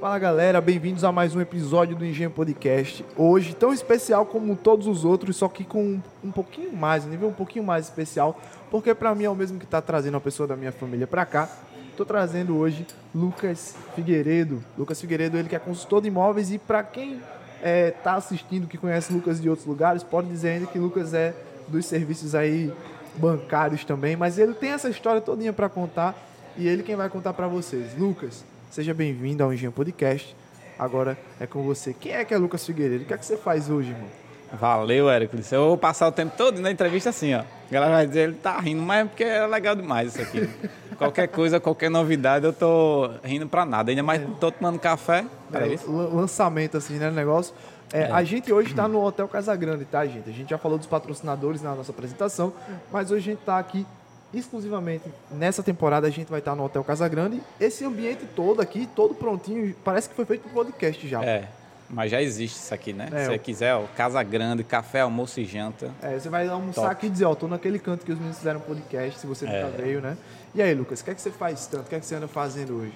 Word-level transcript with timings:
Fala 0.00 0.18
galera, 0.18 0.60
bem-vindos 0.60 1.04
a 1.04 1.12
mais 1.12 1.36
um 1.36 1.40
episódio 1.40 1.94
do 1.94 2.04
Engenho 2.04 2.30
Podcast. 2.30 3.04
Hoje, 3.16 3.54
tão 3.54 3.72
especial 3.72 4.24
como 4.24 4.56
todos 4.56 4.86
os 4.86 5.04
outros, 5.04 5.36
só 5.36 5.46
que 5.46 5.62
com 5.62 6.00
um 6.24 6.32
pouquinho 6.32 6.72
mais, 6.72 7.04
um 7.04 7.08
nível 7.10 7.28
um 7.28 7.32
pouquinho 7.32 7.64
mais 7.64 7.84
especial, 7.84 8.40
porque 8.70 8.94
para 8.94 9.14
mim 9.14 9.24
é 9.24 9.30
o 9.30 9.34
mesmo 9.34 9.58
que 9.58 9.66
está 9.66 9.82
trazendo 9.82 10.14
uma 10.14 10.20
pessoa 10.20 10.46
da 10.46 10.56
minha 10.56 10.72
família 10.72 11.06
para 11.06 11.26
cá. 11.26 11.48
Estou 11.90 12.06
trazendo 12.06 12.56
hoje 12.56 12.86
Lucas 13.14 13.76
Figueiredo. 13.94 14.64
Lucas 14.78 15.00
Figueiredo, 15.00 15.36
ele 15.36 15.48
que 15.48 15.56
é 15.56 15.58
consultor 15.58 16.00
de 16.00 16.08
imóveis 16.08 16.50
e 16.50 16.58
para 16.58 16.82
quem 16.82 17.20
está 17.62 18.14
assistindo, 18.14 18.66
que 18.66 18.78
conhece 18.78 19.12
Lucas 19.12 19.38
de 19.40 19.50
outros 19.50 19.66
lugares, 19.66 20.02
pode 20.02 20.28
dizer 20.28 20.48
ainda 20.50 20.66
que 20.66 20.78
Lucas 20.78 21.12
é 21.12 21.34
dos 21.68 21.84
serviços 21.84 22.34
aí 22.34 22.72
bancários 23.16 23.84
também, 23.84 24.16
mas 24.16 24.38
ele 24.38 24.54
tem 24.54 24.70
essa 24.70 24.88
história 24.88 25.20
todinha 25.20 25.52
para 25.52 25.68
contar 25.68 26.29
e 26.56 26.66
ele 26.66 26.82
quem 26.82 26.96
vai 26.96 27.08
contar 27.08 27.32
para 27.32 27.46
vocês. 27.46 27.96
Lucas, 27.98 28.44
seja 28.70 28.92
bem-vindo 28.92 29.42
ao 29.42 29.52
Engenho 29.52 29.72
Podcast. 29.72 30.34
Agora 30.78 31.18
é 31.38 31.46
com 31.46 31.62
você. 31.62 31.92
Quem 31.92 32.12
é 32.12 32.24
que 32.24 32.32
é 32.32 32.38
Lucas 32.38 32.64
Figueiredo? 32.64 33.04
O 33.04 33.06
que 33.06 33.14
é 33.14 33.18
que 33.18 33.26
você 33.26 33.36
faz 33.36 33.68
hoje, 33.68 33.90
irmão? 33.90 34.08
Valeu, 34.52 35.08
Hércules. 35.08 35.50
Eu 35.52 35.68
vou 35.68 35.78
passar 35.78 36.08
o 36.08 36.12
tempo 36.12 36.34
todo 36.36 36.60
na 36.60 36.70
entrevista 36.70 37.10
assim, 37.10 37.34
ó. 37.34 37.40
A 37.40 37.72
galera 37.72 37.92
vai 37.92 38.06
dizer, 38.06 38.20
ele 38.20 38.34
tá 38.34 38.58
rindo, 38.58 38.82
mas 38.82 39.02
é 39.02 39.04
porque 39.04 39.24
é 39.24 39.46
legal 39.46 39.76
demais 39.76 40.14
isso 40.14 40.22
aqui. 40.22 40.48
qualquer 40.98 41.28
coisa, 41.28 41.60
qualquer 41.60 41.88
novidade, 41.88 42.44
eu 42.44 42.52
tô 42.52 43.10
rindo 43.22 43.46
pra 43.46 43.64
nada. 43.64 43.90
Ainda 43.90 44.02
mais 44.02 44.22
tô 44.40 44.50
tomando 44.50 44.78
café. 44.78 45.24
É, 45.52 45.78
lançamento, 45.88 46.76
assim, 46.76 46.94
né, 46.94 47.10
negócio. 47.10 47.54
É, 47.92 48.02
é. 48.02 48.10
A 48.10 48.24
gente 48.24 48.52
hoje 48.52 48.70
está 48.70 48.88
no 48.88 49.04
Hotel 49.04 49.28
Casagrande, 49.28 49.84
tá, 49.84 50.04
gente? 50.06 50.28
A 50.28 50.32
gente 50.32 50.50
já 50.50 50.58
falou 50.58 50.78
dos 50.78 50.86
patrocinadores 50.86 51.62
na 51.62 51.74
nossa 51.74 51.92
apresentação, 51.92 52.52
mas 52.90 53.10
hoje 53.10 53.30
a 53.30 53.32
gente 53.32 53.40
está 53.40 53.58
aqui 53.58 53.86
exclusivamente 54.32 55.04
nessa 55.30 55.62
temporada. 55.62 56.06
A 56.06 56.10
gente 56.10 56.28
vai 56.28 56.40
estar 56.40 56.54
no 56.54 56.64
Hotel 56.64 56.84
Casagrande. 56.84 57.40
Esse 57.60 57.84
ambiente 57.84 58.24
todo 58.34 58.60
aqui, 58.60 58.88
todo 58.94 59.14
prontinho, 59.14 59.74
parece 59.84 60.08
que 60.08 60.14
foi 60.14 60.24
feito 60.24 60.42
para 60.42 60.52
podcast 60.52 61.08
já. 61.08 61.24
É. 61.24 61.48
Mas 61.92 62.10
já 62.10 62.22
existe 62.22 62.56
isso 62.56 62.72
aqui, 62.72 62.92
né? 62.92 63.08
É, 63.12 63.24
Se 63.24 63.30
você 63.30 63.38
quiser, 63.38 63.74
ó, 63.74 63.84
Casa 63.96 64.22
Grande, 64.22 64.62
café, 64.62 65.00
almoço 65.00 65.40
e 65.40 65.44
janta. 65.44 65.90
É, 66.00 66.18
você 66.18 66.28
vai 66.28 66.46
almoçar 66.46 66.82
Top. 66.82 66.92
aqui 66.92 67.06
e 67.06 67.10
dizer, 67.10 67.24
ó, 67.24 67.34
tô 67.34 67.48
naquele 67.48 67.80
canto 67.80 68.04
que 68.04 68.12
os 68.12 68.18
meninos 68.18 68.38
fizeram 68.38 68.60
podcast, 68.60 69.18
se 69.18 69.26
você 69.26 69.44
é. 69.44 69.64
nunca 69.64 69.76
veio, 69.76 70.00
né? 70.00 70.16
E 70.54 70.62
aí, 70.62 70.72
Lucas, 70.72 71.00
o 71.00 71.04
que 71.04 71.10
é 71.10 71.14
que 71.14 71.20
você 71.20 71.32
faz 71.32 71.66
tanto? 71.66 71.86
O 71.86 71.88
que 71.88 71.96
é 71.96 72.00
que 72.00 72.06
você 72.06 72.14
anda 72.14 72.28
fazendo 72.28 72.76
hoje? 72.76 72.92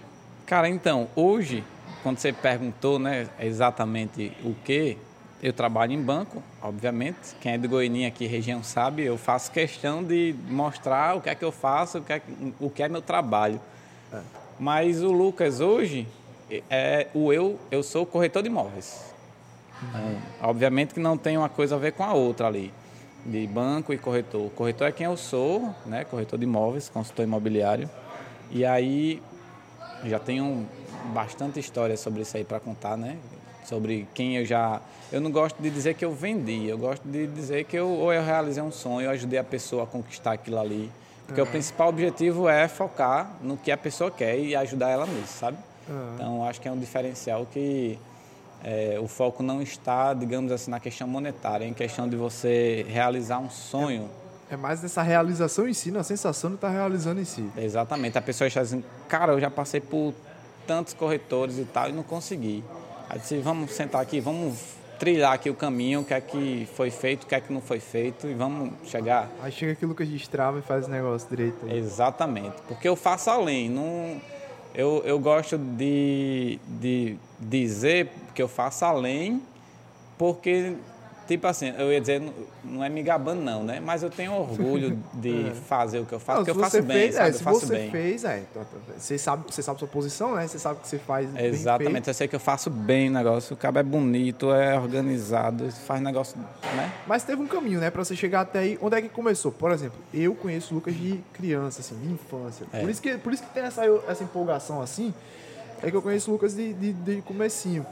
Cara, 0.47 0.69
então, 0.69 1.09
hoje, 1.17 1.65
quando 2.03 2.19
você 2.19 2.33
perguntou, 2.33 2.99
né, 2.99 3.27
exatamente 3.41 4.37
o 4.45 4.55
que, 4.55 4.97
eu 5.45 5.53
trabalho 5.53 5.93
em 5.93 6.01
banco, 6.01 6.43
obviamente. 6.63 7.37
Quem 7.39 7.53
é 7.53 7.59
de 7.59 7.69
Goiânia 7.69 8.09
aqui, 8.09 8.27
região, 8.27 8.63
sabe. 8.65 9.03
Eu 9.03 9.19
faço 9.19 9.53
questão 9.53 10.03
de 10.03 10.35
mostrar 10.49 11.19
o 11.19 11.21
que 11.21 11.29
é 11.29 11.35
que 11.35 11.45
eu 11.45 11.53
faço, 11.53 11.99
o 11.99 12.03
que 12.03 12.15
é, 12.15 12.23
o 12.59 12.71
que 12.71 12.83
é 12.83 12.89
meu 12.89 13.03
trabalho. 13.03 13.61
É. 14.11 14.21
Mas 14.59 15.03
o 15.03 15.13
Lucas 15.13 15.61
hoje, 15.61 16.09
é, 16.71 17.09
o 17.13 17.31
eu, 17.31 17.61
eu 17.71 17.83
sou 17.83 18.07
corretor 18.07 18.43
de 18.43 18.49
imóveis. 18.49 19.13
Uhum. 19.83 20.19
obviamente 20.41 20.95
que 20.95 21.01
não 21.01 21.19
tem 21.19 21.37
uma 21.37 21.49
coisa 21.49 21.75
a 21.75 21.79
ver 21.79 21.93
com 21.93 22.05
a 22.05 22.15
outra 22.15 22.47
ali, 22.47 22.73
de 23.27 23.47
banco 23.47 23.93
e 23.93 23.99
corretor. 23.99 24.47
O 24.47 24.51
corretor 24.51 24.89
é 24.89 24.93
quem 24.93 25.05
eu 25.05 25.17
sou, 25.17 25.75
né? 25.85 26.05
Corretor 26.05 26.39
de 26.39 26.47
imóveis, 26.47 26.89
consultor 26.89 27.27
imobiliário. 27.27 27.91
E 28.51 28.65
aí 28.65 29.21
já 30.05 30.19
tenho 30.19 30.67
bastante 31.13 31.61
história 31.61 31.97
sobre 31.97 32.23
isso 32.23 32.37
aí 32.37 32.45
para 32.45 32.61
contar, 32.61 32.97
né? 32.97 33.17
Sobre 33.65 34.07
quem 34.15 34.37
eu 34.37 34.45
já. 34.45 34.81
Eu 35.13 35.21
não 35.21 35.31
gosto 35.31 35.61
de 35.61 35.71
dizer 35.71 35.95
que 35.95 36.05
eu 36.05 36.13
vendi, 36.13 36.67
eu 36.67 36.79
gosto 36.79 37.07
de 37.07 37.27
dizer 37.27 37.65
que 37.65 37.77
eu 37.77 37.89
ou 37.89 38.13
eu 38.13 38.23
realizei 38.23 38.63
um 38.63 38.73
sonho, 38.73 39.07
eu 39.07 39.11
ajudei 39.11 39.39
a 39.39 39.45
pessoa 39.45 39.85
a 39.85 39.87
conquistar 39.87 40.33
aquilo 40.33 40.59
ali. 40.59 40.91
Porque 41.27 41.41
uhum. 41.41 41.47
o 41.47 41.51
principal 41.51 41.89
objetivo 41.89 42.49
é 42.49 42.69
focar 42.69 43.31
no 43.41 43.57
que 43.57 43.71
a 43.71 43.77
pessoa 43.77 44.11
quer 44.11 44.39
e 44.39 44.55
ajudar 44.55 44.91
ela 44.91 45.07
nisso, 45.07 45.39
sabe? 45.39 45.57
Uhum. 45.89 46.15
Então, 46.15 46.45
acho 46.49 46.61
que 46.61 46.69
é 46.69 46.73
um 46.73 46.79
diferencial 46.79 47.47
que 47.51 47.99
é, 48.63 48.99
o 49.01 49.07
foco 49.07 49.43
não 49.43 49.61
está, 49.61 50.15
digamos 50.15 50.51
assim, 50.51 50.71
na 50.71 50.81
questão 50.81 51.07
monetária, 51.07 51.65
é 51.65 51.69
em 51.69 51.75
questão 51.75 52.09
de 52.09 52.17
você 52.17 52.85
realizar 52.89 53.39
um 53.39 53.51
sonho. 53.51 54.09
É, 54.51 54.55
é 54.55 54.57
mais 54.57 54.83
nessa 54.83 55.03
realização 55.03 55.69
em 55.69 55.75
si, 55.75 55.91
na 55.91 56.03
sensação 56.03 56.51
de 56.51 56.57
estar 56.57 56.71
realizando 56.71 57.21
em 57.21 57.25
si. 57.25 57.49
Exatamente. 57.57 58.17
A 58.17 58.23
pessoa 58.23 58.49
está 58.49 58.63
dizendo, 58.63 58.85
cara, 59.09 59.33
eu 59.33 59.41
já 59.41 59.51
passei 59.51 59.81
por 59.81 60.15
tantos 60.67 60.95
corretores 60.95 61.59
e 61.59 61.65
tal 61.65 61.89
e 61.89 61.93
não 61.93 62.03
consegui. 62.03 62.65
Aí 63.09 63.19
disse, 63.19 63.39
vamos 63.39 63.71
sentar 63.73 64.01
aqui, 64.01 64.21
vamos 64.21 64.75
trilhar 64.99 65.33
aqui 65.33 65.51
o 65.51 65.55
caminho, 65.55 66.01
o 66.01 66.05
que 66.05 66.15
é 66.15 66.21
que 66.21 66.69
foi 66.75 66.91
feito, 66.91 67.25
o 67.25 67.27
que 67.27 67.35
é 67.35 67.41
que 67.41 67.53
não 67.53 67.61
foi 67.61 67.81
feito 67.81 68.27
e 68.27 68.35
vamos 68.35 68.73
chegar. 68.87 69.31
Aí 69.43 69.53
chega 69.53 69.73
aqui 69.73 69.85
o 69.85 69.89
Lucas 69.89 70.09
destrava 70.09 70.59
e 70.59 70.63
faz 70.63 70.87
o 70.87 70.91
negócio 70.91 71.29
direito. 71.29 71.69
Exatamente. 71.69 72.55
Porque 72.69 72.89
eu 72.89 72.97
faço 72.97 73.31
além, 73.31 73.69
não 73.69 74.21
eu, 74.75 75.03
eu 75.07 75.21
gosto 75.21 75.57
de, 75.57 76.59
de 76.67 77.17
dizer 77.39 78.11
que 78.35 78.43
eu 78.43 78.49
faço 78.49 78.85
além, 78.85 79.41
porque 80.19 80.75
Tipo 81.27 81.47
assim, 81.47 81.73
eu 81.79 81.91
ia 81.91 82.01
dizer, 82.01 82.23
não 82.63 82.85
é 82.85 82.89
me 82.89 83.03
gabando 83.03 83.41
não, 83.41 83.63
né? 83.63 83.81
Mas 83.81 84.03
eu 84.03 84.11
tenho 84.11 84.33
orgulho 84.35 84.99
de 85.15 85.49
é. 85.49 85.51
fazer 85.53 85.99
o 85.99 86.05
que 86.05 86.13
eu 86.13 86.21
faço, 86.21 86.41
não, 86.41 86.45
porque 86.45 86.59
eu 86.59 86.63
faço 86.63 86.83
bem, 86.83 86.99
fez, 86.99 87.15
sabe? 87.15 87.27
É, 87.27 87.31
eu 87.31 87.39
faço 87.41 87.61
você 87.61 87.75
bem. 87.75 87.91
fez, 87.91 88.25
é. 88.25 88.43
Você 88.99 89.19
sabe, 89.19 89.45
você 89.49 89.63
sabe 89.63 89.77
a 89.77 89.79
sua 89.79 89.89
posição, 89.89 90.35
né? 90.35 90.47
Você 90.47 90.59
sabe 90.59 90.81
que 90.81 90.89
você 90.89 90.99
faz 90.99 91.35
Exatamente, 91.35 92.09
eu 92.09 92.15
sei 92.15 92.29
que 92.29 92.37
eu 92.37 92.41
faço 92.41 92.69
bem 92.69 93.09
o 93.09 93.13
negócio. 93.13 93.55
O 93.55 93.57
cabo 93.57 93.79
é 93.79 93.83
bonito, 93.83 94.53
é 94.53 94.79
organizado, 94.79 95.71
faz 95.71 96.03
negócio, 96.03 96.39
né? 96.39 96.93
Mas 97.07 97.25
teve 97.25 97.41
um 97.41 97.47
caminho, 97.47 97.81
né? 97.81 97.91
Pra 97.91 98.05
você 98.05 98.15
chegar 98.15 98.43
até 98.43 98.59
aí. 98.59 98.79
Onde 98.83 98.97
é 98.97 99.03
que 99.03 99.09
começou? 99.09 99.51
Por 99.51 99.73
exemplo, 99.73 99.99
eu 100.13 100.35
conheço 100.35 100.73
o 100.73 100.77
Lucas 100.77 100.95
de 100.95 101.21
criança, 101.33 101.81
assim, 101.81 101.97
de 101.97 102.13
infância. 102.13 102.67
É. 102.71 102.81
Por, 102.81 102.91
isso 102.91 103.01
que, 103.01 103.17
por 103.17 103.33
isso 103.33 103.43
que 103.43 103.49
tem 103.55 103.63
essa, 103.63 103.85
essa 104.09 104.23
empolgação, 104.23 104.83
assim, 104.83 105.15
é 105.83 105.91
que 105.91 105.97
eu 105.97 106.03
conheço 106.03 106.31
o 106.31 106.35
Lucas 106.35 106.55
de, 106.55 106.75
de, 106.75 106.93
de 106.93 107.23
comecinho 107.23 107.87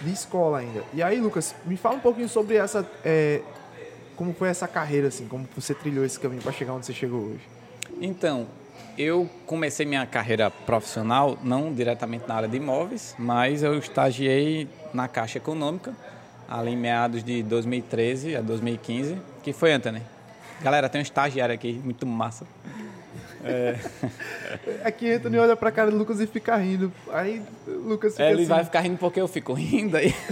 de 0.00 0.12
escola 0.12 0.58
ainda. 0.58 0.82
E 0.92 1.02
aí, 1.02 1.20
Lucas, 1.20 1.54
me 1.64 1.76
fala 1.76 1.96
um 1.96 2.00
pouquinho 2.00 2.28
sobre 2.28 2.56
essa. 2.56 2.88
É, 3.04 3.40
como 4.16 4.32
foi 4.32 4.48
essa 4.48 4.66
carreira, 4.66 5.08
assim, 5.08 5.26
como 5.26 5.46
você 5.54 5.74
trilhou 5.74 6.04
esse 6.04 6.18
caminho 6.18 6.42
para 6.42 6.52
chegar 6.52 6.72
onde 6.72 6.86
você 6.86 6.92
chegou 6.92 7.20
hoje? 7.20 7.48
Então, 8.00 8.46
eu 8.96 9.28
comecei 9.44 9.84
minha 9.84 10.06
carreira 10.06 10.50
profissional, 10.50 11.38
não 11.42 11.72
diretamente 11.72 12.26
na 12.26 12.34
área 12.34 12.48
de 12.48 12.56
imóveis, 12.56 13.14
mas 13.18 13.62
eu 13.62 13.78
estagiei 13.78 14.68
na 14.92 15.06
Caixa 15.06 15.38
Econômica, 15.38 15.94
ali 16.48 16.70
em 16.72 16.76
meados 16.76 17.22
de 17.22 17.42
2013 17.42 18.36
a 18.36 18.40
2015, 18.40 19.18
que 19.42 19.52
foi, 19.52 19.72
Anthony? 19.72 20.02
Galera, 20.62 20.88
tem 20.88 21.00
um 21.00 21.02
estagiário 21.02 21.54
aqui, 21.54 21.74
muito 21.84 22.06
massa. 22.06 22.46
É. 23.46 23.78
Aqui 24.84 25.12
Anthony 25.12 25.38
olha 25.38 25.56
pra 25.56 25.70
cara 25.70 25.90
do 25.90 25.96
Lucas 25.96 26.20
e 26.20 26.26
fica 26.26 26.56
rindo. 26.56 26.92
Aí 27.12 27.42
Lucas 27.66 28.12
fica 28.12 28.24
é, 28.24 28.32
Ele 28.32 28.42
assim. 28.42 28.48
vai 28.48 28.64
ficar 28.64 28.80
rindo 28.80 28.98
porque 28.98 29.20
eu 29.20 29.28
fico 29.28 29.52
rindo 29.52 29.96
aí. 29.96 30.14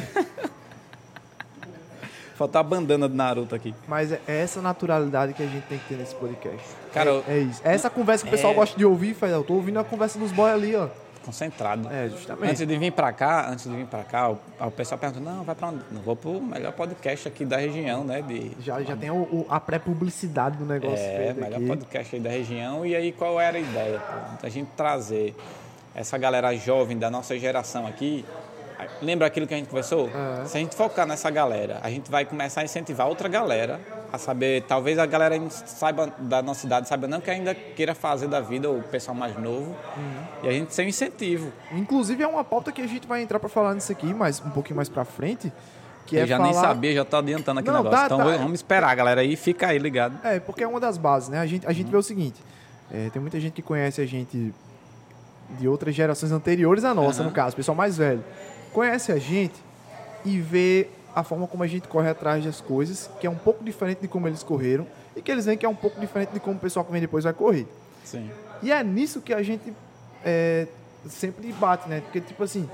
Falta 2.35 2.59
a 2.59 2.63
bandana 2.65 3.09
do 3.09 3.15
Naruto 3.15 3.55
aqui. 3.55 3.73
Mas 3.87 4.11
é 4.11 4.21
essa 4.27 4.61
naturalidade 4.61 5.35
que 5.35 5.43
a 5.43 5.47
gente 5.47 5.65
tem 5.67 5.79
que 5.79 5.87
ter 5.89 5.95
nesse 5.95 6.17
podcast. 6.17 6.67
Cara, 6.93 7.23
é, 7.29 7.35
é 7.35 7.39
isso. 7.39 7.61
É 7.65 7.73
essa 7.73 7.89
conversa 7.89 8.25
que 8.25 8.29
o 8.29 8.33
pessoal 8.33 8.53
é... 8.53 8.57
gosta 8.57 8.77
de 8.77 8.85
ouvir, 8.85 9.15
Faz, 9.15 9.33
eu 9.33 9.45
tô 9.45 9.55
ouvindo 9.55 9.79
a 9.79 9.85
conversa 9.85 10.19
dos 10.19 10.33
boys 10.33 10.53
ali, 10.53 10.75
ó 10.75 10.89
concentrado. 11.25 11.89
É, 11.93 12.09
justamente. 12.09 12.51
Antes 12.51 12.67
de 12.67 12.79
vir 12.79 12.93
para 12.93 13.13
cá, 13.13 13.51
antes 13.51 13.65
de 13.65 13.75
vir 13.75 13.87
para 13.87 14.05
cá, 14.05 14.31
o, 14.31 14.39
o, 14.61 14.71
pessoal 14.71 14.99
pergunta: 14.99 15.21
"Não, 15.21 15.45
vai 15.45 15.55
para 15.55 15.69
onde?" 15.69 15.81
Não 15.91 16.01
vou 16.03 16.17
pro 16.17 16.41
melhor 16.41 16.73
podcast 16.73 17.29
aqui 17.29 17.45
da 17.45 17.57
região, 17.57 18.05
né, 18.05 18.23
de 18.23 18.53
Já 18.61 18.83
já 18.83 18.97
tem 18.97 19.11
o, 19.11 19.23
o, 19.23 19.47
a 19.49 19.59
pré-publicidade 19.59 20.57
do 20.57 20.65
negócio 20.65 20.99
É, 20.99 21.33
melhor 21.33 21.57
aqui. 21.57 21.67
podcast 21.67 22.17
aí 22.17 22.23
da 22.23 22.31
região. 22.31 22.85
E 22.87 22.95
aí 22.95 23.13
qual 23.13 23.41
era 23.41 23.57
a 23.57 23.61
ideia? 23.61 23.99
Pô? 23.99 24.47
A 24.47 24.49
gente 24.49 24.69
trazer 24.77 25.35
essa 25.95 26.19
galera 26.19 26.55
jovem 26.57 26.99
da 26.99 27.11
nossa 27.11 27.39
geração 27.39 27.87
aqui 27.87 28.25
Lembra 29.01 29.27
aquilo 29.27 29.47
que 29.47 29.55
a 29.55 29.57
gente 29.57 29.69
conversou? 29.69 30.07
Uhum. 30.07 30.47
Se 30.47 30.57
a 30.57 30.61
gente 30.61 30.75
focar 30.75 31.07
nessa 31.07 31.31
galera, 31.31 31.79
a 31.83 31.91
gente 31.91 32.11
vai 32.11 32.25
começar 32.25 32.61
a 32.61 32.65
incentivar 32.65 33.09
outra 33.09 33.29
galera 33.29 33.81
a 34.15 34.19
saber, 34.19 34.63
talvez 34.63 34.99
a 34.99 35.07
galera 35.07 35.39
saiba 35.51 36.13
da 36.19 36.43
nossa 36.43 36.61
cidade, 36.61 36.89
saiba 36.89 37.07
não 37.07 37.21
que 37.21 37.31
ainda 37.31 37.55
queira 37.55 37.95
fazer 37.95 38.29
da 38.29 38.41
vida 38.41 38.71
o 38.71 38.83
pessoal 38.83 39.17
mais 39.17 39.37
novo. 39.39 39.75
Uhum. 39.97 40.25
E 40.43 40.49
a 40.49 40.53
gente 40.53 40.75
ser 40.75 40.83
um 40.85 40.89
incentivo. 40.89 41.53
Inclusive 41.73 42.23
é 42.23 42.27
uma 42.27 42.45
pauta 42.45 42.73
que 42.73 42.83
a 42.83 42.87
gente 42.87 43.07
vai 43.07 43.23
entrar 43.23 43.39
para 43.39 43.49
falar 43.49 43.75
nisso 43.75 43.93
aqui, 43.93 44.13
mas 44.13 44.41
um 44.41 44.51
pouquinho 44.51 44.77
mais 44.77 44.89
para 44.89 45.05
frente. 45.05 45.53
Que 46.07 46.17
Eu 46.17 46.25
é 46.25 46.27
já 46.27 46.37
falar... 46.37 46.51
nem 46.51 46.61
sabia, 46.61 46.95
já 46.95 47.05
tô 47.05 47.17
adiantando 47.17 47.61
aqui 47.61 47.71
o 47.71 47.73
negócio. 47.73 47.99
Tá, 47.99 48.05
então 48.07 48.19
tá. 48.19 48.37
vamos 48.37 48.55
esperar, 48.55 48.95
galera, 48.95 49.23
aí 49.23 49.37
fica 49.37 49.69
aí 49.69 49.79
ligado. 49.79 50.19
É, 50.23 50.39
porque 50.39 50.63
é 50.63 50.69
uma 50.69 50.79
das 50.79 50.99
bases, 50.99 51.31
né? 51.31 51.39
A 51.39 51.47
gente, 51.47 51.67
a 51.67 51.73
gente 51.73 51.87
uhum. 51.87 51.93
vê 51.93 51.97
o 51.97 52.03
seguinte: 52.03 52.41
é, 52.93 53.09
tem 53.09 53.23
muita 53.23 53.41
gente 53.41 53.55
que 53.55 53.63
conhece 53.63 54.03
a 54.03 54.07
gente 54.07 54.53
de 55.59 55.67
outras 55.69 55.95
gerações 55.95 56.31
anteriores 56.31 56.85
à 56.85 56.93
nossa, 56.93 57.23
no 57.23 57.31
caso, 57.31 57.57
pessoal 57.57 57.77
mais 57.77 57.97
velho 57.97 58.23
conhece 58.75 59.13
a 59.13 59.19
gente 59.19 59.55
e 60.25 60.41
vê 60.41 60.89
a 61.15 61.23
forma 61.23 61.47
como 61.47 61.63
a 61.63 61.67
gente 61.67 61.87
corre 61.87 62.09
atrás 62.09 62.45
das 62.45 62.61
coisas, 62.61 63.09
que 63.21 63.27
é 63.27 63.31
um 63.31 63.37
pouco 63.37 63.63
diferente 63.63 64.01
de 64.01 64.09
como 64.09 64.27
eles 64.27 64.43
correram, 64.43 64.87
e 65.15 65.23
que 65.23 65.31
eles 65.31 65.47
veem 65.47 65.57
que 65.57 65.65
é 65.65 65.69
um 65.69 65.75
pouco 65.75 66.01
diferente 66.01 66.31
de 66.31 66.41
como 66.41 66.57
o 66.57 66.59
pessoal 66.59 66.85
que 66.85 66.91
vem 66.91 67.01
depois 67.01 67.25
vai 67.25 67.33
correr. 67.33 67.67
Sim. 68.05 68.31
E 68.63 68.73
é 68.73 68.83
nisso 68.83 69.21
que 69.21 69.33
a 69.33 69.43
gente 69.43 69.73
é, 70.25 70.67
sempre 71.09 71.53
bate, 71.53 71.89
né? 71.89 72.01
Porque, 72.01 72.21
tipo 72.21 72.43
assim, 72.43 72.69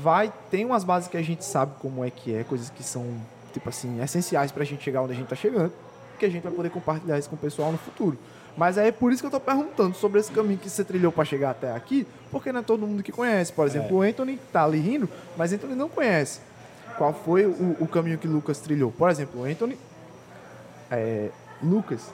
vai, 0.00 0.32
tem 0.50 0.64
umas 0.64 0.84
bases 0.84 1.08
que 1.08 1.16
a 1.16 1.22
gente 1.22 1.44
sabe 1.44 1.72
como 1.80 2.04
é 2.04 2.10
que 2.10 2.34
é, 2.34 2.44
coisas 2.44 2.68
que 2.70 2.82
são, 2.82 3.06
tipo 3.52 3.68
assim, 3.68 4.02
essenciais 4.02 4.52
pra 4.52 4.64
gente 4.64 4.82
chegar 4.82 5.02
onde 5.02 5.12
a 5.12 5.16
gente 5.16 5.28
tá 5.28 5.36
chegando, 5.36 5.72
que 6.18 6.26
a 6.26 6.28
gente 6.28 6.42
vai 6.42 6.52
poder 6.52 6.70
compartilhar 6.70 7.18
isso 7.18 7.28
com 7.28 7.36
o 7.36 7.38
pessoal 7.38 7.72
no 7.72 7.78
futuro. 7.78 8.18
Mas 8.56 8.76
é 8.76 8.92
por 8.92 9.10
isso 9.10 9.22
que 9.22 9.26
eu 9.26 9.30
tô 9.30 9.40
perguntando 9.40 9.96
sobre 9.96 10.20
esse 10.20 10.30
caminho 10.30 10.58
que 10.58 10.68
você 10.68 10.84
trilhou 10.84 11.10
para 11.10 11.24
chegar 11.24 11.50
até 11.50 11.72
aqui, 11.74 12.06
porque 12.30 12.52
não 12.52 12.60
é 12.60 12.62
todo 12.62 12.86
mundo 12.86 13.02
que 13.02 13.10
conhece. 13.10 13.50
Por 13.52 13.66
exemplo, 13.66 13.96
o 13.96 14.02
Anthony 14.02 14.38
tá 14.52 14.64
ali 14.64 14.78
rindo, 14.78 15.08
mas 15.36 15.52
Anthony 15.52 15.74
não 15.74 15.88
conhece. 15.88 16.40
Qual 16.96 17.12
foi 17.12 17.46
o, 17.46 17.76
o 17.80 17.88
caminho 17.88 18.18
que 18.18 18.28
Lucas 18.28 18.58
trilhou? 18.58 18.92
Por 18.92 19.10
exemplo, 19.10 19.40
o 19.40 19.44
Anthony. 19.44 19.78
é, 20.90 21.30
Lucas, 21.62 22.12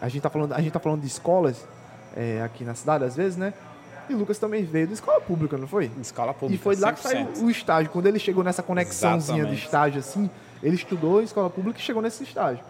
a 0.00 0.08
gente 0.08 0.22
tá 0.22 0.30
falando, 0.30 0.52
a 0.52 0.60
gente 0.60 0.72
tá 0.72 0.80
falando 0.80 1.00
de 1.00 1.06
escolas 1.06 1.66
é, 2.16 2.42
aqui 2.42 2.64
na 2.64 2.74
cidade, 2.74 3.04
às 3.04 3.16
vezes, 3.16 3.36
né? 3.36 3.52
E 4.08 4.14
Lucas 4.14 4.38
também 4.38 4.64
veio 4.64 4.86
da 4.86 4.92
escola 4.92 5.20
pública, 5.20 5.56
não 5.56 5.66
foi? 5.66 5.90
Escola 6.00 6.34
pública. 6.34 6.60
E 6.60 6.62
foi 6.62 6.76
lá 6.76 6.92
que 6.92 7.00
saiu 7.00 7.26
100%. 7.26 7.42
o 7.42 7.50
estágio. 7.50 7.90
Quando 7.90 8.06
ele 8.06 8.18
chegou 8.18 8.44
nessa 8.44 8.62
conexãozinha 8.62 9.38
Exatamente. 9.38 9.60
de 9.60 9.64
estágio 9.64 10.00
assim, 10.00 10.30
ele 10.62 10.76
estudou 10.76 11.20
em 11.20 11.24
escola 11.24 11.48
pública 11.48 11.78
e 11.78 11.82
chegou 11.82 12.02
nesse 12.02 12.22
estágio. 12.22 12.62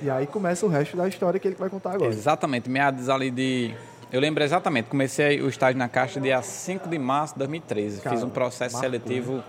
E 0.00 0.08
aí 0.08 0.26
começa 0.26 0.64
o 0.64 0.68
resto 0.68 0.96
da 0.96 1.08
história 1.08 1.40
que 1.40 1.48
ele 1.48 1.56
vai 1.56 1.68
contar 1.68 1.92
agora. 1.92 2.12
Exatamente, 2.12 2.70
meados 2.70 3.08
ali 3.08 3.30
de. 3.30 3.74
Eu 4.10 4.20
lembro 4.20 4.42
exatamente, 4.42 4.88
comecei 4.88 5.42
o 5.42 5.48
estágio 5.48 5.76
na 5.76 5.88
Caixa 5.88 6.20
dia 6.20 6.40
5 6.40 6.88
de 6.88 6.98
março 6.98 7.34
de 7.34 7.40
2013. 7.40 7.96
fiz 7.96 8.02
Caramba, 8.04 8.26
um 8.26 8.30
processo 8.30 8.76
marcou, 8.76 8.90
seletivo. 8.90 9.44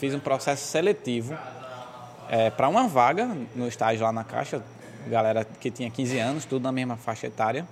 Fiz 0.00 0.14
um 0.14 0.18
processo 0.18 0.66
seletivo 0.66 1.36
para 2.56 2.70
uma 2.70 2.88
vaga 2.88 3.36
no 3.54 3.68
estágio 3.68 4.02
lá 4.02 4.10
na 4.10 4.24
Caixa, 4.24 4.62
galera 5.06 5.44
que 5.44 5.70
tinha 5.70 5.90
15 5.90 6.18
anos, 6.18 6.44
tudo 6.46 6.62
na 6.62 6.72
mesma 6.72 6.96
faixa 6.96 7.26
etária. 7.26 7.68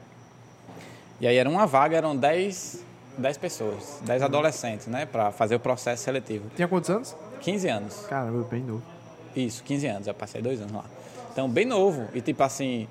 E 1.18 1.26
aí 1.26 1.38
era 1.38 1.48
uma 1.48 1.66
vaga, 1.66 1.96
eram 1.96 2.14
10, 2.14 2.84
10 3.16 3.36
pessoas, 3.38 4.02
10 4.04 4.22
adolescentes, 4.22 4.88
né, 4.88 5.06
para 5.06 5.32
fazer 5.32 5.54
o 5.54 5.60
processo 5.60 6.04
seletivo. 6.04 6.50
Tinha 6.54 6.68
quantos 6.68 6.90
anos? 6.90 7.16
15 7.40 7.68
anos. 7.68 8.06
Caramba, 8.10 8.46
bem 8.50 8.60
novo. 8.60 8.82
Isso, 9.34 9.64
15 9.64 9.86
anos, 9.86 10.06
eu 10.06 10.12
passei 10.12 10.42
dois 10.42 10.60
anos 10.60 10.74
lá. 10.74 10.84
Então, 11.32 11.48
bem 11.48 11.64
novo. 11.64 12.08
E 12.12 12.20
tipo 12.20 12.42
assim, 12.42 12.86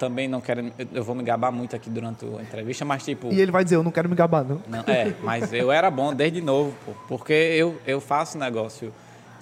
também 0.00 0.26
não 0.26 0.40
quero. 0.40 0.72
eu- 0.92 1.04
vou 1.04 1.14
me 1.14 1.22
gabar 1.22 1.52
muito 1.52 1.76
aqui 1.76 1.88
durante 1.90 2.24
a 2.24 2.42
entrevista, 2.42 2.84
mas 2.84 3.04
tipo. 3.04 3.30
E 3.32 3.38
ele 3.40 3.52
vai 3.52 3.62
dizer, 3.62 3.76
eu 3.76 3.82
não 3.82 3.92
quero 3.92 4.08
me 4.08 4.16
gabar, 4.16 4.42
não. 4.42 4.60
Não, 4.66 4.80
é, 4.86 5.14
mas 5.22 5.52
eu 5.52 5.70
era 5.70 5.90
bom 5.90 6.12
desde 6.14 6.40
novo, 6.40 6.74
pô, 6.84 6.92
porque 7.06 7.32
eu, 7.32 7.78
eu 7.86 8.00
faço 8.00 8.38
negócio. 8.38 8.92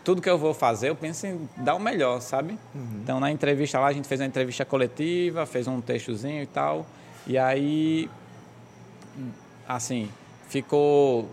Tudo 0.04 0.20
que 0.22 0.28
eu 0.28 0.38
vou 0.38 0.52
fazer, 0.54 0.88
eu 0.88 0.96
penso 0.96 1.26
em 1.26 1.48
dar 1.58 1.74
o 1.74 1.78
melhor, 1.80 2.20
sabe? 2.20 2.58
Então, 3.02 3.20
na 3.20 3.30
entrevista 3.30 3.78
lá, 3.78 3.86
a 3.88 3.92
gente 3.92 4.08
fez 4.08 4.20
uma 4.20 4.26
entrevista 4.26 4.64
coletiva, 4.64 5.44
fez 5.46 5.68
um 5.68 5.80
textozinho 5.80 6.42
e 6.42 6.46
tal. 6.46 6.86
E 7.26 7.36
aí, 7.38 8.08
assim, 9.68 10.08
ficou. 10.48 11.28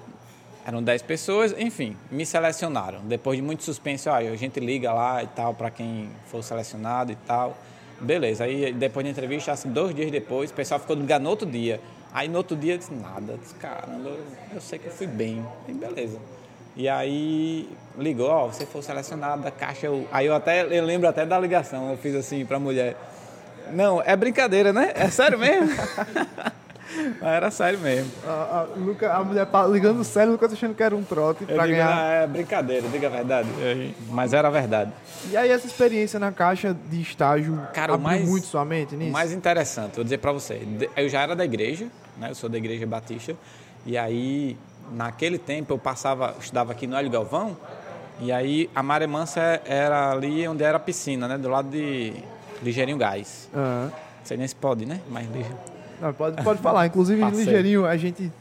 Eram 0.68 0.82
10 0.82 1.04
pessoas, 1.04 1.54
enfim, 1.58 1.96
me 2.12 2.26
selecionaram. 2.26 3.00
Depois 3.04 3.38
de 3.38 3.44
muito 3.44 3.64
suspense, 3.64 4.10
ó, 4.10 4.16
a 4.16 4.36
gente 4.36 4.60
liga 4.60 4.92
lá 4.92 5.24
e 5.24 5.28
tal, 5.28 5.54
para 5.54 5.70
quem 5.70 6.10
for 6.26 6.44
selecionado 6.44 7.12
e 7.12 7.16
tal. 7.16 7.56
Beleza, 8.00 8.44
aí 8.44 8.74
depois 8.74 9.06
da 9.06 9.10
entrevista, 9.10 9.52
assim, 9.52 9.70
dois 9.70 9.96
dias 9.96 10.12
depois, 10.12 10.52
o 10.52 10.54
pessoal 10.54 10.80
ficou 10.80 10.96
ligado 10.96 11.22
no 11.22 11.30
outro 11.30 11.50
dia. 11.50 11.80
Aí 12.14 12.28
no 12.28 12.38
outro 12.38 12.56
dia 12.56 12.74
eu 12.74 12.78
disse, 12.78 12.94
nada, 12.94 13.38
disse, 13.42 13.56
caramba, 13.56 14.10
eu, 14.10 14.20
eu 14.54 14.62
sei 14.62 14.80
que 14.80 14.88
eu 14.88 14.92
fui 14.92 15.08
bem. 15.08 15.46
E 15.68 15.74
beleza. 15.74 16.20
E 16.76 16.90
aí 16.90 17.70
ligou, 17.98 18.30
ó, 18.30 18.48
você 18.48 18.66
foi 18.66 18.82
selecionado 18.82 19.44
da 19.44 19.52
caixa. 19.52 19.88
Eu... 19.88 20.08
Aí 20.12 20.26
eu 20.26 20.36
até 20.36 20.64
eu 20.64 20.84
lembro 20.84 21.08
até 21.08 21.26
da 21.26 21.40
ligação, 21.40 21.92
eu 21.92 21.98
fiz 21.98 22.16
assim 22.16 22.46
pra 22.46 22.60
mulher. 22.60 22.98
Não, 23.72 24.02
é 24.02 24.16
brincadeira, 24.16 24.72
né? 24.74 24.92
É 24.94 25.10
sério 25.10 25.40
mesmo? 25.40 25.70
Mas 27.20 27.22
era 27.34 27.52
sério 27.52 27.80
mesmo. 27.80 28.12
A, 28.26 28.30
a, 28.30 28.64
Luca, 28.78 29.12
a 29.14 29.24
mulher 29.24 29.48
ligando 29.72 30.04
sério, 30.04 30.30
o 30.30 30.32
Lucas 30.34 30.54
achando 30.54 30.76
que 30.76 30.84
era 30.84 30.96
um 30.96 31.04
trote 31.04 31.42
Eu 31.48 31.56
pra 31.56 31.66
digo, 31.66 31.78
ganhar. 31.78 31.96
"Não, 31.96 32.02
é 32.04 32.28
brincadeira, 32.28 32.88
diga 32.90 33.08
a 33.08 33.10
verdade. 33.10 33.50
Mas 34.10 34.34
era 34.34 34.48
a 34.48 34.52
verdade. 34.52 34.92
E 35.32 35.36
aí 35.38 35.50
essa 35.50 35.66
experiência 35.68 36.20
na 36.20 36.32
caixa 36.32 36.76
de 36.90 37.02
estágio 37.02 37.60
Cara, 37.74 37.92
o 37.92 37.96
abriu 37.96 38.08
mais- 38.10 38.28
muito 38.30 38.46
sua 38.48 38.64
mente 38.64 38.96
nisso? 38.96 39.10
O 39.10 39.14
mais 39.14 39.32
interessante, 39.32 39.96
vou 39.96 40.04
dizer 40.04 40.20
pra 40.20 40.32
você, 40.32 40.62
eu 40.96 41.10
já 41.10 41.22
era 41.22 41.36
da 41.36 41.44
igreja, 41.46 41.88
né? 42.18 42.30
Eu 42.30 42.36
sou 42.36 42.50
da 42.50 42.58
igreja 42.58 42.86
batista. 42.86 43.36
E 43.86 43.98
aí, 43.98 44.58
naquele 44.92 45.38
tempo, 45.38 45.74
eu 45.74 45.78
passava, 45.78 46.34
eu 46.36 46.40
estudava 46.40 46.72
aqui 46.72 46.88
no 46.88 46.96
Hélio 46.96 47.10
Galvão. 47.12 47.56
E 48.20 48.32
aí, 48.32 48.70
a 48.74 48.82
Maré 48.82 49.06
Mansa 49.08 49.62
era 49.66 50.12
ali 50.12 50.48
onde 50.48 50.64
era 50.64 50.78
a 50.78 50.80
piscina, 50.80 51.28
né? 51.28 51.38
Do 51.38 51.50
lado 51.50 51.70
de 51.70 52.14
Ligeirinho 52.64 52.98
Gás. 52.98 53.50
Aham. 53.54 53.92
Não 53.92 54.26
sei 54.26 54.38
nem 54.38 54.48
se 54.48 54.56
pode, 54.56 54.86
né? 54.86 55.02
Mas 55.10 55.28
ligeiro. 55.28 55.56
Não, 56.02 56.14
pode, 56.14 56.44
pode 56.44 56.62
falar. 56.62 56.86
Inclusive, 56.88 57.22
Passei. 57.22 57.46
Ligeirinho, 57.46 57.86
a 57.86 57.96
gente 57.98 58.32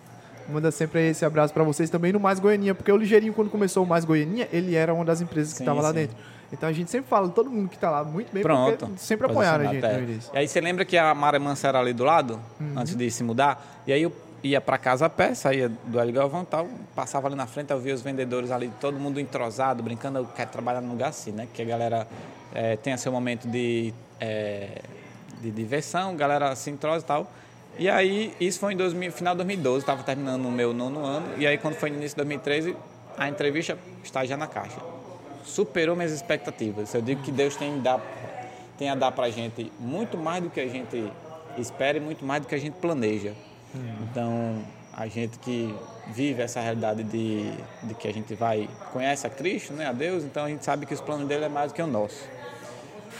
manda 0.49 0.71
sempre 0.71 1.09
esse 1.09 1.25
abraço 1.25 1.55
pra 1.55 1.62
vocês 1.65 1.89
também 1.89 2.12
no 2.12 2.21
Mais 2.21 2.39
Goianinha, 2.39 2.75
porque 2.75 2.91
o 2.93 2.97
Ligeirinho, 2.97 3.33
quando 3.33 3.51
começou 3.51 3.85
o 3.85 3.87
Mais 3.87 4.05
Goianinha, 4.05 4.49
ele 4.53 4.75
era 4.75 4.93
uma 4.93 5.05
das 5.05 5.21
empresas 5.21 5.53
que 5.53 5.59
Sim, 5.59 5.65
estava 5.65 5.81
lá 5.81 5.93
dentro. 5.93 6.17
Então 6.53 6.69
a 6.69 6.73
gente 6.73 6.91
sempre 6.91 7.09
fala, 7.09 7.29
todo 7.29 7.51
mundo 7.51 7.69
que 7.69 7.79
tá 7.79 7.91
lá, 7.91 8.05
muito 8.05 8.33
bem, 8.33 8.43
Pronto. 8.43 8.89
sempre 8.97 9.27
apoiaram 9.27 9.69
a 9.69 9.73
gente 9.73 9.85
é. 9.85 9.99
início. 10.01 10.31
E 10.35 10.39
aí 10.39 10.47
você 10.47 10.61
lembra 10.61 10.85
que 10.85 10.97
a 10.97 11.15
Maré 11.15 11.39
Mansa 11.39 11.69
era 11.69 11.81
ali 11.81 11.93
do 11.93 12.05
lado, 12.05 12.39
Uhum. 12.61 12.75
antes 12.77 12.95
de 12.95 13.11
se 13.11 13.25
mudar? 13.25 13.83
E 13.87 13.93
aí 13.93 14.03
eu 14.03 14.12
ia 14.43 14.61
para 14.61 14.77
casa 14.77 15.07
a 15.07 15.11
pé, 15.11 15.35
saía 15.35 15.71
do 15.87 15.99
Hélio 15.99 16.12
Galvão 16.12 16.43
e 16.43 16.47
tal, 16.47 16.69
passava 16.95 17.27
ali 17.27 17.35
na 17.35 17.47
frente, 17.47 17.71
eu 17.71 17.81
via 17.81 17.95
os 17.95 18.03
vendedores 18.03 18.50
ali, 18.50 18.71
todo 18.81 18.99
mundo 18.99 19.19
entrosado, 19.19 19.83
brincando, 19.83 20.19
eu 20.19 20.27
quero 20.37 20.50
trabalhar 20.50 20.83
num 20.83 20.91
lugar 20.91 21.09
assim, 21.09 21.33
né? 21.33 21.49
Que 21.53 21.62
a 21.62 21.65
galera 21.65 22.07
eh, 22.55 22.77
tenha 22.77 22.99
seu 22.99 23.11
momento 23.11 23.49
de, 23.49 23.93
eh, 24.21 24.83
de 25.41 25.50
diversão, 25.50 26.15
galera 26.15 26.55
se 26.55 26.71
entrosa 26.71 27.03
e 27.03 27.09
tal. 27.09 27.31
E 27.79 27.88
aí, 27.88 28.32
isso 28.41 28.61
foi 28.61 28.75
em 28.75 28.76
2000, 28.76 29.12
final 29.12 29.35
de 29.35 29.38
2012, 29.38 29.81
estava 29.81 30.03
terminando 30.03 30.47
o 30.47 30.50
meu 30.50 30.73
nono 30.73 31.05
ano, 31.05 31.26
e 31.38 31.47
aí 31.47 31.59
quando 31.59 31.75
foi 31.75 31.91
no 31.91 31.97
início 31.97 32.17
de 32.17 32.25
2013, 32.25 32.76
a 33.17 33.29
entrevista 33.29 33.76
está 34.03 34.25
já 34.25 34.37
na 34.37 34.47
caixa 34.47 34.81
superou 35.44 35.94
minhas 35.94 36.12
expectativas. 36.12 36.93
Eu 36.94 37.03
digo 37.03 37.23
que 37.23 37.31
Deus 37.31 37.55
tem, 37.55 37.81
dar, 37.81 38.00
tem 38.79 38.88
a 38.88 38.94
dar 38.94 39.12
para 39.12 39.26
a 39.26 39.31
gente 39.31 39.71
muito 39.79 40.17
mais 40.17 40.43
do 40.43 40.50
que 40.50 40.61
a 40.61 40.67
gente 40.67 41.12
espera 41.59 41.99
e 41.99 42.00
muito 42.00 42.25
mais 42.25 42.43
do 42.43 42.49
que 42.49 42.55
a 42.55 42.59
gente 42.59 42.75
planeja. 42.75 43.35
Então, 44.03 44.62
a 44.93 45.06
gente 45.06 45.38
que 45.38 45.75
vive 46.09 46.43
essa 46.43 46.61
realidade 46.61 47.03
de, 47.03 47.50
de 47.82 47.94
que 47.94 48.09
a 48.09 48.12
gente 48.12 48.35
vai, 48.35 48.69
conhece 48.93 49.26
a 49.26 49.31
Cristo, 49.31 49.73
né, 49.73 49.87
a 49.87 49.93
Deus, 49.93 50.23
então 50.25 50.44
a 50.44 50.49
gente 50.49 50.65
sabe 50.65 50.87
que 50.87 50.94
os 50.94 51.00
planos 51.00 51.26
dele 51.26 51.44
é 51.44 51.49
mais 51.49 51.73
do 51.73 51.75
que 51.75 51.82
o 51.82 51.87
nosso. 51.87 52.29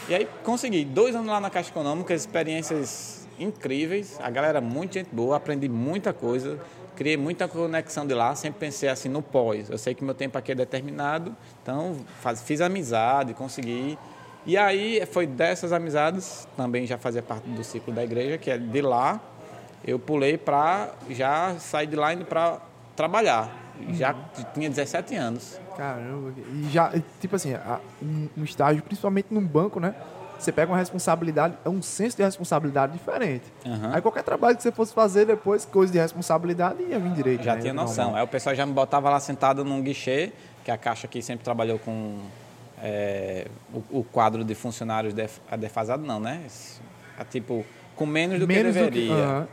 E 0.07 0.15
aí 0.15 0.27
consegui, 0.43 0.85
dois 0.85 1.15
anos 1.15 1.27
lá 1.27 1.39
na 1.39 1.49
Caixa 1.49 1.69
Econômica, 1.69 2.13
experiências 2.13 3.24
incríveis, 3.39 4.19
a 4.21 4.29
galera 4.29 4.61
muito 4.61 4.93
gente 4.93 5.09
boa, 5.13 5.37
aprendi 5.37 5.67
muita 5.69 6.13
coisa, 6.13 6.59
criei 6.95 7.17
muita 7.17 7.47
conexão 7.47 8.05
de 8.07 8.13
lá, 8.13 8.33
sempre 8.35 8.59
pensei 8.59 8.89
assim 8.89 9.09
no 9.09 9.21
pós. 9.21 9.69
Eu 9.69 9.77
sei 9.77 9.93
que 9.93 10.03
meu 10.03 10.13
tempo 10.13 10.37
aqui 10.37 10.51
é 10.51 10.55
determinado, 10.55 11.35
então 11.61 11.97
faz, 12.21 12.41
fiz 12.41 12.61
amizade, 12.61 13.33
consegui. 13.33 13.97
E 14.45 14.57
aí 14.57 15.05
foi 15.07 15.25
dessas 15.25 15.73
amizades, 15.73 16.47
também 16.55 16.85
já 16.85 16.97
fazia 16.97 17.21
parte 17.21 17.49
do 17.49 17.63
ciclo 17.63 17.93
da 17.93 18.03
igreja, 18.03 18.37
que 18.37 18.51
é 18.51 18.57
de 18.57 18.81
lá, 18.81 19.19
eu 19.85 19.99
pulei 19.99 20.37
para 20.37 20.93
já 21.09 21.55
sair 21.59 21.87
de 21.87 21.95
lá 21.95 22.13
indo 22.13 22.25
para 22.25 22.59
trabalhar. 22.95 23.63
Já 23.91 24.15
tinha 24.53 24.69
17 24.69 25.15
anos. 25.15 25.59
Caramba, 25.75 26.33
e 26.37 26.69
já, 26.71 26.93
tipo 27.19 27.35
assim, 27.35 27.53
um 28.37 28.43
estágio, 28.43 28.81
principalmente 28.81 29.27
num 29.31 29.45
banco, 29.45 29.79
né? 29.79 29.93
Você 30.45 30.51
pega 30.51 30.71
uma 30.71 30.77
responsabilidade, 30.77 31.55
é 31.65 31.69
um 31.69 31.81
senso 31.81 32.15
de 32.15 32.21
responsabilidade 32.23 32.93
diferente. 32.93 33.45
Aham. 33.65 33.91
Aí 33.95 33.99
qualquer 34.01 34.21
trabalho 34.23 34.55
que 34.55 34.61
você 34.61 34.71
fosse 34.71 34.93
fazer 34.93 35.25
depois, 35.25 35.65
coisa 35.65 35.91
de 35.91 35.97
responsabilidade, 35.97 36.83
ia 36.83 36.99
vir 36.99 37.11
direito. 37.13 37.43
Já 37.43 37.55
né? 37.55 37.61
tinha 37.61 37.73
noção. 37.73 38.15
Aí 38.15 38.23
o 38.23 38.27
pessoal 38.27 38.53
já 38.55 38.63
me 38.63 38.71
botava 38.73 39.09
lá 39.09 39.19
sentado 39.19 39.65
num 39.65 39.81
guichê, 39.81 40.31
que 40.63 40.69
a 40.69 40.77
Caixa 40.77 41.07
aqui 41.07 41.19
sempre 41.23 41.43
trabalhou 41.43 41.79
com 41.79 42.19
é, 42.83 43.47
o, 43.73 43.99
o 43.99 44.03
quadro 44.03 44.43
de 44.43 44.53
funcionários 44.53 45.13
def, 45.15 45.39
a 45.49 45.55
defasado, 45.55 46.05
não, 46.05 46.19
né? 46.19 46.43
Esse- 46.45 46.79
a, 47.17 47.23
tipo, 47.25 47.65
com 47.95 48.05
menos 48.05 48.39
do 48.39 48.47
Menos 48.47 48.75
que 48.75 48.83
do 48.83 48.91
que- 48.91 48.99
deveria. 48.99 49.47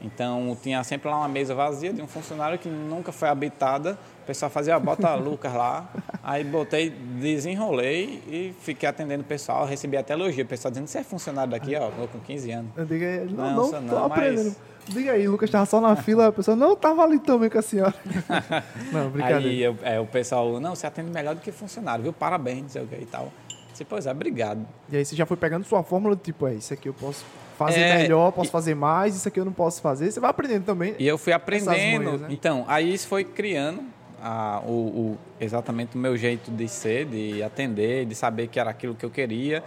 Então 0.00 0.56
tinha 0.62 0.82
sempre 0.84 1.08
lá 1.10 1.16
uma 1.18 1.28
mesa 1.28 1.54
vazia 1.54 1.92
de 1.92 2.00
um 2.00 2.06
funcionário 2.06 2.58
que 2.58 2.68
nunca 2.68 3.10
foi 3.10 3.28
habitada. 3.28 3.98
O 4.22 4.26
pessoal 4.26 4.50
fazia, 4.50 4.78
bota 4.78 5.14
Lucas 5.16 5.52
lá. 5.52 5.88
Aí 6.22 6.44
botei, 6.44 6.90
desenrolei 6.90 8.22
e 8.28 8.54
fiquei 8.60 8.88
atendendo 8.88 9.22
o 9.22 9.26
pessoal. 9.26 9.64
Recebi 9.66 9.96
até 9.96 10.12
elogio. 10.12 10.44
O 10.44 10.48
pessoal 10.48 10.70
dizendo, 10.70 10.86
você 10.86 10.98
é 10.98 11.02
funcionário 11.04 11.50
daqui, 11.50 11.74
ó, 11.76 11.88
eu 11.98 12.08
com 12.08 12.20
15 12.20 12.50
anos. 12.52 12.70
Eu 12.76 12.84
digo, 12.84 13.04
aí, 13.04 13.26
não, 13.30 13.54
Não, 13.56 13.70
não, 13.72 13.80
não, 13.82 14.08
mas- 14.08 14.12
aprendendo. 14.18 14.56
Diga 14.88 15.12
aí, 15.12 15.28
Lucas 15.28 15.50
tava 15.50 15.66
só 15.66 15.80
na 15.82 15.96
fila, 16.00 16.28
a 16.28 16.32
pessoa, 16.32 16.56
não, 16.56 16.74
tava 16.74 17.02
ali 17.02 17.18
também 17.18 17.50
com 17.50 17.58
a 17.58 17.62
senhora. 17.62 17.94
não, 18.92 19.10
brincadeira. 19.10 19.48
Aí 19.48 19.62
eu- 19.62 19.76
é, 19.82 20.00
o 20.00 20.06
pessoal, 20.06 20.58
não, 20.60 20.74
você 20.74 20.86
atende 20.86 21.10
melhor 21.10 21.34
do 21.34 21.40
que 21.42 21.52
funcionário, 21.52 22.02
viu? 22.04 22.12
Parabéns, 22.12 22.72
sei 22.72 22.82
o 22.82 22.86
que 22.86 22.94
e 22.96 23.04
tal. 23.06 23.30
Disse, 23.70 23.84
pois 23.84 24.06
é, 24.06 24.10
obrigado. 24.12 24.66
E 24.90 24.96
aí 24.96 25.04
você 25.04 25.14
já 25.14 25.26
foi 25.26 25.36
pegando 25.36 25.64
sua 25.64 25.82
fórmula, 25.82 26.16
tipo, 26.16 26.46
é, 26.46 26.54
isso 26.54 26.72
aqui 26.72 26.88
eu 26.88 26.94
posso 26.94 27.22
fazer 27.58 27.80
É, 27.80 27.98
melhor, 27.98 28.30
posso 28.32 28.48
e- 28.48 28.52
fazer 28.52 28.74
mais, 28.74 29.16
isso 29.16 29.28
aqui 29.28 29.38
eu 29.40 29.44
não 29.44 29.52
posso 29.52 29.82
fazer. 29.82 30.10
Você 30.10 30.20
vai 30.20 30.30
aprendendo 30.30 30.64
também. 30.64 30.94
E 30.98 31.06
eu 31.06 31.18
fui 31.18 31.32
aprendendo. 31.32 32.04
manhas, 32.04 32.20
né? 32.22 32.28
Então, 32.30 32.64
aí 32.68 32.94
isso 32.94 33.06
foi 33.08 33.24
criando 33.24 33.82
a- 34.22 34.62
o, 34.64 34.70
o- 34.70 35.18
exatamente 35.40 35.96
o 35.96 35.98
meu 35.98 36.16
jeito 36.16 36.50
de 36.50 36.68
ser, 36.68 37.04
de 37.06 37.42
atender, 37.42 38.06
de 38.06 38.14
saber 38.14 38.46
que 38.48 38.58
era 38.58 38.70
aquilo 38.70 38.94
que 38.94 39.04
eu 39.04 39.10
queria 39.10 39.62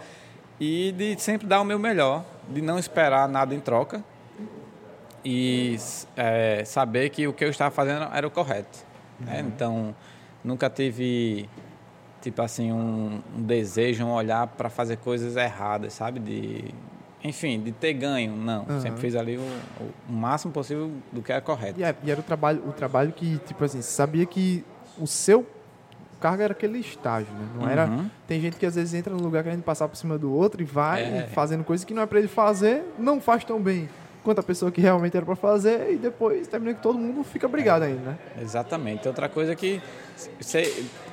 e 0.58 0.92
de 0.96 1.20
sempre 1.20 1.46
dar 1.46 1.60
o 1.60 1.64
meu 1.64 1.78
melhor, 1.78 2.24
de 2.48 2.60
não 2.62 2.78
esperar 2.78 3.28
nada 3.28 3.54
em 3.54 3.60
troca 3.60 4.02
e 5.24 5.76
é, 6.16 6.64
saber 6.64 7.10
que 7.10 7.26
o 7.28 7.32
que 7.32 7.44
eu 7.44 7.50
estava 7.50 7.70
fazendo 7.70 8.08
era 8.12 8.26
o 8.26 8.30
correto. 8.30 8.78
né? 9.20 9.44
Então, 9.46 9.94
nunca 10.42 10.68
tive 10.68 11.48
tipo 12.20 12.40
assim 12.42 12.72
um, 12.72 13.20
um 13.36 13.42
desejo, 13.42 14.04
um 14.04 14.12
olhar 14.12 14.46
para 14.46 14.68
fazer 14.68 14.96
coisas 14.98 15.36
erradas, 15.36 15.92
sabe? 15.92 16.20
De 16.20 16.64
enfim, 17.24 17.60
de 17.60 17.72
ter 17.72 17.92
ganho, 17.92 18.34
não. 18.36 18.62
Aham. 18.68 18.80
Sempre 18.80 19.00
fiz 19.00 19.14
ali 19.14 19.36
o, 19.38 19.40
o 20.08 20.12
máximo 20.12 20.52
possível 20.52 20.90
do 21.12 21.22
que 21.22 21.30
era 21.32 21.40
correto. 21.40 21.78
E, 21.80 21.84
é- 21.84 21.94
e 22.02 22.10
era 22.10 22.20
o 22.20 22.22
trabalho, 22.22 22.62
o 22.66 22.72
trabalho 22.72 23.12
que, 23.12 23.38
tipo 23.46 23.64
assim, 23.64 23.80
você 23.80 23.90
sabia 23.92 24.26
que 24.26 24.64
o 24.98 25.06
seu 25.06 25.46
cargo 26.20 26.42
era 26.42 26.52
aquele 26.52 26.78
estágio, 26.78 27.32
né? 27.32 27.48
Não 27.58 27.68
era. 27.68 27.86
Uhum. 27.86 28.08
Tem 28.28 28.40
gente 28.40 28.56
que 28.56 28.64
às 28.66 28.74
vezes 28.76 28.94
entra 28.94 29.12
no 29.14 29.20
lugar 29.22 29.42
querendo 29.42 29.62
passar 29.62 29.88
por 29.88 29.96
cima 29.96 30.16
do 30.18 30.32
outro 30.32 30.62
e 30.62 30.64
vai 30.64 31.02
É. 31.02 31.26
fazendo 31.32 31.64
coisa 31.64 31.84
que 31.84 31.92
não 31.94 32.02
é 32.02 32.06
pra 32.06 32.18
ele 32.18 32.28
fazer, 32.28 32.84
não 32.98 33.20
faz 33.20 33.44
tão 33.44 33.60
bem 33.60 33.88
quanto 34.22 34.38
a 34.38 34.42
pessoa 34.42 34.70
que 34.70 34.80
realmente 34.80 35.16
era 35.16 35.26
pra 35.26 35.34
fazer, 35.34 35.94
e 35.94 35.96
depois 35.96 36.46
termina 36.46 36.74
que 36.74 36.80
todo 36.80 36.96
mundo 36.96 37.24
fica 37.24 37.48
brigado 37.48 37.84
ainda, 37.84 38.10
né? 38.10 38.18
Exatamente. 38.40 39.08
Outra 39.08 39.28
coisa 39.28 39.56
que 39.56 39.82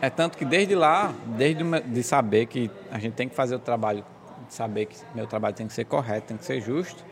é 0.02 0.10
tanto 0.12 0.38
que 0.38 0.46
desde 0.46 0.76
lá, 0.76 1.12
desde 1.38 1.64
de 1.82 2.04
saber 2.04 2.46
que 2.46 2.70
a 2.92 3.00
gente 3.00 3.14
tem 3.14 3.28
que 3.28 3.34
fazer 3.36 3.56
o 3.56 3.60
trabalho, 3.60 4.04
de 4.50 4.54
saber 4.56 4.88
que 4.88 4.98
meu 5.16 5.26
trabalho 5.28 5.56
tem 5.56 5.68
que 5.68 5.74
ser 5.74 5.86
correto, 5.86 6.28
tem 6.28 6.38
que 6.38 6.44
ser 6.44 6.60
justo, 6.60 7.04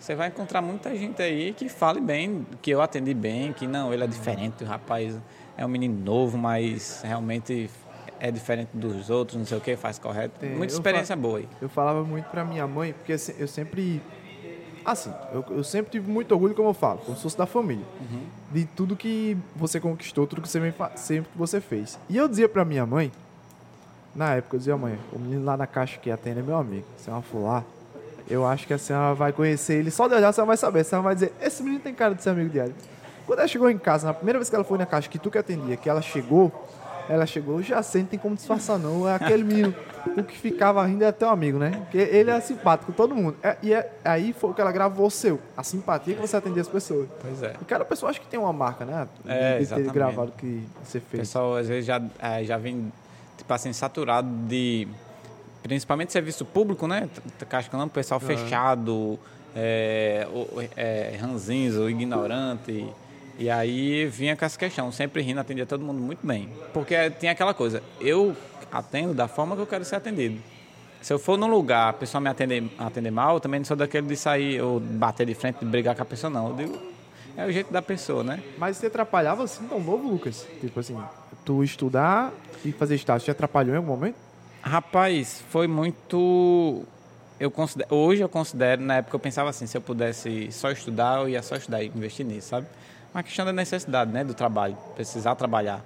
você 0.00 0.14
vai 0.14 0.28
encontrar 0.28 0.60
muita 0.60 0.94
gente 0.96 1.22
aí 1.22 1.52
que 1.54 1.68
fale 1.68 2.00
bem, 2.00 2.44
que 2.60 2.70
eu 2.70 2.80
atendi 2.82 3.14
bem, 3.14 3.52
que 3.52 3.66
não, 3.66 3.92
ele 3.92 4.02
é 4.02 4.06
diferente, 4.06 4.64
o 4.64 4.66
rapaz 4.66 5.16
é 5.56 5.64
um 5.64 5.68
menino 5.68 5.96
novo, 6.04 6.36
mas 6.36 7.00
realmente 7.02 7.70
é 8.20 8.30
diferente 8.30 8.70
dos 8.74 9.08
outros, 9.08 9.38
não 9.38 9.46
sei 9.46 9.56
o 9.58 9.60
que, 9.60 9.76
faz 9.76 9.98
correto. 9.98 10.44
É, 10.44 10.48
Muita 10.48 10.74
experiência 10.74 11.14
boa 11.16 11.38
aí. 11.38 11.48
Eu 11.60 11.68
falava 11.68 12.02
muito 12.04 12.26
pra 12.26 12.44
minha 12.44 12.66
mãe, 12.66 12.92
porque 12.92 13.16
se- 13.16 13.34
eu 13.38 13.46
sempre. 13.48 14.02
Assim, 14.84 15.14
eu, 15.32 15.42
eu 15.50 15.64
sempre 15.64 15.90
tive 15.92 16.10
muito 16.10 16.32
orgulho, 16.32 16.54
como 16.54 16.68
eu 16.68 16.74
falo, 16.74 16.98
como 16.98 17.16
se 17.16 17.22
fosse 17.22 17.38
da 17.38 17.46
família. 17.46 17.86
De 18.52 18.66
tudo 18.66 18.94
que 18.94 19.36
você 19.56 19.80
conquistou, 19.80 20.26
tudo 20.26 20.42
que 20.42 20.48
você 20.48 20.60
sempre 20.96 21.30
que 21.30 21.38
você 21.38 21.60
fez. 21.60 21.98
E 22.08 22.16
eu 22.16 22.28
dizia 22.28 22.48
pra 22.48 22.64
minha 22.64 22.84
mãe, 22.84 23.10
na 24.14 24.34
época, 24.34 24.56
eu 24.56 24.58
dizia, 24.58 24.76
mãe, 24.76 24.98
o 25.12 25.18
menino 25.18 25.44
lá 25.44 25.56
na 25.56 25.66
caixa 25.66 25.98
que 25.98 26.10
atende 26.10 26.40
é 26.40 26.42
meu 26.42 26.56
amigo. 26.56 26.84
Se 26.98 27.10
ela 27.10 27.20
for 27.22 27.42
lá, 27.44 27.64
eu 28.28 28.46
acho 28.46 28.66
que 28.66 28.72
a 28.72 28.78
senhora 28.78 29.14
vai 29.14 29.32
conhecer 29.32 29.74
ele. 29.74 29.90
Só 29.90 30.06
de 30.08 30.14
olhar, 30.14 30.28
a 30.28 30.32
senhora 30.32 30.48
vai 30.48 30.56
saber. 30.56 30.80
A 30.80 30.84
senhora 30.84 31.04
vai 31.04 31.14
dizer, 31.14 31.32
esse 31.42 31.62
menino 31.62 31.80
tem 31.82 31.92
cara 31.94 32.14
de 32.14 32.22
ser 32.22 32.30
amigo 32.30 32.48
diário. 32.50 32.74
Quando 33.26 33.38
ela 33.40 33.48
chegou 33.48 33.70
em 33.70 33.78
casa, 33.78 34.06
na 34.06 34.14
primeira 34.14 34.38
vez 34.38 34.48
que 34.48 34.54
ela 34.54 34.64
foi 34.64 34.78
na 34.78 34.86
caixa, 34.86 35.08
que 35.08 35.18
tu 35.18 35.30
que 35.30 35.38
atendia, 35.38 35.76
que 35.76 35.88
ela 35.88 36.00
chegou, 36.02 36.52
ela 37.08 37.26
chegou, 37.26 37.60
já 37.62 37.82
sei, 37.82 38.02
não 38.02 38.08
tem 38.08 38.18
como 38.18 38.34
disfarçar 38.34 38.78
não. 38.78 39.06
É 39.08 39.14
aquele 39.14 39.42
menino, 39.44 39.74
o 40.16 40.22
que 40.22 40.38
ficava 40.38 40.84
rindo 40.86 41.04
é 41.04 41.12
teu 41.12 41.28
amigo, 41.28 41.58
né? 41.58 41.70
Porque 41.70 41.98
ele 41.98 42.30
é 42.30 42.40
simpático 42.40 42.92
com 42.92 42.96
todo 42.96 43.14
mundo. 43.14 43.36
É- 43.42 43.56
e 43.62 43.74
é- 43.74 43.90
aí 44.04 44.32
foi 44.32 44.52
que 44.54 44.60
ela 44.60 44.72
gravou 44.72 45.06
o 45.06 45.10
seu, 45.10 45.38
a 45.56 45.62
simpatia 45.62 46.14
que 46.14 46.20
você 46.20 46.36
atendia 46.36 46.62
as 46.62 46.68
pessoas. 46.68 47.08
Pois 47.20 47.42
é. 47.42 47.54
E 47.60 47.64
cada 47.64 47.84
pessoa 47.84 48.08
acho 48.10 48.20
que 48.20 48.26
tem 48.26 48.38
uma 48.40 48.52
marca, 48.52 48.84
né? 48.86 49.06
De, 49.24 49.30
É, 49.30 49.34
de 49.34 49.56
ter 49.56 49.62
exatamente. 49.62 49.92
gravado 49.92 50.28
o 50.28 50.32
que 50.32 50.62
você 50.82 50.98
O 50.98 51.00
fez. 51.02 51.20
pessoal 51.22 51.56
às 51.56 51.68
vezes 51.68 51.84
já, 51.86 52.00
é, 52.18 52.42
já 52.44 52.56
vem, 52.56 52.90
tipo 53.44 53.52
assim, 53.52 53.72
saturado 53.72 54.28
de. 54.48 54.88
Principalmente 55.62 56.12
serviço 56.12 56.44
público, 56.44 56.86
né? 56.86 57.08
Econômica, 57.40 57.94
pessoal 57.94 58.20
fechado, 58.20 59.18
é, 59.54 60.26
é, 60.76 61.18
ignorante. 61.88 62.86
E 63.38 63.50
aí 63.50 64.06
vinha 64.06 64.36
com 64.36 64.44
essa 64.44 64.58
questão, 64.58 64.92
sempre 64.92 65.22
rindo, 65.22 65.40
atendia 65.40 65.64
todo 65.64 65.82
mundo 65.82 66.00
muito 66.00 66.26
bem. 66.26 66.50
Porque 66.72 67.10
tinha 67.12 67.32
aquela 67.32 67.54
coisa, 67.54 67.82
eu 68.00 68.36
atendo 68.70 69.14
da 69.14 69.26
forma 69.26 69.56
que 69.56 69.62
eu 69.62 69.66
quero 69.66 69.84
ser 69.84 69.96
atendido. 69.96 70.40
Se 71.00 71.12
eu 71.12 71.18
for 71.18 71.36
num 71.36 71.48
lugar, 71.48 71.90
a 71.90 71.92
pessoa 71.92 72.20
me 72.20 72.28
atender, 72.28 72.64
atender 72.78 73.10
mal, 73.10 73.34
eu 73.34 73.40
também 73.40 73.60
não 73.60 73.64
sou 73.64 73.76
daquele 73.76 74.06
de 74.06 74.16
sair 74.16 74.60
ou 74.60 74.80
bater 74.80 75.26
de 75.26 75.34
frente, 75.34 75.58
de 75.60 75.66
brigar 75.66 75.94
com 75.94 76.02
a 76.02 76.06
pessoa, 76.06 76.30
não. 76.30 76.50
Eu 76.50 76.56
digo, 76.56 76.78
é 77.36 77.44
o 77.44 77.52
jeito 77.52 77.72
da 77.72 77.82
pessoa, 77.82 78.22
né? 78.22 78.42
Mas 78.56 78.76
você 78.76 78.86
atrapalhava 78.86 79.44
assim 79.44 79.66
tão 79.66 79.80
novo, 79.80 80.08
Lucas? 80.08 80.46
Tipo 80.60 80.80
assim, 80.80 80.96
tu 81.44 81.62
estudar 81.62 82.32
e 82.64 82.72
fazer 82.72 82.94
estágio, 82.94 83.24
te 83.24 83.30
atrapalhou 83.30 83.74
em 83.74 83.78
algum 83.78 83.88
momento? 83.90 84.16
Rapaz, 84.62 85.42
foi 85.50 85.66
muito. 85.66 86.82
Eu 87.38 87.50
considero, 87.50 87.94
hoje 87.94 88.22
eu 88.22 88.28
considero, 88.28 88.80
na 88.82 88.96
época 88.96 89.16
eu 89.16 89.20
pensava 89.20 89.50
assim, 89.50 89.66
se 89.66 89.76
eu 89.76 89.80
pudesse 89.80 90.50
só 90.52 90.70
estudar, 90.70 91.20
eu 91.20 91.28
ia 91.28 91.42
só 91.42 91.56
estudar 91.56 91.82
e 91.82 91.88
investir 91.88 92.24
nisso, 92.24 92.48
sabe? 92.48 92.66
Uma 93.12 93.22
questão 93.22 93.44
da 93.44 93.52
necessidade, 93.52 94.10
né, 94.10 94.24
do 94.24 94.34
trabalho, 94.34 94.76
precisar 94.94 95.34
trabalhar. 95.34 95.84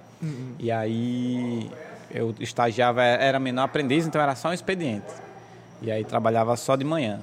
E 0.59 0.71
aí 0.71 1.69
eu 2.11 2.33
estagiava, 2.39 3.03
era 3.03 3.39
menor 3.39 3.63
aprendiz, 3.63 4.05
então 4.07 4.21
era 4.21 4.35
só 4.35 4.49
um 4.49 4.53
expediente. 4.53 5.05
E 5.81 5.91
aí 5.91 6.03
trabalhava 6.03 6.55
só 6.55 6.75
de 6.75 6.83
manhã. 6.83 7.19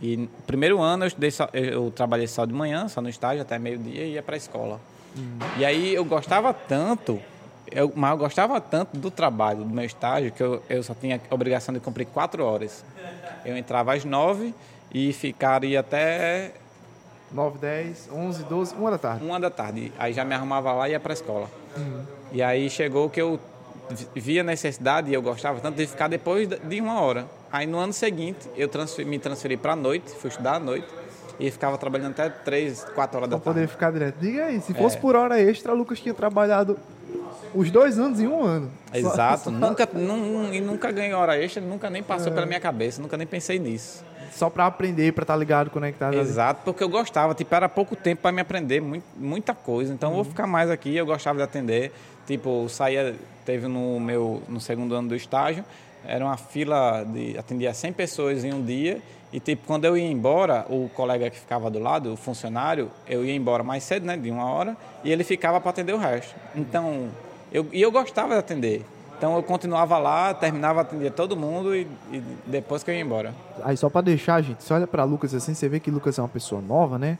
E 0.00 0.16
no 0.16 0.28
primeiro 0.46 0.80
ano 0.80 1.04
eu, 1.04 1.08
estudei 1.08 1.30
só- 1.30 1.48
eu, 1.52 1.90
trabalhei 1.90 2.26
só 2.26 2.44
de 2.44 2.52
manhã, 2.52 2.88
só 2.88 3.00
no 3.00 3.08
estágio, 3.08 3.42
até 3.42 3.58
meio-dia 3.58 4.04
e 4.04 4.12
ia 4.14 4.22
para 4.22 4.34
a 4.34 4.38
escola. 4.38 4.80
E 5.58 5.64
aí 5.64 5.94
eu 5.94 6.04
gostava 6.04 6.52
tanto, 6.52 7.20
eu, 7.70 7.92
mas 7.94 8.10
eu 8.12 8.16
gostava 8.18 8.60
tanto 8.60 8.96
do 8.96 9.10
trabalho, 9.10 9.58
do 9.64 9.74
meu 9.74 9.84
estágio, 9.84 10.30
que 10.32 10.42
eu, 10.42 10.62
eu 10.68 10.82
só 10.82 10.94
tinha 10.94 11.20
a 11.30 11.34
obrigação 11.34 11.72
de 11.74 11.80
cumprir 11.80 12.06
quatro 12.06 12.44
horas. 12.44 12.84
Eu 13.44 13.56
entrava 13.56 13.94
às 13.94 14.04
nove 14.04 14.54
e 14.92 15.12
ficaria 15.12 15.80
até 15.80 16.52
9, 17.32 17.58
10, 17.58 18.08
11, 18.12 18.44
12, 18.44 18.74
1 18.74 18.90
da 18.90 18.98
tarde. 18.98 19.24
uma 19.24 19.38
da 19.40 19.50
tarde. 19.50 19.92
Aí 19.98 20.12
já 20.12 20.24
me 20.24 20.34
arrumava 20.34 20.72
lá 20.72 20.88
e 20.88 20.92
ia 20.92 21.00
para 21.00 21.12
a 21.12 21.14
escola. 21.14 21.50
E 22.32 22.42
aí 22.42 22.68
chegou 22.70 23.08
que 23.10 23.20
eu 23.20 23.38
vi- 23.90 24.08
via 24.20 24.42
necessidade 24.42 25.10
e 25.10 25.14
eu 25.14 25.22
gostava 25.22 25.60
tanto 25.60 25.76
de 25.76 25.86
ficar 25.86 26.08
depois 26.08 26.48
de 26.48 26.80
uma 26.80 27.00
hora. 27.00 27.26
Aí 27.52 27.66
no 27.66 27.78
ano 27.78 27.92
seguinte 27.92 28.48
eu 28.56 28.68
transferi- 28.68 29.08
me 29.08 29.18
transferi 29.18 29.56
para 29.56 29.72
a 29.72 29.76
noite, 29.76 30.10
fui 30.12 30.28
estudar 30.30 30.54
à 30.56 30.58
noite 30.60 30.86
e 31.38 31.50
ficava 31.50 31.76
trabalhando 31.78 32.12
até 32.12 32.28
três, 32.30 32.84
quatro 32.94 33.18
horas 33.18 33.28
Pra 33.28 33.38
da 33.38 33.44
tarde. 33.44 33.58
poder 33.60 33.68
ficar 33.68 33.90
direto. 33.92 34.16
Diga 34.18 34.46
aí, 34.46 34.60
se 34.60 34.72
É. 34.72 34.74
fosse 34.74 34.96
por 34.98 35.14
hora 35.14 35.40
extra, 35.40 35.72
Lucas 35.72 36.00
tinha 36.00 36.14
trabalhado 36.14 36.78
os 37.56 37.70
dois 37.70 37.98
anos 37.98 38.20
em 38.20 38.26
um 38.28 38.42
ano. 38.42 38.70
Exato, 38.92 39.44
Só, 39.50 39.50
nunca, 39.50 39.88
nun- 39.92 40.52
e 40.52 40.60
nunca 40.60 40.90
ganhei 40.92 41.12
hora 41.12 41.36
extra, 41.42 41.62
nunca 41.62 41.88
nem 41.90 42.02
passou 42.02 42.30
pela 42.32 42.46
minha 42.46 42.60
cabeça, 42.60 43.00
nunca 43.02 43.16
nem 43.16 43.26
pensei 43.26 43.58
nisso. 43.58 44.04
só 44.32 44.50
pra 44.50 44.66
aprender, 44.66 45.12
pra 45.12 45.22
estar 45.22 45.36
ligado, 45.36 45.70
conectado. 45.70 46.12
ali. 46.12 46.20
Exato, 46.20 46.60
porque 46.64 46.84
eu 46.84 46.88
gostava, 46.88 47.34
tipo, 47.34 47.54
era 47.54 47.68
pouco 47.68 47.96
tempo 47.96 48.22
para 48.22 48.32
me 48.32 48.40
aprender 48.40 48.80
muito, 48.80 49.04
muita 49.16 49.54
coisa, 49.54 49.92
então 49.92 50.10
eu 50.10 50.16
vou 50.16 50.24
ficar 50.24 50.46
mais 50.46 50.70
aqui, 50.70 50.94
eu 50.94 51.06
gostava 51.06 51.38
de 51.38 51.42
atender, 51.44 51.92
tipo, 52.26 52.68
saía, 52.68 53.14
teve 53.44 53.66
no 53.66 53.98
meu, 53.98 54.42
no 54.48 54.60
segundo 54.60 54.94
ano 54.94 55.08
do 55.08 55.16
estágio, 55.16 55.64
era 56.06 56.24
uma 56.24 56.36
fila 56.36 57.02
de, 57.04 57.36
atendia 57.38 57.72
100 57.72 57.92
pessoas 57.94 58.44
em 58.44 58.52
um 58.52 58.62
dia, 58.62 59.00
e 59.32 59.40
tipo, 59.40 59.66
quando 59.66 59.84
eu 59.84 59.96
ia 59.96 60.06
embora, 60.08 60.64
o 60.68 60.88
colega 60.94 61.28
que 61.30 61.38
ficava 61.38 61.68
do 61.68 61.78
lado, 61.80 62.12
o 62.12 62.16
funcionário, 62.16 62.90
eu 63.08 63.24
ia 63.24 63.34
embora 63.34 63.62
mais 63.64 63.82
cedo, 63.82 64.06
né, 64.06 64.16
de 64.16 64.30
uma 64.30 64.44
hora, 64.50 64.76
e 65.02 65.10
ele 65.10 65.24
ficava 65.24 65.60
para 65.60 65.70
atender 65.70 65.92
o 65.94 65.98
resto. 65.98 66.34
Então, 66.54 67.08
eu, 67.52 67.66
e 67.72 67.80
eu 67.80 67.90
gostava 67.90 68.34
de 68.34 68.40
atender. 68.40 68.84
Então 69.16 69.34
eu 69.34 69.42
continuava 69.42 69.96
lá, 69.98 70.34
terminava, 70.34 70.82
atendia 70.82 71.10
todo 71.10 71.36
mundo 71.36 71.74
e, 71.74 71.86
e 72.12 72.22
depois 72.46 72.82
que 72.82 72.90
eu 72.90 72.94
ia 72.94 73.00
embora. 73.00 73.34
Aí 73.64 73.76
só 73.76 73.88
pra 73.88 74.02
deixar, 74.02 74.42
gente, 74.42 74.62
você 74.62 74.74
olha 74.74 74.86
pra 74.86 75.04
Lucas 75.04 75.34
assim, 75.34 75.54
você 75.54 75.68
vê 75.68 75.80
que 75.80 75.90
Lucas 75.90 76.18
é 76.18 76.22
uma 76.22 76.28
pessoa 76.28 76.60
nova, 76.60 76.98
né? 76.98 77.18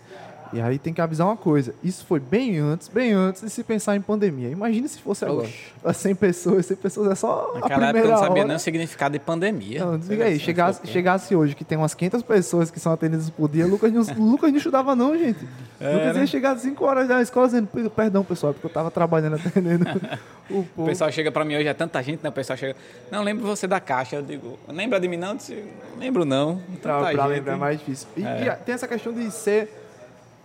E 0.52 0.60
aí 0.60 0.78
tem 0.78 0.92
que 0.94 1.00
avisar 1.00 1.26
uma 1.26 1.36
coisa. 1.36 1.74
Isso 1.82 2.04
foi 2.06 2.20
bem 2.20 2.58
antes, 2.58 2.88
bem 2.88 3.12
antes 3.12 3.42
de 3.42 3.50
se 3.50 3.64
pensar 3.64 3.96
em 3.96 4.00
pandemia. 4.00 4.48
Imagina 4.48 4.86
se 4.86 4.98
fosse 4.98 5.24
agora. 5.24 5.46
Oxe. 5.48 5.72
As 5.84 5.96
100 5.96 6.14
pessoas, 6.14 6.66
100 6.66 6.76
pessoas 6.76 7.10
é 7.10 7.14
só 7.14 7.52
a 7.56 7.60
Naquela 7.60 7.68
primeira 7.68 7.98
época 7.98 8.06
eu 8.06 8.10
não 8.12 8.18
sabia 8.18 8.32
hora. 8.42 8.48
nem 8.48 8.56
o 8.56 8.60
significado 8.60 9.12
de 9.12 9.18
pandemia. 9.18 9.84
Não, 9.84 9.98
desliga 9.98 10.24
aí. 10.24 10.38
Chegasse, 10.38 10.86
chegasse 10.86 11.34
hoje 11.34 11.54
que 11.54 11.64
tem 11.64 11.76
umas 11.76 11.94
500 11.94 12.22
pessoas 12.22 12.70
que 12.70 12.78
são 12.78 12.92
atendidas 12.92 13.28
por 13.30 13.48
dia, 13.48 13.66
Lucas 13.66 13.92
não, 13.92 14.02
Lucas 14.30 14.50
não 14.50 14.58
estudava 14.58 14.94
não, 14.94 15.16
gente. 15.18 15.40
Lucas 15.80 16.14
né? 16.14 16.20
ia 16.20 16.26
chegar 16.26 16.52
às 16.52 16.60
5 16.62 16.84
horas 16.84 17.08
da 17.08 17.20
escola 17.20 17.46
dizendo, 17.46 17.66
"Per- 17.66 17.90
perdão, 17.90 18.24
pessoal, 18.24 18.50
é 18.50 18.54
porque 18.54 18.66
eu 18.66 18.70
tava 18.72 18.90
trabalhando 18.90 19.34
atendendo 19.36 19.84
o 20.48 20.60
O 20.60 20.64
povo. 20.64 20.88
pessoal 20.88 21.10
chega 21.12 21.30
pra 21.32 21.44
mim 21.44 21.56
hoje, 21.56 21.66
é 21.68 21.74
tanta 21.74 22.02
gente, 22.02 22.20
né? 22.22 22.28
O 22.28 22.32
pessoal 22.32 22.56
chega. 22.56 22.76
Não, 23.10 23.22
lembro 23.22 23.44
você 23.46 23.66
da 23.66 23.80
caixa. 23.80 24.16
Eu 24.16 24.22
digo, 24.22 24.58
lembra 24.68 24.98
de 25.00 25.08
mim 25.08 25.16
não? 25.16 25.30
Eu 25.30 25.34
disse, 25.36 25.64
lembro 25.98 26.24
não. 26.24 26.60
Tanta 26.82 26.98
pra 27.10 27.12
gente. 27.12 27.26
lembrar 27.36 27.52
é 27.54 27.56
mais 27.56 27.78
difícil. 27.78 28.08
E, 28.16 28.24
É. 28.24 28.44
e 28.44 28.48
a- 28.48 28.54
tem 28.56 28.74
essa 28.74 28.86
questão 28.88 29.12
de 29.12 29.30
ser 29.30 29.68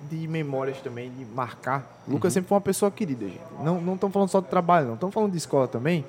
de 0.10 0.28
memórias 0.28 0.80
também, 0.82 1.10
de 1.12 1.26
marcar. 1.26 2.02
Uhum. 2.08 2.14
Lucas 2.16 2.34
sempre 2.34 2.48
foi 2.50 2.56
uma 2.56 2.62
pessoa 2.62 2.90
querida, 2.92 3.26
gente. 3.26 3.42
Não 3.64 3.80
não 3.82 3.96
estamos 3.96 4.14
falando 4.14 4.30
só 4.30 4.40
de 4.40 4.48
trabalho, 4.48 4.88
não. 4.88 4.94
Estamos 4.96 5.14
falando 5.14 5.32
de 5.32 5.38
escola 5.38 5.68
também. 5.68 6.06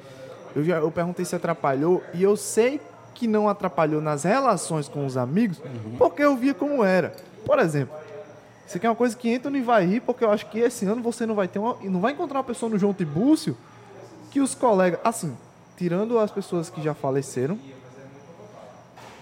Eu, 0.55 0.65
já, 0.65 0.77
eu 0.77 0.91
perguntei 0.91 1.25
se 1.25 1.35
atrapalhou 1.35 2.03
e 2.15 2.23
eu 2.23 2.37
sei 2.37 2.81
que 3.15 3.27
não 3.27 3.49
atrapalhou 3.49 4.01
nas 4.01 4.25
relações 4.25 4.89
com 4.89 5.05
os 5.07 5.17
amigos, 5.17 5.59
Uhum. 5.59 5.97
porque 5.99 6.23
eu 6.23 6.37
via 6.37 6.55
como 6.55 6.83
era. 6.85 7.15
Por 7.45 7.59
exemplo, 7.59 7.95
isso 8.67 8.77
aqui 8.77 8.87
é 8.87 8.91
uma 8.91 8.97
coisa 8.97 9.17
que 9.17 9.35
Anthony 9.35 9.61
vai 9.61 9.85
rir, 9.87 10.01
porque 10.01 10.25
eu 10.25 10.31
acho 10.31 10.47
que 10.47 10.59
esse 10.59 10.85
ano 10.87 11.03
você 11.03 11.27
não 11.27 11.35
vai 11.35 11.47
ter 11.49 11.59
uma, 11.59 11.77
não 11.83 12.01
vai 12.01 12.13
encontrar 12.13 12.39
uma 12.39 12.45
pessoa 12.45 12.71
no 12.71 12.79
João 12.79 12.93
Tibúrcio 12.95 13.57
que 14.31 14.41
os 14.41 14.55
colegas, 14.55 14.99
assim, 15.05 15.37
tirando 15.77 16.19
as 16.19 16.31
pessoas 16.31 16.71
que 16.71 16.81
já 16.83 16.95
faleceram, 16.95 17.59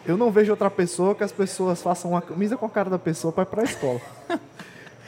eu 0.06 0.16
não 0.16 0.30
vejo 0.30 0.50
outra 0.50 0.70
pessoa 0.70 1.14
que 1.14 1.22
as 1.24 1.32
pessoas 1.32 1.82
façam 1.82 2.12
uma 2.12 2.22
camisa 2.22 2.56
com 2.56 2.66
a 2.66 2.70
cara 2.70 2.90
da 2.90 2.98
pessoa 2.98 3.32
para 3.32 3.42
ir 3.42 3.46
pra 3.46 3.62
escola. 3.64 4.00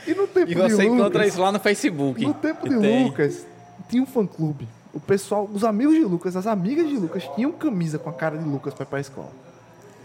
E 0.04 0.14
no 0.14 0.26
tempo 0.26 0.50
E 0.50 0.54
de 0.56 0.60
você 0.60 0.82
encontra 0.84 1.04
Lucas, 1.20 1.26
isso 1.28 1.40
lá 1.40 1.52
no 1.52 1.60
Facebook. 1.60 2.26
no 2.26 2.34
tempo 2.34 2.68
de 2.68 2.76
tem. 2.76 3.04
Lucas, 3.04 3.46
tinha 3.88 4.02
um 4.02 4.06
fã-clube. 4.06 4.66
O 4.92 4.98
pessoal, 4.98 5.48
os 5.52 5.62
amigos 5.62 5.94
de 5.94 6.02
Lucas, 6.02 6.34
as 6.36 6.46
amigas 6.46 6.88
de 6.88 6.96
Lucas, 6.96 7.28
tinham 7.36 7.52
camisa 7.52 8.00
com 8.00 8.10
a 8.10 8.12
cara 8.12 8.36
de 8.36 8.44
Lucas 8.44 8.74
para 8.74 8.82
ir 8.82 8.86
pra 8.86 9.00
escola. 9.00 9.30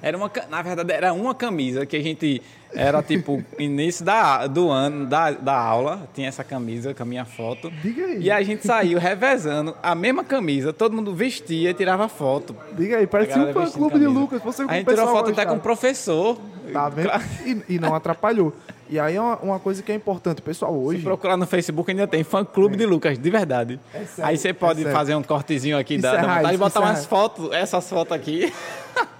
Era 0.02 0.16
uma, 0.16 0.32
na 0.50 0.62
verdade, 0.62 0.94
era 0.94 1.12
uma 1.14 1.34
camisa 1.34 1.84
que 1.86 1.96
a 1.96 2.02
gente. 2.02 2.42
Era 2.74 3.02
tipo 3.02 3.44
início 3.58 4.04
da, 4.04 4.48
do 4.48 4.70
ano, 4.70 5.06
da, 5.06 5.32
da 5.32 5.58
aula, 5.58 6.08
tinha 6.14 6.28
essa 6.28 6.44
camisa 6.44 6.94
com 6.94 7.04
a 7.04 7.06
minha 7.06 7.26
foto. 7.26 7.72
Diga 7.82 8.06
aí. 8.06 8.22
E 8.24 8.32
a 8.32 8.42
gente 8.44 8.66
saiu 8.66 9.00
revezando 9.00 9.76
a 9.82 9.96
mesma 9.96 10.24
camisa, 10.24 10.74
todo 10.74 10.96
mundo 10.96 11.14
vestia 11.14 11.72
e 11.72 11.74
tirava 11.74 12.08
foto. 12.08 12.56
Diga 12.74 12.98
aí, 12.98 13.08
parecia 13.08 13.42
A 13.42 13.46
um 13.46 13.54
fã 13.54 13.70
clube 13.70 14.00
de. 14.00 14.08
Lucas. 14.08 14.42
Você 14.42 14.64
A 14.64 14.74
gente 14.74 14.88
tirou 14.88 15.08
foto 15.08 15.32
até 15.32 15.46
com 15.46 15.56
o 15.56 15.60
professor. 15.60 16.38
Tá 16.72 16.90
vendo? 16.90 17.10
E, 17.46 17.76
e 17.76 17.80
não 17.80 17.96
atrapalhou. 17.96 18.54
E 18.90 19.00
aí 19.00 19.16
é 19.16 19.22
uma, 19.22 19.38
uma 19.38 19.60
coisa 19.60 19.84
que 19.84 19.92
é 19.92 19.96
importante, 19.96 20.42
pessoal, 20.42 20.72
Se 20.74 20.80
hoje. 20.80 21.04
procurar 21.04 21.36
no 21.36 21.46
Facebook 21.46 21.90
ainda 21.92 22.08
tem 22.08 22.24
fã 22.24 22.46
clube 22.46 22.78
de 22.78 22.86
Lucas, 22.86 23.18
de 23.18 23.30
verdade. 23.30 23.80
É 23.94 24.00
sério, 24.06 24.26
Aí 24.26 24.38
você 24.38 24.54
pode 24.54 24.86
é 24.86 24.92
fazer 24.92 25.16
um 25.16 25.24
cortezinho 25.24 25.78
aqui 25.78 25.98
da, 25.98 26.10
é 26.10 26.16
da 26.16 26.22
vontade 26.22 26.52
de 26.52 26.58
botar 26.58 26.80
é 26.80 26.84
umas 26.84 27.06
fotos, 27.06 27.52
essas 27.52 27.90
fotos 27.90 28.14
aqui. 28.14 28.54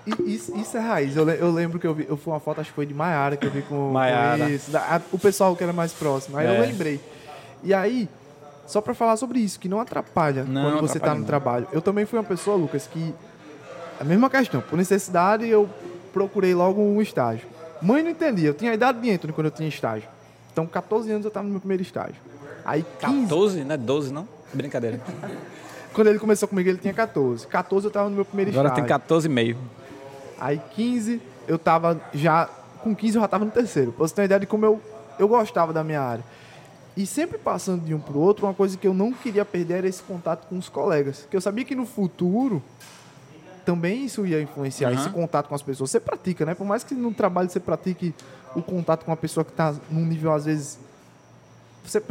E 0.06 0.36
Isso, 0.36 0.56
isso 0.58 0.78
é 0.78 0.80
raiz. 0.80 1.16
Eu, 1.16 1.30
eu 1.30 1.52
lembro 1.52 1.78
que 1.78 1.86
eu 1.86 1.94
vi. 1.94 2.06
Eu 2.08 2.18
fui 2.18 2.32
uma 2.32 2.40
foto, 2.40 2.62
acho 2.62 2.70
que 2.70 2.76
foi 2.76 2.86
de 2.86 2.94
Maiara, 2.94 3.37
que 3.38 3.46
eu 3.46 3.52
vi 3.52 3.62
com, 3.62 3.92
Maiara. 3.92 4.46
com 4.46 4.50
isso. 4.50 4.72
da- 4.72 4.82
a- 4.98 5.02
o 5.12 5.18
pessoal 5.20 5.56
que 5.56 5.64
era 5.64 5.74
mais 5.74 5.94
próximo. 5.94 6.38
Aí 6.38 6.46
eu 6.48 6.54
É. 6.64 6.66
lembrei. 6.68 7.00
E 7.64 7.74
aí, 7.74 8.10
só 8.66 8.82
pra 8.82 8.94
falar 8.94 9.16
sobre 9.18 9.40
isso, 9.40 9.60
que 9.60 9.70
não 9.70 9.80
atrapalha 9.80 10.44
Não, 10.44 10.62
quando 10.64 10.74
não 10.76 10.82
você 10.82 11.00
tá 11.00 11.06
atrapalha 11.12 11.20
no 11.20 11.26
trabalho. 11.26 11.68
Eu 11.72 11.82
também 11.82 12.06
fui 12.06 12.18
uma 12.20 12.26
pessoa, 12.26 12.58
Lucas, 12.58 12.88
que. 12.88 13.14
A 14.00 14.04
mesma 14.04 14.30
questão. 14.30 14.62
Por 14.62 14.78
necessidade, 14.78 15.48
eu 15.48 15.68
procurei 16.14 16.54
logo 16.54 16.82
um 16.82 17.02
estágio. 17.02 17.48
Mãe 17.82 18.04
não 18.04 18.10
entendia. 18.12 18.50
Eu 18.50 18.54
tinha 18.54 18.72
a 18.72 18.74
idade 18.74 19.00
de 19.02 19.10
Anthony 19.12 19.34
quando 19.34 19.46
eu 19.48 19.52
tinha 19.52 19.68
estágio. 19.70 20.08
Então, 20.52 20.66
14 20.68 21.12
anos 21.12 21.26
eu 21.26 21.32
tava 21.32 21.46
no 21.46 21.52
meu 21.52 21.60
primeiro 21.60 21.82
estágio. 21.84 22.16
Aí, 22.66 22.84
15, 23.00 23.22
14, 23.28 23.64
não 23.64 23.74
é 23.76 23.78
12, 23.78 24.12
não? 24.14 24.28
Brincadeira. 24.54 25.00
quando 25.94 26.08
ele 26.08 26.20
começou 26.20 26.48
comigo, 26.48 26.70
ele 26.70 26.78
tinha 26.78 26.94
14. 26.94 27.48
14 27.48 27.86
eu 27.88 27.92
tava 27.92 28.10
no 28.10 28.16
meu 28.16 28.26
primeiro 28.26 28.52
Agora 28.52 28.70
tem 28.70 28.84
estágio. 28.84 29.02
14 29.02 29.28
e 29.28 29.32
meio. 29.32 29.58
Aí 30.40 30.62
15, 30.76 31.22
eu 31.48 31.58
tava 31.58 32.00
já. 32.14 32.48
Com 32.84 32.96
15 32.96 33.18
eu 33.18 33.22
já 33.22 33.28
tava 33.28 33.46
no 33.46 33.52
terceiro. 33.52 33.92
Pra 33.92 34.08
você 34.08 34.16
ter 34.16 34.22
uma 34.22 34.26
ideia 34.26 34.40
de 34.40 34.46
como 34.46 34.66
eu, 34.66 34.82
eu 35.20 35.28
gostava 35.28 35.74
da 35.74 35.84
minha 35.84 36.02
área. 36.02 36.24
E 36.96 37.06
sempre 37.06 37.38
passando 37.38 37.86
de 37.86 37.94
um 37.94 38.00
pro 38.00 38.18
outro, 38.20 38.46
uma 38.48 38.54
coisa 38.54 38.76
que 38.76 38.88
eu 38.88 38.94
não 38.94 39.14
queria 39.14 39.46
perder 39.46 39.76
era 39.80 39.88
esse 39.88 40.02
contato 40.02 40.48
com 40.48 40.58
os 40.58 40.68
colegas. 40.68 41.28
Que 41.30 41.38
eu 41.38 41.42
sabia 41.42 41.64
que 41.64 41.76
no 41.76 41.86
futuro 41.86 42.62
também 43.64 44.06
isso 44.06 44.26
ia 44.26 44.42
influenciar, 44.42 44.90
Aham. 44.92 45.02
esse 45.02 45.10
contato 45.10 45.48
com 45.48 45.54
as 45.54 45.62
pessoas. 45.62 45.92
Você 45.92 46.00
pratica, 46.00 46.46
né? 46.46 46.56
Por 46.56 46.66
mais 46.66 46.84
que 46.84 46.96
no 46.96 47.14
trabalho 47.14 47.50
você 47.50 47.60
pratique 47.60 48.16
o 48.56 48.62
contato 48.64 49.04
com 49.04 49.12
uma 49.12 49.18
pessoa 49.18 49.44
que 49.44 49.52
tá 49.52 49.76
num 49.92 50.06
nível, 50.06 50.34
às 50.34 50.46
vezes. 50.46 50.80
Você 51.84 52.02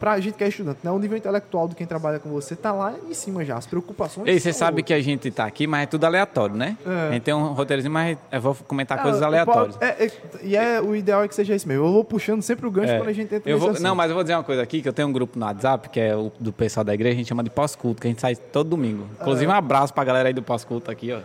Pra 0.00 0.18
gente 0.18 0.32
que 0.34 0.42
é 0.42 0.48
estudante, 0.48 0.78
né? 0.82 0.90
O 0.90 0.98
nível 0.98 1.18
intelectual 1.18 1.68
de 1.68 1.74
quem 1.74 1.86
trabalha 1.86 2.18
com 2.18 2.30
você 2.30 2.56
tá 2.56 2.72
lá 2.72 2.94
em 3.06 3.12
cima 3.12 3.44
já. 3.44 3.58
As 3.58 3.66
preocupações. 3.66 4.26
Ei, 4.26 4.40
você 4.40 4.50
sabe 4.50 4.76
outras. 4.80 4.86
que 4.86 4.94
a 4.94 5.00
gente 5.02 5.30
tá 5.30 5.44
aqui, 5.44 5.66
mas 5.66 5.82
é 5.82 5.86
tudo 5.86 6.04
aleatório, 6.04 6.56
né? 6.56 6.78
É. 6.86 7.08
A 7.08 7.12
gente 7.12 7.22
tem 7.22 7.34
um 7.34 7.52
roteirozinho, 7.52 7.92
mas 7.92 8.16
eu 8.32 8.40
vou 8.40 8.56
comentar 8.66 9.00
coisas 9.02 9.20
Ah, 9.20 9.26
aleatórias. 9.26 9.76
é, 9.78 10.06
é, 10.06 10.10
e 10.42 10.56
é, 10.56 10.80
o 10.80 10.96
ideal 10.96 11.22
é 11.22 11.28
que 11.28 11.34
seja 11.34 11.54
isso 11.54 11.68
mesmo. 11.68 11.84
Eu 11.84 11.92
vou 11.92 12.02
puxando 12.02 12.40
sempre 12.40 12.66
o 12.66 12.70
gancho 12.70 12.92
É. 12.94 12.96
quando 12.96 13.10
a 13.10 13.12
gente 13.12 13.34
entra 13.34 13.50
Eu 13.50 13.58
vou, 13.58 13.78
não, 13.78 13.94
mas 13.94 14.08
eu 14.08 14.14
vou 14.14 14.24
dizer 14.24 14.34
uma 14.34 14.42
coisa 14.42 14.62
aqui, 14.62 14.80
que 14.80 14.88
eu 14.88 14.92
tenho 14.94 15.06
um 15.06 15.12
grupo 15.12 15.38
no 15.38 15.44
WhatsApp, 15.44 15.90
que 15.90 16.00
é 16.00 16.16
o 16.16 16.32
do 16.40 16.50
pessoal 16.50 16.82
da 16.82 16.94
igreja, 16.94 17.14
a 17.14 17.18
gente 17.18 17.28
chama 17.28 17.44
de 17.44 17.50
pós-culto, 17.50 18.00
que 18.00 18.06
a 18.08 18.10
gente 18.10 18.22
sai 18.22 18.34
todo 18.36 18.70
domingo. 18.70 19.06
Inclusive, 19.20 19.46
um 19.46 19.54
abraço 19.54 19.92
pra 19.92 20.02
galera 20.02 20.28
aí 20.30 20.32
do 20.34 20.42
pós-culto 20.42 20.90
aqui, 20.90 21.12
ó. 21.12 21.18
É. 21.18 21.22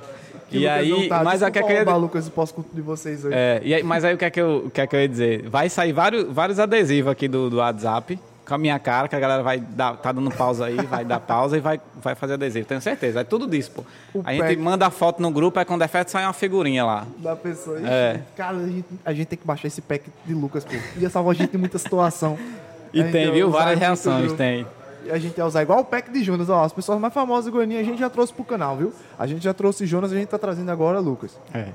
Que 0.50 0.58
e 0.60 0.67
aí, 0.67 1.08
tá. 1.08 1.24
mas 1.24 1.41
o 1.41 1.50
que 1.50 1.58
é 1.60 1.63
que 1.63 1.72
eu 1.72 1.75
ia 1.77 1.96
Lucas, 1.96 2.29
pós-culto 2.29 2.70
de 2.75 2.82
vocês 2.82 3.24
hoje. 3.25 3.34
É, 3.36 3.62
e 3.63 3.74
aí- 3.74 3.84
mas 3.84 4.03
aí 4.03 4.13
o 4.13 4.17
que 4.17 4.25
é 4.25 4.29
que 4.29 4.39
eu, 4.41 4.63
o 4.67 4.70
que 4.70 4.79
é 4.82 4.86
que 4.86 4.96
eu 4.96 5.00
ia 5.00 5.08
dizer? 5.08 5.50
Vai 5.50 5.70
sair 5.70 5.91
vários, 5.91 6.25
vários 6.32 6.60
adesivos 6.60 7.12
aqui 7.12 7.27
do, 7.27 7.50
do 7.50 7.58
WhatsApp 7.58 8.20
com 8.47 8.53
a 8.53 8.57
minha 8.57 8.77
cara, 8.79 9.07
que 9.07 9.15
a 9.15 9.19
galera 9.19 9.41
vai 9.41 9.59
dar, 9.59 9.97
tá 9.97 10.11
dando 10.11 10.29
pausa 10.31 10.65
aí, 10.65 10.75
vai 10.85 11.03
dar 11.03 11.19
pausa 11.19 11.57
e 11.57 11.59
vai, 11.59 11.81
vai 11.95 12.13
fazer 12.15 12.33
adesivo. 12.33 12.65
Tenho 12.67 12.79
certeza. 12.81 13.21
É 13.21 13.23
tudo 13.23 13.47
disso, 13.47 13.71
pô. 13.71 13.83
O 14.13 14.21
a 14.23 14.31
gente 14.31 14.41
pack- 14.43 14.57
manda 14.57 14.85
a 14.85 14.91
foto 14.91 15.21
no 15.21 15.31
grupo, 15.31 15.57
aí 15.59 15.65
quando 15.65 15.81
é 15.81 15.87
festa 15.87 16.11
sai 16.11 16.23
uma 16.25 16.33
figurinha 16.33 16.85
lá. 16.85 17.05
Da 17.17 17.35
pessoa. 17.35 17.79
É. 17.83 18.21
Cara, 18.37 18.57
a 18.57 18.67
gente, 18.67 18.85
a 19.03 19.13
gente 19.13 19.27
tem 19.27 19.37
que 19.39 19.45
baixar 19.47 19.67
esse 19.67 19.81
pack 19.81 20.09
de 20.25 20.33
Lucas, 20.33 20.63
pô. 20.63 20.73
Ia 20.97 21.09
salvar 21.09 21.33
a 21.33 21.37
gente 21.37 21.51
de 21.51 21.57
muita 21.57 21.77
situação. 21.77 22.37
E 22.93 23.01
gente 23.01 23.11
tem, 23.11 23.31
viu? 23.31 23.49
Várias 23.49 23.79
reações, 23.79 24.27
viu? 24.27 24.37
tem. 24.37 24.65
A 25.11 25.17
gente 25.19 25.37
ia 25.37 25.45
usar 25.45 25.61
igual 25.61 25.79
o 25.79 25.85
pack 25.85 26.09
de 26.11 26.23
Jonas. 26.23 26.49
Ó, 26.49 26.63
as 26.63 26.73
pessoas 26.73 26.99
mais 26.99 27.13
famosas 27.13 27.45
de 27.45 27.51
Goiânia 27.51 27.79
a 27.79 27.83
gente 27.83 27.99
já 27.99 28.09
trouxe 28.09 28.33
pro 28.33 28.43
canal, 28.43 28.75
viu? 28.77 28.93
A 29.19 29.27
gente 29.27 29.43
já 29.43 29.53
trouxe 29.53 29.85
Jonas, 29.85 30.11
a 30.11 30.15
gente 30.15 30.27
tá 30.29 30.37
trazendo 30.39 30.71
agora 30.71 30.99
Lucas. 30.99 31.37
É. 31.53 31.67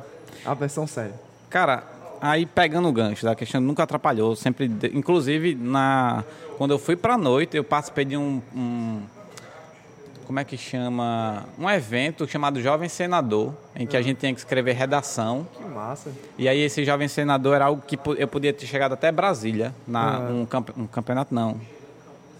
A 0.44 0.54
versão 0.54 0.86
séria. 0.86 1.14
Cara, 1.48 1.82
aí 2.20 2.46
pegando 2.46 2.88
o 2.88 2.92
gancho 2.92 3.24
da 3.24 3.34
questão, 3.34 3.60
nunca 3.60 3.82
atrapalhou. 3.82 4.34
Sempre, 4.36 4.70
inclusive, 4.92 5.54
na, 5.54 6.24
quando 6.58 6.72
eu 6.72 6.78
fui 6.78 6.96
pra 6.96 7.16
noite, 7.16 7.56
eu 7.56 7.64
participei 7.64 8.04
de 8.04 8.16
um, 8.16 8.40
um- 8.54 9.02
Como 10.26 10.38
é 10.38 10.44
que 10.44 10.56
chama? 10.56 11.44
Um 11.58 11.68
evento 11.68 12.24
chamado 12.28 12.60
Jovem 12.62 12.88
Senador, 12.88 13.52
em 13.74 13.84
que 13.84 13.96
a 13.96 14.02
gente 14.02 14.18
tinha 14.18 14.32
que 14.32 14.38
escrever 14.38 14.74
redação. 14.76 15.44
Que 15.56 15.64
massa. 15.64 16.12
E 16.38 16.48
aí 16.48 16.60
esse 16.60 16.84
jovem 16.84 17.08
senador 17.08 17.56
era 17.56 17.64
algo 17.64 17.82
que 17.84 17.98
eu 18.16 18.28
podia 18.28 18.52
ter 18.52 18.64
chegado 18.66 18.92
até 18.92 19.10
Brasília, 19.10 19.74
na, 19.88 20.18
Ah. 20.18 20.20
um, 20.20 20.46
campe- 20.46 20.72
um 20.76 20.86
campeonato 20.86 21.34
não, 21.34 21.60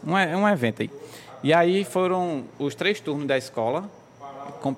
um, 0.06 0.12
um 0.14 0.48
evento 0.48 0.82
aí. 0.82 0.90
E 1.42 1.52
aí 1.52 1.84
foram 1.84 2.44
os 2.60 2.76
três 2.76 3.00
turnos 3.00 3.26
da 3.26 3.36
escola, 3.36 3.90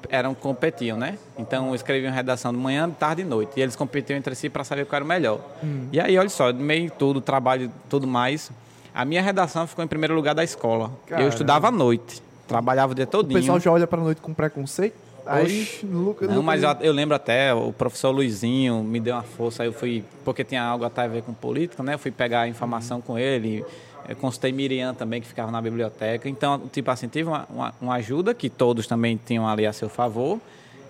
eram 0.09 0.35
competiam, 0.35 0.97
né? 0.97 1.19
Então 1.39 1.75
escreviam 1.75 2.13
redação 2.13 2.53
de 2.53 2.59
manhã, 2.59 2.89
de 2.89 2.95
tarde 2.95 3.23
e 3.23 3.25
noite. 3.25 3.53
E 3.57 3.61
eles 3.61 3.75
competiam 3.77 4.17
entre 4.17 4.35
si 4.35 4.49
para 4.49 4.65
saber 4.65 4.87
qual 4.87 4.97
era 4.97 5.05
o 5.05 5.09
melhor. 5.09 5.41
Hum. 5.63 5.89
E 5.93 6.01
aí, 6.01 6.17
olha 6.17 6.29
só, 6.29 6.53
no 6.53 6.61
meio 6.61 6.85
de 6.85 6.93
tudo, 6.93 7.21
trabalho, 7.21 7.71
tudo 7.89 8.07
mais, 8.07 8.51
a 8.95 9.05
minha 9.05 9.23
redação 9.23 9.67
ficou 9.67 9.85
em 9.85 9.89
primeiro 9.89 10.15
lugar 10.15 10.35
da 10.35 10.45
escola. 10.45 10.91
Caramba. 11.07 11.27
Eu 11.27 11.29
estudava 11.29 11.69
à 11.69 11.71
noite, 11.71 12.23
trabalhava 12.47 12.93
o 12.93 12.95
dia 12.95 13.05
O 13.05 13.09
todinho. 13.09 13.41
pessoal 13.41 13.59
já 13.59 13.73
olha 13.73 13.87
pra 13.87 14.01
noite 14.01 14.21
com 14.21 14.33
preconceito. 14.35 14.95
Aí, 15.25 15.45
Oxi. 15.63 15.87
Lucas. 15.87 16.29
Não, 16.29 16.43
mas 16.43 16.63
eu, 16.63 16.71
eu 16.81 16.93
lembro 16.93 17.15
até, 17.15 17.55
o 17.55 17.73
professor 17.73 18.11
Luizinho 18.11 18.83
me 18.83 18.99
deu 18.99 19.15
uma 19.15 19.23
força, 19.23 19.63
aí 19.63 19.69
eu 19.69 19.73
fui, 19.73 20.05
porque 20.25 20.43
tinha 20.43 20.63
algo 20.63 20.85
até 20.85 21.03
a 21.03 21.07
ver 21.07 21.23
com 21.23 21.33
política, 21.33 21.81
né? 21.83 21.95
Eu 21.95 21.99
fui 21.99 22.11
pegar 22.11 22.41
a 22.41 22.49
informação 22.49 23.01
com 23.01 23.17
ele, 23.19 23.65
eu 24.09 24.17
consultei 24.17 24.53
Miriam 24.53 24.95
também, 24.95 25.21
que 25.21 25.27
ficava 25.27 25.51
na 25.51 25.61
biblioteca. 25.61 26.29
Então, 26.29 26.61
tipo 26.73 26.91
assim, 26.91 27.09
tive 27.09 27.29
uma, 27.29 27.47
uma, 27.49 27.75
uma 27.81 27.95
ajuda, 27.95 28.35
que 28.35 28.49
todos 28.51 28.87
também 28.87 29.21
tinham 29.25 29.49
ali 29.49 29.67
a 29.67 29.73
seu 29.73 29.89
favor, 29.89 30.41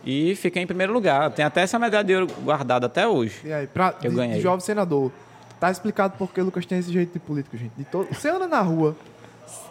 e 0.05 0.35
fiquei 0.37 0.63
em 0.63 0.67
primeiro 0.67 0.93
lugar. 0.93 1.31
Tem 1.31 1.45
até 1.45 1.63
essa 1.63 1.79
medalha 1.79 2.05
de 2.05 2.15
ouro 2.15 2.27
guardada 2.43 2.87
até 2.87 3.07
hoje. 3.07 3.41
E 3.45 3.53
aí, 3.53 3.67
pra, 3.67 3.95
Eu 4.03 4.11
de, 4.11 4.17
ganhei. 4.17 4.37
de 4.37 4.43
jovem 4.43 4.61
senador, 4.61 5.13
tá 5.61 5.71
explicado 5.71 6.15
porque 6.19 6.41
o 6.41 6.45
Lucas 6.45 6.67
tem 6.67 6.79
esse 6.79 6.93
jeito 6.93 7.13
de 7.13 7.19
político, 7.19 7.57
gente. 7.57 7.73
De 7.77 7.85
todo... 7.85 8.09
Você 8.13 8.29
anda 8.29 8.47
na 8.47 8.61
rua, 8.61 8.97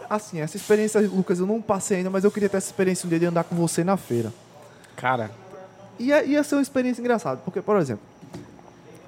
assim, 0.09 0.39
essa 0.39 0.55
experiência, 0.57 1.01
Lucas, 1.01 1.39
eu 1.39 1.45
não 1.45 1.61
passei 1.61 1.97
ainda, 1.97 2.09
mas 2.09 2.23
eu 2.23 2.31
queria 2.31 2.47
ter 2.47 2.57
essa 2.57 2.67
experiência 2.67 3.05
um 3.05 3.09
dia 3.09 3.19
de 3.19 3.25
andar 3.25 3.43
com 3.43 3.55
você 3.55 3.83
na 3.83 3.97
feira. 3.97 4.31
Cara, 4.95 5.31
Ia, 5.99 6.23
ia 6.23 6.43
ser 6.43 6.55
uma 6.55 6.61
experiência 6.61 6.99
engraçada, 6.99 7.41
porque, 7.45 7.61
por 7.61 7.77
exemplo, 7.77 8.03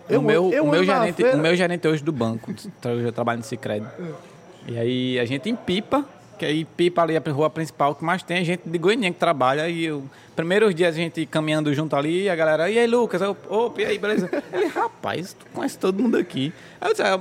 o 0.10 0.22
meu, 0.22 0.52
eu 0.54 0.64
o, 0.64 0.70
meu 0.70 0.84
gerente, 0.84 1.16
feira- 1.16 1.38
o 1.38 1.42
meu 1.42 1.56
gerente 1.56 1.88
hoje 1.88 2.04
do 2.04 2.12
banco, 2.12 2.54
eu 2.84 3.12
trabalho 3.12 3.40
no 3.40 3.44
Cicred. 3.46 3.86
E 4.68 4.78
aí 4.78 5.20
a 5.20 5.26
gente 5.26 5.50
em 5.50 5.56
Pipa, 5.56 6.06
que 6.38 6.46
aí 6.46 6.66
Pipa 6.66 7.02
ali 7.02 7.16
é 7.16 7.22
a 7.26 7.32
rua 7.32 7.50
principal 7.50 7.94
que 7.96 8.04
mais 8.04 8.24
tem, 8.24 8.38
é 8.38 8.44
gente 8.44 8.62
de 8.68 8.78
Goiânia 8.78 9.12
que 9.12 9.20
trabalha. 9.20 9.68
E 9.70 9.86
eu, 9.86 10.04
primeiros 10.36 10.74
dias 10.74 10.94
a 10.96 10.98
gente 10.98 11.26
caminhando 11.26 11.74
junto 11.74 11.96
ali, 11.96 12.30
a 12.30 12.36
galera, 12.36 12.70
e 12.70 12.78
aí 12.80 12.88
Lucas? 12.88 13.22
Eu, 13.22 13.36
opa, 13.50 13.82
e 13.82 13.86
aí, 13.86 13.98
beleza? 13.98 14.30
Ele, 14.52 14.68
rapaz, 14.68 15.34
tu 15.34 15.46
conhece 15.54 15.78
todo 15.78 16.02
mundo 16.02 16.18
aqui. 16.18 16.54
Aí 16.82 16.90
eu 16.90 16.94
disse, 16.94 17.04
"Ah, 17.04 17.20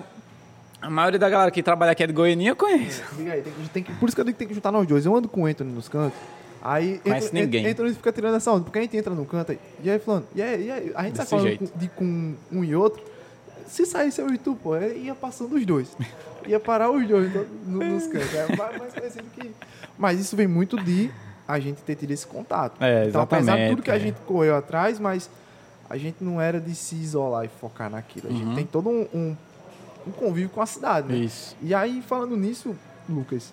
a 0.81 0.91
maioria 0.91 1.19
da 1.19 1.29
galera 1.29 1.51
que 1.51 1.63
trabalha 1.63 1.93
aqui 1.93 2.03
é 2.03 2.07
de 2.07 2.13
Goiânia, 2.13 2.51
eu 2.51 2.57
conheço. 2.57 3.03
Aí, 3.19 3.43
tem 3.43 3.53
que, 3.53 3.69
tem 3.71 3.83
que- 3.83 3.93
por 3.95 4.09
isso 4.09 4.17
que 4.17 4.21
eu 4.21 4.25
digo 4.25 4.35
que 4.35 4.39
tem 4.41 4.49
que 4.49 4.55
juntar 4.55 4.73
nós 4.73 4.87
dois. 4.87 5.05
Eu 5.07 5.15
ando 5.15 5.29
com 5.29 5.43
o 5.43 5.47
Anthony 5.47 5.71
nos 5.73 5.89
cantos. 5.89 6.19
Aí 6.63 6.99
Conhece 7.01 7.27
Anthony- 7.27 7.43
ninguém. 7.43 7.67
Anthony 7.67 7.95
fica 7.95 8.13
tirando 8.13 8.37
essa 8.37 8.53
onda, 8.53 8.63
porque 8.65 8.79
a 8.79 8.83
gente 8.83 8.97
entra 8.97 9.15
no 9.15 9.25
canto 9.27 9.57
e 9.83 9.91
aí 9.91 9.99
falando, 9.99 10.27
e 10.35 10.41
aí, 10.43 10.67
e 10.67 10.71
aí? 10.71 10.93
a 10.95 11.03
gente 11.05 11.17
sai 11.17 11.25
Desse 11.25 11.31
falando 11.31 11.47
jeito. 11.47 11.73
com, 11.73 11.79
de, 11.79 11.89
com 11.89 12.35
um 12.53 12.65
e 12.65 12.77
outro. 12.77 13.03
Se 13.67 13.85
saísse 13.87 14.21
eu 14.21 14.29
e 14.33 14.39
tu, 14.39 14.55
pô, 14.55 14.77
ia 14.77 15.15
passando 15.15 15.55
os 15.57 15.65
dois. 15.67 15.89
Ia 16.45 16.59
parar 16.59 16.91
os 16.91 17.07
dois 17.07 17.33
no- 17.33 17.45
no- 17.79 17.85
nos 17.85 18.07
cantos. 18.09 18.35
É 18.35 18.57
mais, 18.57 18.77
mais 18.77 18.93
conhecido 18.93 19.25
que. 19.33 19.53
Mas 19.97 20.19
isso 20.19 20.35
vem 20.35 20.49
muito 20.49 20.77
de 20.77 21.09
a 21.47 21.61
gente 21.61 21.81
ter 21.83 21.95
tido 21.95 22.11
esse 22.11 22.27
contato. 22.27 22.83
É, 22.83 23.07
então, 23.09 23.21
apesar 23.21 23.57
de 23.57 23.69
tudo 23.71 23.81
que 23.81 23.91
a 23.93 23.95
é. 23.95 24.01
gente 24.01 24.17
correu 24.27 24.57
atrás, 24.57 24.99
mas 24.99 25.31
a 25.89 25.97
gente 25.97 26.17
não 26.21 26.41
era 26.41 26.61
de 26.61 26.75
se 26.75 26.97
isolar 26.97 27.45
e 27.45 27.49
focar 27.61 27.89
naquilo. 27.89 28.27
A 28.29 28.33
gente 28.33 28.45
Uhum. 28.45 28.55
tem 28.57 28.67
todo 28.67 28.89
um, 28.91 29.07
um, 29.15 29.37
um 30.09 30.11
convívio 30.11 30.51
com 30.51 30.61
a 30.61 30.67
cidade, 30.67 31.07
né? 31.13 31.15
Isso. 31.17 31.57
E 31.63 31.73
aí, 31.73 32.03
falando 32.03 32.37
nisso, 32.37 32.75
Lucas, 33.09 33.53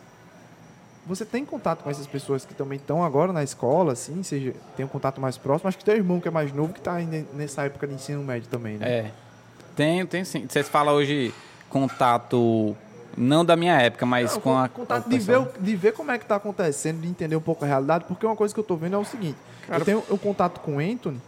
você 1.10 1.26
tem 1.26 1.44
contato 1.44 1.84
com 1.84 1.90
essas 1.90 2.06
pessoas 2.06 2.46
que 2.46 2.54
também 2.54 2.78
estão 2.78 3.04
agora 3.04 3.34
na 3.34 3.44
escola, 3.44 3.94
assim, 3.94 4.22
seja, 4.22 4.54
tem 4.78 4.86
um 4.86 4.90
contato 4.90 5.20
mais 5.20 5.38
próximo? 5.38 5.68
Acho 5.68 5.78
que 5.78 5.84
teu 5.84 5.96
irmão 5.96 6.20
que 6.20 6.28
é 6.28 6.32
mais 6.32 6.54
novo 6.54 6.72
que 6.72 6.80
está 6.80 7.00
nessa 7.34 7.64
época 7.64 7.88
de 7.88 7.96
ensino 7.96 8.24
médio 8.24 8.48
também, 8.48 8.78
né? 8.78 8.88
É. 8.88 9.12
Tem, 9.76 10.06
tem 10.06 10.24
sim. 10.24 10.46
Você 10.48 10.62
fala 10.62 10.92
hoje 10.92 11.34
contato, 11.68 12.76
não 13.18 13.44
da 13.44 13.56
minha 13.56 13.82
época, 13.82 14.06
mas 14.06 14.36
Não, 14.36 14.42
com 14.42 14.58
a. 14.58 14.70
contato 14.70 15.08
o 15.08 15.10
de 15.10 15.18
ver, 15.18 15.48
de 15.60 15.76
ver 15.76 15.94
como 15.94 16.12
é 16.12 16.20
que 16.20 16.26
tá 16.26 16.36
acontecendo, 16.36 17.02
de 17.02 17.08
entender 17.08 17.36
um 17.36 17.42
pouco 17.42 17.66
a 17.66 17.68
realidade, 17.68 18.06
porque 18.08 18.26
uma 18.26 18.36
coisa 18.36 18.54
que 18.54 18.60
eu 18.60 18.64
tô 18.64 18.76
vendo 18.76 18.96
é 18.96 19.00
o 19.00 19.06
seguinte, 19.06 19.38
eu 19.68 19.84
tenho 19.84 20.04
um 20.12 20.18
contato 20.18 20.60
com 20.60 20.76
o 20.76 20.80
Anthony 20.80 21.20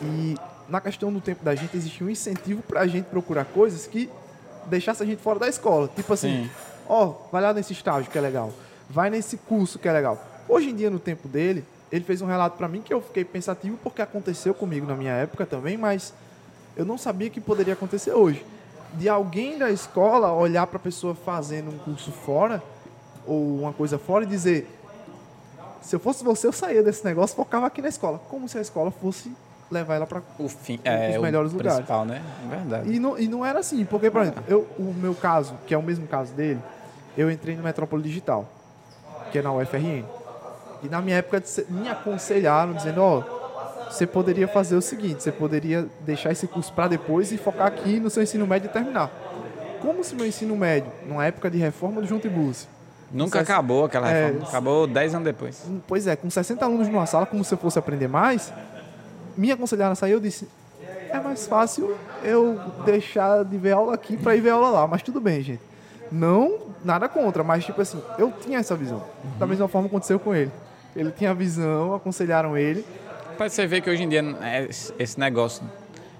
e 0.00 0.36
na 0.68 0.80
questão 0.80 1.12
do 1.12 1.20
tempo 1.20 1.44
da 1.44 1.54
gente 1.54 1.76
existia 1.76 2.06
um 2.06 2.10
incentivo 2.10 2.62
pra 2.62 2.86
gente 2.86 3.04
procurar 3.06 3.44
coisas 3.44 3.86
que 3.86 4.08
deixasse 4.66 5.02
a 5.02 5.06
gente 5.06 5.20
fora 5.20 5.38
da 5.38 5.48
escola. 5.48 5.88
Tipo 5.94 6.14
assim, 6.14 6.44
Sim. 6.44 6.50
ó, 6.88 7.12
vai 7.30 7.42
lá 7.42 7.52
nesse 7.52 7.72
estágio 7.72 8.10
que 8.10 8.16
é 8.16 8.20
legal, 8.20 8.52
vai 8.92 9.08
nesse 9.08 9.38
curso 9.38 9.78
que 9.78 9.88
é 9.88 9.92
legal. 9.92 10.22
Hoje 10.48 10.68
em 10.70 10.76
dia, 10.76 10.90
no 10.90 10.98
tempo 10.98 11.26
dele, 11.26 11.64
ele 11.90 12.04
fez 12.04 12.20
um 12.20 12.26
relato 12.26 12.58
para 12.58 12.68
mim 12.68 12.82
que 12.82 12.92
eu 12.92 13.00
fiquei 13.00 13.24
pensativo 13.24 13.78
porque 13.82 14.02
aconteceu 14.02 14.52
comigo 14.52 14.86
na 14.86 14.94
minha 14.94 15.12
época 15.12 15.46
também, 15.46 15.78
mas 15.78 16.12
eu 16.76 16.84
não 16.84 16.98
sabia 16.98 17.30
que 17.30 17.40
poderia 17.40 17.72
acontecer 17.72 18.12
hoje. 18.12 18.44
De 18.94 19.08
alguém 19.08 19.58
da 19.58 19.70
escola 19.70 20.32
olhar 20.32 20.66
para 20.66 20.76
a 20.76 20.80
pessoa 20.80 21.14
fazendo 21.14 21.70
um 21.70 21.78
curso 21.78 22.12
fora 22.12 22.62
ou 23.26 23.60
uma 23.60 23.72
coisa 23.72 23.98
fora 23.98 24.24
e 24.24 24.26
dizer: 24.26 24.68
se 25.80 25.96
eu 25.96 26.00
fosse 26.00 26.22
você, 26.22 26.46
eu 26.46 26.52
saía 26.52 26.82
desse 26.82 27.02
negócio, 27.02 27.34
focava 27.34 27.66
aqui 27.66 27.80
na 27.80 27.88
escola, 27.88 28.20
como 28.28 28.46
se 28.46 28.58
a 28.58 28.60
escola 28.60 28.90
fosse 28.90 29.32
levar 29.70 29.94
ela 29.94 30.06
para 30.06 30.22
o 30.38 30.48
fim, 30.48 30.78
é, 30.84 31.16
os 31.16 31.22
melhores 31.22 31.52
o 31.52 31.56
lugares. 31.56 31.76
Principal, 31.76 32.04
né? 32.04 32.22
É 32.44 32.56
verdade. 32.56 32.92
E 32.92 32.98
não, 32.98 33.18
e 33.18 33.26
não 33.26 33.46
era 33.46 33.60
assim, 33.60 33.86
porque, 33.86 34.10
por 34.10 34.20
exemplo, 34.20 34.44
eu, 34.46 34.66
o 34.78 34.92
meu 34.92 35.14
caso, 35.14 35.54
que 35.66 35.72
é 35.72 35.78
o 35.78 35.82
mesmo 35.82 36.06
caso 36.06 36.34
dele, 36.34 36.60
eu 37.16 37.30
entrei 37.30 37.56
no 37.56 37.62
Metrópole 37.62 38.02
Digital, 38.02 38.46
que 39.32 39.38
é 39.38 39.42
na 39.42 39.52
UFRN. 39.52 40.04
E 40.82 40.88
na 40.88 41.00
minha 41.00 41.16
época 41.16 41.42
me 41.68 41.88
aconselharam, 41.88 42.74
dizendo, 42.74 43.00
ó, 43.00 43.18
oh, 43.18 43.90
você 43.90 44.06
poderia 44.06 44.46
fazer 44.46 44.76
o 44.76 44.82
seguinte, 44.82 45.22
você 45.22 45.32
poderia 45.32 45.86
deixar 46.00 46.30
esse 46.30 46.46
curso 46.46 46.72
para 46.72 46.88
depois 46.88 47.32
e 47.32 47.38
focar 47.38 47.66
aqui 47.66 47.98
no 47.98 48.10
seu 48.10 48.22
ensino 48.22 48.46
médio 48.46 48.68
e 48.68 48.72
terminar. 48.72 49.10
Como 49.80 50.04
se 50.04 50.14
meu 50.14 50.26
ensino 50.26 50.56
médio, 50.56 50.92
numa 51.06 51.24
época 51.24 51.50
de 51.50 51.58
reforma 51.58 52.00
do 52.00 52.06
João 52.06 52.20
Tiburcio, 52.20 52.68
Nunca 53.10 53.40
acabou 53.40 53.84
aquela 53.84 54.10
é, 54.10 54.26
reforma, 54.26 54.46
é, 54.46 54.48
acabou 54.48 54.86
10 54.86 55.14
anos 55.14 55.24
depois. 55.26 55.66
Pois 55.86 56.06
é, 56.06 56.16
com 56.16 56.30
60 56.30 56.64
alunos 56.64 56.88
numa 56.88 57.04
sala, 57.04 57.26
como 57.26 57.44
se 57.44 57.52
eu 57.52 57.58
fosse 57.58 57.78
aprender 57.78 58.08
mais, 58.08 58.52
me 59.36 59.52
aconselharam 59.52 59.92
a 59.92 59.94
sair, 59.94 60.12
eu 60.12 60.20
disse, 60.20 60.48
é 61.10 61.20
mais 61.20 61.46
fácil 61.46 61.94
eu 62.24 62.58
deixar 62.86 63.44
de 63.44 63.58
ver 63.58 63.72
aula 63.72 63.94
aqui 63.94 64.16
para 64.16 64.34
ir 64.34 64.40
ver 64.40 64.50
aula 64.50 64.70
lá, 64.70 64.86
mas 64.86 65.02
tudo 65.02 65.20
bem, 65.20 65.42
gente. 65.42 65.71
Não, 66.12 66.58
nada 66.84 67.08
contra, 67.08 67.42
mas 67.42 67.64
tipo 67.64 67.80
assim, 67.80 68.00
eu 68.18 68.30
tinha 68.30 68.58
essa 68.58 68.76
visão. 68.76 68.98
Uhum. 68.98 69.38
Da 69.38 69.46
mesma 69.46 69.66
forma 69.66 69.88
aconteceu 69.88 70.20
com 70.20 70.34
ele. 70.34 70.52
Ele 70.94 71.10
tinha 71.10 71.30
a 71.30 71.34
visão, 71.34 71.94
aconselharam 71.94 72.56
ele. 72.56 72.84
Para 73.38 73.48
você 73.48 73.66
ver 73.66 73.80
que 73.80 73.88
hoje 73.88 74.02
em 74.02 74.08
dia 74.08 74.22
é 74.42 74.68
esse 74.98 75.18
negócio, 75.18 75.64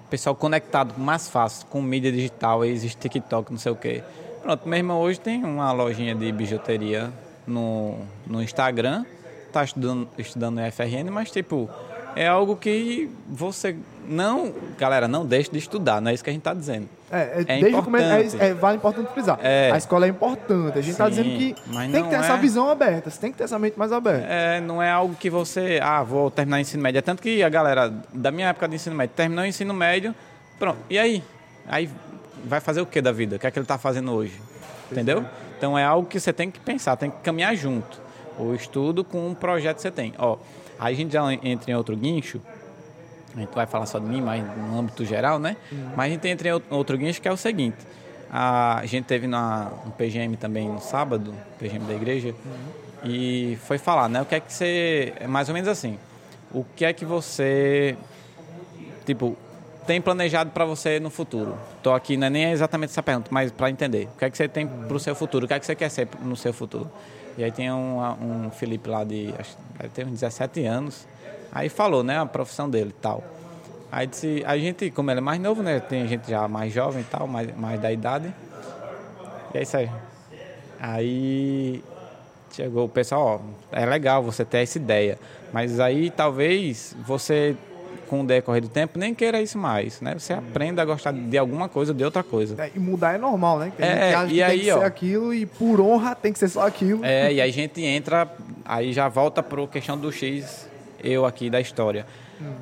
pessoal 0.09 0.35
conectado 0.35 0.93
mais 0.95 1.27
fácil 1.27 1.65
com 1.67 1.81
mídia 1.81 2.11
digital, 2.11 2.63
existe 2.63 2.97
TikTok, 2.97 3.51
não 3.51 3.57
sei 3.57 3.71
o 3.71 3.75
quê. 3.75 4.03
Pronto, 4.43 4.67
minha 4.67 4.77
irmã 4.77 4.95
hoje 4.95 5.19
tem 5.19 5.43
uma 5.43 5.71
lojinha 5.71 6.13
de 6.13 6.31
bijuteria 6.31 7.11
no, 7.47 7.97
no 8.27 8.41
Instagram, 8.41 9.05
tá 9.51 9.63
estudando, 9.63 10.07
estudando 10.17 10.59
FRN, 10.71 11.09
mas 11.11 11.31
tipo, 11.31 11.69
é 12.15 12.27
algo 12.27 12.55
que 12.55 13.09
você 13.27 13.75
não, 14.07 14.53
galera, 14.77 15.07
não 15.07 15.25
deixe 15.25 15.49
de 15.51 15.57
estudar, 15.57 16.01
não 16.01 16.11
é 16.11 16.13
isso 16.13 16.23
que 16.23 16.29
a 16.29 16.33
gente 16.33 16.41
está 16.41 16.53
dizendo. 16.53 16.87
É, 17.11 17.43
é, 17.47 17.53
é 17.53 17.69
importante. 17.69 18.37
É, 18.39 18.47
é, 18.47 18.53
vale 18.53 18.77
importante 18.77 19.11
frisar. 19.13 19.39
É. 19.41 19.71
A 19.71 19.77
escola 19.77 20.05
é 20.05 20.09
importante. 20.09 20.77
A 20.77 20.81
gente 20.81 20.91
está 20.91 21.07
dizendo 21.07 21.29
que 21.37 21.55
tem 21.91 22.03
que 22.03 22.09
ter 22.09 22.15
essa 22.15 22.33
é- 22.33 22.37
visão 22.37 22.69
aberta, 22.69 23.09
você 23.09 23.19
tem 23.19 23.31
que 23.31 23.37
ter 23.37 23.43
essa 23.43 23.59
mente 23.59 23.77
mais 23.77 23.91
aberta. 23.91 24.25
É, 24.27 24.59
não 24.59 24.81
é 24.81 24.89
algo 24.89 25.15
que 25.15 25.29
você, 25.29 25.79
ah, 25.81 26.01
vou 26.03 26.31
terminar 26.31 26.57
o 26.57 26.59
ensino 26.59 26.81
médio. 26.81 26.99
É 26.99 27.01
tanto 27.01 27.21
que 27.21 27.43
a 27.43 27.49
galera 27.49 27.93
da 28.13 28.31
minha 28.31 28.47
época 28.47 28.67
de 28.67 28.75
ensino 28.75 28.95
médio 28.95 29.15
terminou 29.15 29.43
o 29.43 29.47
ensino 29.47 29.73
médio, 29.73 30.13
pronto. 30.57 30.79
E 30.89 30.97
aí? 30.97 31.23
Aí 31.67 31.89
vai 32.45 32.59
fazer 32.59 32.81
o 32.81 32.85
que 32.85 33.01
da 33.01 33.11
vida? 33.11 33.35
O 33.35 33.39
que 33.39 33.47
é 33.47 33.51
que 33.51 33.57
ele 33.57 33.63
está 33.63 33.77
fazendo 33.77 34.11
hoje? 34.11 34.39
Entendeu? 34.91 35.25
Então 35.57 35.77
é 35.77 35.83
algo 35.83 36.07
que 36.07 36.19
você 36.19 36.33
tem 36.33 36.51
que 36.51 36.59
pensar, 36.59 36.95
tem 36.97 37.09
que 37.09 37.17
caminhar 37.17 37.55
junto. 37.55 38.01
O 38.37 38.53
estudo 38.53 39.03
com 39.03 39.27
um 39.27 39.33
projeto 39.33 39.77
que 39.77 39.81
você 39.83 39.91
tem. 39.91 40.13
Ó, 40.17 40.37
Aí 40.83 40.93
a 40.93 40.97
gente 40.97 41.13
já 41.13 41.21
entra 41.31 41.71
em 41.71 41.75
outro 41.75 41.95
guincho, 41.95 42.41
a 43.33 43.39
gente 43.39 43.55
vai 43.55 43.65
falar 43.65 43.85
só 43.85 43.99
de 43.99 44.05
mim, 44.05 44.21
mas 44.21 44.43
no 44.57 44.77
âmbito 44.77 45.05
geral, 45.05 45.39
né? 45.39 45.55
Uhum. 45.71 45.91
Mas 45.95 46.07
a 46.07 46.09
gente 46.09 46.27
entra 46.27 46.49
em 46.49 46.51
outro 46.69 46.97
guincho 46.97 47.21
que 47.21 47.27
é 47.27 47.31
o 47.31 47.37
seguinte. 47.37 47.77
A 48.29 48.81
gente 48.83 49.05
teve 49.05 49.25
na, 49.25 49.71
um 49.85 49.91
PGM 49.91 50.35
também 50.35 50.67
no 50.67 50.81
sábado, 50.81 51.33
PGM 51.57 51.85
da 51.85 51.93
igreja, 51.93 52.35
uhum. 52.45 53.09
e 53.09 53.57
foi 53.63 53.77
falar, 53.77 54.09
né? 54.09 54.21
O 54.23 54.25
que 54.25 54.35
é 54.35 54.41
que 54.41 54.51
você. 54.51 55.13
É 55.21 55.25
mais 55.25 55.47
ou 55.47 55.53
menos 55.53 55.69
assim. 55.69 55.97
O 56.53 56.65
que 56.75 56.83
é 56.83 56.91
que 56.91 57.05
você. 57.05 57.95
Tipo, 59.05 59.37
tem 59.85 60.01
planejado 60.01 60.51
para 60.51 60.65
você 60.65 60.99
no 60.99 61.09
futuro? 61.09 61.57
Estou 61.77 61.93
aqui, 61.93 62.17
não 62.17 62.27
é 62.27 62.29
nem 62.29 62.51
exatamente 62.51 62.89
essa 62.89 63.03
pergunta, 63.03 63.29
mas 63.31 63.51
para 63.51 63.69
entender. 63.69 64.09
O 64.15 64.17
que 64.17 64.25
é 64.25 64.29
que 64.29 64.37
você 64.37 64.47
tem 64.47 64.67
para 64.67 64.95
o 64.95 64.99
seu 64.99 65.15
futuro? 65.15 65.45
O 65.45 65.47
que 65.47 65.53
é 65.53 65.59
que 65.59 65.65
você 65.65 65.75
quer 65.75 65.89
ser 65.89 66.07
no 66.21 66.35
seu 66.35 66.53
futuro? 66.53 66.89
E 67.37 67.43
aí 67.43 67.51
tem 67.51 67.71
um, 67.71 67.99
um 67.99 68.51
Felipe 68.51 68.89
lá 68.89 69.03
de, 69.03 69.33
acho 69.37 69.57
que 69.79 69.89
tem 69.89 70.05
uns 70.05 70.19
17 70.19 70.63
anos, 70.65 71.07
aí 71.51 71.67
falou, 71.67 72.03
né, 72.03 72.19
a 72.19 72.25
profissão 72.25 72.69
dele 72.69 72.91
e 72.91 73.01
tal. 73.01 73.23
Aí 73.91 74.07
disse, 74.07 74.43
a 74.45 74.57
gente, 74.57 74.89
como 74.91 75.11
ele 75.11 75.19
é 75.19 75.21
mais 75.21 75.39
novo, 75.39 75.61
né, 75.61 75.79
tem 75.79 76.07
gente 76.07 76.29
já 76.29 76.47
mais 76.47 76.71
jovem 76.73 77.01
e 77.01 77.05
tal, 77.05 77.27
mais, 77.27 77.55
mais 77.55 77.79
da 77.79 77.91
idade. 77.91 78.33
E 79.53 79.57
é 79.57 79.77
aí. 79.77 79.89
Aí 80.79 81.83
chegou 82.51 82.85
o 82.85 82.89
pessoal, 82.89 83.41
ó, 83.41 83.75
é 83.75 83.85
legal 83.85 84.21
você 84.21 84.45
ter 84.45 84.59
essa 84.59 84.77
ideia, 84.77 85.17
mas 85.51 85.79
aí 85.79 86.11
talvez 86.11 86.95
você 87.05 87.55
com 88.07 88.21
o 88.21 88.25
decorrer 88.25 88.61
do 88.61 88.69
tempo, 88.69 88.99
nem 88.99 89.13
queira 89.13 89.41
isso 89.41 89.57
mais, 89.57 89.99
né? 90.01 90.13
Você 90.17 90.33
aprenda 90.33 90.81
a 90.81 90.85
gostar 90.85 91.11
de 91.11 91.37
alguma 91.37 91.67
coisa 91.67 91.93
de 91.93 92.03
outra 92.03 92.23
coisa. 92.23 92.61
É, 92.61 92.71
e 92.75 92.79
mudar 92.79 93.15
é 93.15 93.17
normal, 93.17 93.59
né? 93.59 93.73
Tem 93.75 93.87
é, 93.87 94.11
gente 94.11 94.29
que 94.29 94.35
e 94.35 94.43
aí, 94.43 94.59
que 94.61 94.71
ó, 94.71 94.79
ser 94.79 94.85
aquilo 94.85 95.33
e 95.33 95.45
por 95.45 95.81
honra 95.81 96.15
tem 96.15 96.31
que 96.31 96.39
ser 96.39 96.49
só 96.49 96.67
aquilo. 96.67 97.03
É, 97.03 97.33
e 97.33 97.41
aí 97.41 97.49
a 97.49 97.53
gente 97.53 97.83
entra, 97.83 98.27
aí 98.65 98.93
já 98.93 99.07
volta 99.07 99.41
a 99.41 99.67
questão 99.67 99.97
do 99.97 100.11
X, 100.11 100.69
eu 101.03 101.25
aqui 101.25 101.49
da 101.49 101.59
história. 101.59 102.05
Hum. 102.41 102.53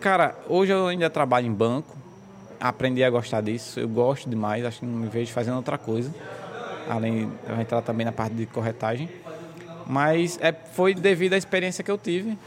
Cara, 0.00 0.34
hoje 0.48 0.72
eu 0.72 0.86
ainda 0.86 1.08
trabalho 1.08 1.46
em 1.46 1.52
banco, 1.52 1.96
aprendi 2.60 3.02
a 3.02 3.10
gostar 3.10 3.40
disso, 3.40 3.80
eu 3.80 3.88
gosto 3.88 4.28
demais, 4.28 4.64
acho 4.64 4.80
que 4.80 4.86
não 4.86 4.98
me 4.98 5.08
vejo 5.08 5.32
fazendo 5.32 5.56
outra 5.56 5.78
coisa, 5.78 6.14
além 6.88 7.28
de 7.28 7.60
entrar 7.60 7.82
também 7.82 8.04
na 8.04 8.12
parte 8.12 8.34
de 8.34 8.46
corretagem. 8.46 9.08
Mas 9.86 10.38
é, 10.40 10.52
foi 10.52 10.94
devido 10.94 11.34
à 11.34 11.36
experiência 11.36 11.82
que 11.82 11.90
eu 11.90 11.98
tive 11.98 12.38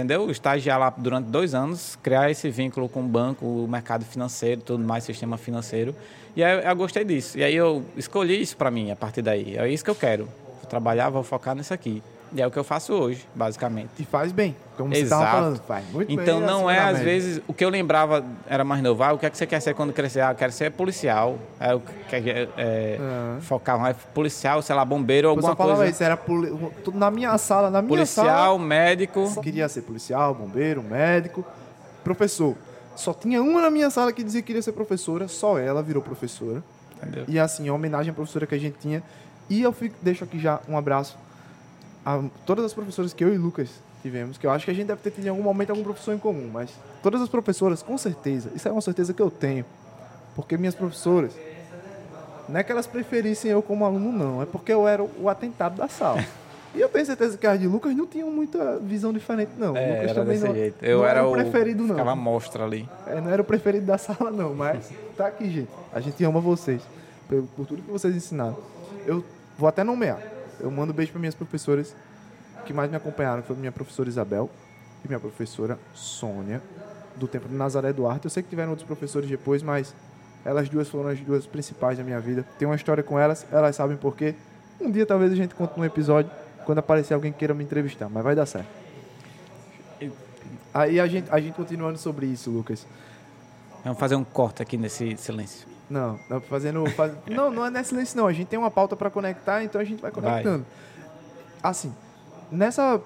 entendeu? 0.00 0.30
Estagiar 0.30 0.78
lá 0.78 0.90
durante 0.96 1.26
dois 1.26 1.54
anos, 1.54 1.96
criar 2.02 2.30
esse 2.30 2.48
vínculo 2.50 2.88
com 2.88 3.00
o 3.00 3.08
banco, 3.08 3.44
o 3.44 3.68
mercado 3.68 4.04
financeiro, 4.04 4.60
tudo 4.62 4.82
mais, 4.82 5.04
sistema 5.04 5.36
financeiro. 5.36 5.94
E 6.34 6.42
aí 6.42 6.64
eu 6.64 6.76
gostei 6.76 7.04
disso. 7.04 7.38
E 7.38 7.44
aí 7.44 7.54
eu 7.54 7.84
escolhi 7.96 8.40
isso 8.40 8.56
para 8.56 8.70
mim 8.70 8.90
a 8.90 8.96
partir 8.96 9.22
daí. 9.22 9.56
É 9.56 9.68
isso 9.68 9.84
que 9.84 9.90
eu 9.90 9.94
quero. 9.94 10.24
Vou 10.24 10.68
trabalhar, 10.68 11.10
vou 11.10 11.22
focar 11.22 11.54
nisso 11.54 11.74
aqui. 11.74 12.02
E 12.32 12.40
é 12.40 12.46
o 12.46 12.50
que 12.50 12.58
eu 12.58 12.62
faço 12.62 12.92
hoje, 12.92 13.26
basicamente. 13.34 13.90
E 13.98 14.04
faz 14.04 14.30
bem, 14.30 14.54
como 14.76 14.94
Exato. 14.94 15.00
você 15.00 15.24
estava 15.24 15.30
falando. 15.30 15.60
Faz 15.62 15.84
muito 15.92 16.12
então 16.12 16.38
bem, 16.38 16.46
não 16.46 16.70
é, 16.70 16.78
às 16.78 17.00
vezes, 17.00 17.42
o 17.48 17.52
que 17.52 17.64
eu 17.64 17.68
lembrava 17.68 18.24
era 18.46 18.62
mais 18.62 18.80
novo. 18.82 19.02
Ah, 19.02 19.12
o 19.12 19.18
que 19.18 19.26
é 19.26 19.30
que 19.30 19.36
você 19.36 19.46
quer 19.46 19.58
ser 19.60 19.74
quando 19.74 19.92
crescer? 19.92 20.20
Ah, 20.20 20.30
eu 20.30 20.36
quero 20.36 20.52
ser 20.52 20.70
policial. 20.70 21.38
É, 21.58 21.72
eu 21.72 21.82
quero 22.08 22.28
é, 22.28 22.48
é, 22.56 22.98
uhum. 23.00 23.40
focar 23.40 23.80
mais 23.80 23.96
policial, 24.14 24.62
sei 24.62 24.76
lá, 24.76 24.84
bombeiro, 24.84 25.28
ou 25.28 25.32
alguma 25.32 25.56
coisa. 25.56 25.88
Isso, 25.88 26.04
era 26.04 26.16
poli... 26.16 26.50
na 26.94 27.10
minha 27.10 27.36
sala, 27.36 27.68
na 27.68 27.82
minha 27.82 27.88
policial, 27.88 28.26
sala... 28.26 28.38
Policial, 28.38 28.58
médico... 28.58 29.32
Eu 29.36 29.42
queria 29.42 29.68
ser 29.68 29.82
policial, 29.82 30.32
bombeiro, 30.32 30.82
médico, 30.82 31.44
professor. 32.04 32.56
Só 32.94 33.12
tinha 33.12 33.42
uma 33.42 33.60
na 33.60 33.70
minha 33.70 33.90
sala 33.90 34.12
que 34.12 34.22
dizia 34.22 34.40
que 34.40 34.46
queria 34.46 34.62
ser 34.62 34.72
professora, 34.72 35.26
só 35.26 35.58
ela 35.58 35.82
virou 35.82 36.02
professora. 36.02 36.62
Entendeu? 36.96 37.24
E 37.26 37.40
assim, 37.40 37.68
a 37.68 37.72
homenagem 37.72 38.12
à 38.12 38.14
professora 38.14 38.46
que 38.46 38.54
a 38.54 38.58
gente 38.58 38.76
tinha. 38.78 39.02
E 39.48 39.62
eu 39.62 39.72
fico, 39.72 39.96
deixo 40.00 40.22
aqui 40.22 40.38
já 40.38 40.60
um 40.68 40.76
abraço 40.76 41.16
a 42.04 42.22
todas 42.46 42.64
as 42.64 42.72
professoras 42.72 43.12
que 43.12 43.22
eu 43.22 43.34
e 43.34 43.38
Lucas 43.38 43.68
tivemos, 44.02 44.38
que 44.38 44.46
eu 44.46 44.50
acho 44.50 44.64
que 44.64 44.70
a 44.70 44.74
gente 44.74 44.86
deve 44.86 45.00
ter 45.00 45.10
tido 45.10 45.26
em 45.26 45.28
algum 45.28 45.42
momento 45.42 45.70
algum 45.70 45.82
professor 45.82 46.14
em 46.14 46.18
comum, 46.18 46.48
mas 46.52 46.70
todas 47.02 47.20
as 47.20 47.28
professoras, 47.28 47.82
com 47.82 47.96
certeza, 47.98 48.50
isso 48.54 48.66
é 48.66 48.72
uma 48.72 48.80
certeza 48.80 49.12
que 49.12 49.20
eu 49.20 49.30
tenho, 49.30 49.64
porque 50.34 50.56
minhas 50.56 50.74
professoras, 50.74 51.32
não 52.48 52.58
é 52.58 52.62
que 52.62 52.72
elas 52.72 52.86
preferissem 52.86 53.50
eu 53.50 53.62
como 53.62 53.84
aluno, 53.84 54.12
não, 54.12 54.42
é 54.42 54.46
porque 54.46 54.72
eu 54.72 54.88
era 54.88 55.02
o 55.02 55.28
atentado 55.28 55.76
da 55.76 55.88
sala. 55.88 56.24
E 56.72 56.80
eu 56.80 56.88
tenho 56.88 57.04
certeza 57.04 57.36
que 57.36 57.44
as 57.46 57.58
de 57.58 57.66
Lucas 57.66 57.96
não 57.96 58.06
tinham 58.06 58.30
muita 58.30 58.78
visão 58.78 59.12
diferente, 59.12 59.50
não. 59.58 59.76
É, 59.76 59.88
Lucas 59.88 60.04
era 60.04 60.14
também 60.14 60.34
desse 60.34 60.46
não, 60.46 60.54
jeito. 60.54 60.84
Eu 60.84 60.98
não 60.98 61.04
era, 61.04 61.18
era 61.18 61.28
o 61.28 61.32
preferido, 61.32 61.82
não. 61.82 61.96
Ficava 61.96 62.14
mostra 62.14 62.64
ali. 62.64 62.88
É, 63.08 63.20
não 63.20 63.28
era 63.28 63.42
o 63.42 63.44
preferido 63.44 63.86
da 63.86 63.98
sala, 63.98 64.30
não, 64.30 64.54
mas 64.54 64.88
tá 65.16 65.26
aqui, 65.26 65.50
gente. 65.50 65.70
A 65.92 65.98
gente 65.98 66.22
ama 66.22 66.38
vocês, 66.38 66.80
por, 67.28 67.42
por 67.56 67.66
tudo 67.66 67.82
que 67.82 67.90
vocês 67.90 68.14
ensinaram. 68.14 68.56
Eu 69.04 69.24
vou 69.58 69.68
até 69.68 69.82
nomear. 69.82 70.20
Eu 70.60 70.70
mando 70.70 70.92
beijo 70.92 71.12
para 71.12 71.20
minhas 71.20 71.34
professoras 71.34 71.94
que 72.64 72.72
mais 72.72 72.90
me 72.90 72.96
acompanharam 72.96 73.42
foi 73.42 73.56
minha 73.56 73.72
professora 73.72 74.08
Isabel 74.08 74.50
e 75.04 75.08
minha 75.08 75.18
professora 75.18 75.78
Sônia, 75.94 76.62
do 77.16 77.26
tempo 77.26 77.48
de 77.48 77.54
Nazaré 77.54 77.92
Duarte. 77.92 78.26
Eu 78.26 78.30
sei 78.30 78.42
que 78.42 78.48
tiveram 78.48 78.70
outros 78.70 78.86
professores 78.86 79.28
depois, 79.28 79.62
mas 79.62 79.94
elas 80.44 80.68
duas 80.68 80.88
foram 80.88 81.08
as 81.08 81.20
duas 81.20 81.46
principais 81.46 81.98
da 81.98 82.04
minha 82.04 82.20
vida. 82.20 82.44
Tem 82.58 82.66
uma 82.66 82.76
história 82.76 83.02
com 83.02 83.18
elas, 83.18 83.46
elas 83.50 83.76
sabem 83.76 83.96
por 83.96 84.16
quê. 84.16 84.34
Um 84.80 84.90
dia 84.90 85.04
talvez 85.04 85.32
a 85.32 85.36
gente 85.36 85.54
conte 85.54 85.78
um 85.78 85.84
episódio 85.84 86.30
quando 86.64 86.78
aparecer 86.78 87.14
alguém 87.14 87.32
que 87.32 87.38
queira 87.38 87.54
me 87.54 87.64
entrevistar, 87.64 88.08
mas 88.08 88.22
vai 88.22 88.34
dar 88.34 88.46
certo. 88.46 88.68
Aí 90.72 91.00
a 91.00 91.06
gente, 91.06 91.28
a 91.30 91.40
gente 91.40 91.54
continuando 91.54 91.98
sobre 91.98 92.26
isso, 92.26 92.50
Lucas. 92.50 92.86
Vamos 93.82 93.98
fazer 93.98 94.14
um 94.14 94.24
corte 94.24 94.62
aqui 94.62 94.76
nesse 94.76 95.16
silêncio. 95.16 95.66
Não, 95.90 96.18
não 96.28 96.40
fazendo. 96.40 96.88
Faz... 96.90 97.12
não, 97.26 97.50
não 97.50 97.66
é 97.66 97.70
nesse 97.70 97.90
silêncio, 97.90 98.16
não. 98.16 98.28
A 98.28 98.32
gente 98.32 98.46
tem 98.46 98.58
uma 98.58 98.70
pauta 98.70 98.94
para 98.94 99.10
conectar, 99.10 99.64
então 99.64 99.80
a 99.80 99.84
gente 99.84 100.00
vai 100.00 100.12
conectando. 100.12 100.64
Vai. 100.64 101.70
Assim, 101.70 101.92
nessa 102.50 103.00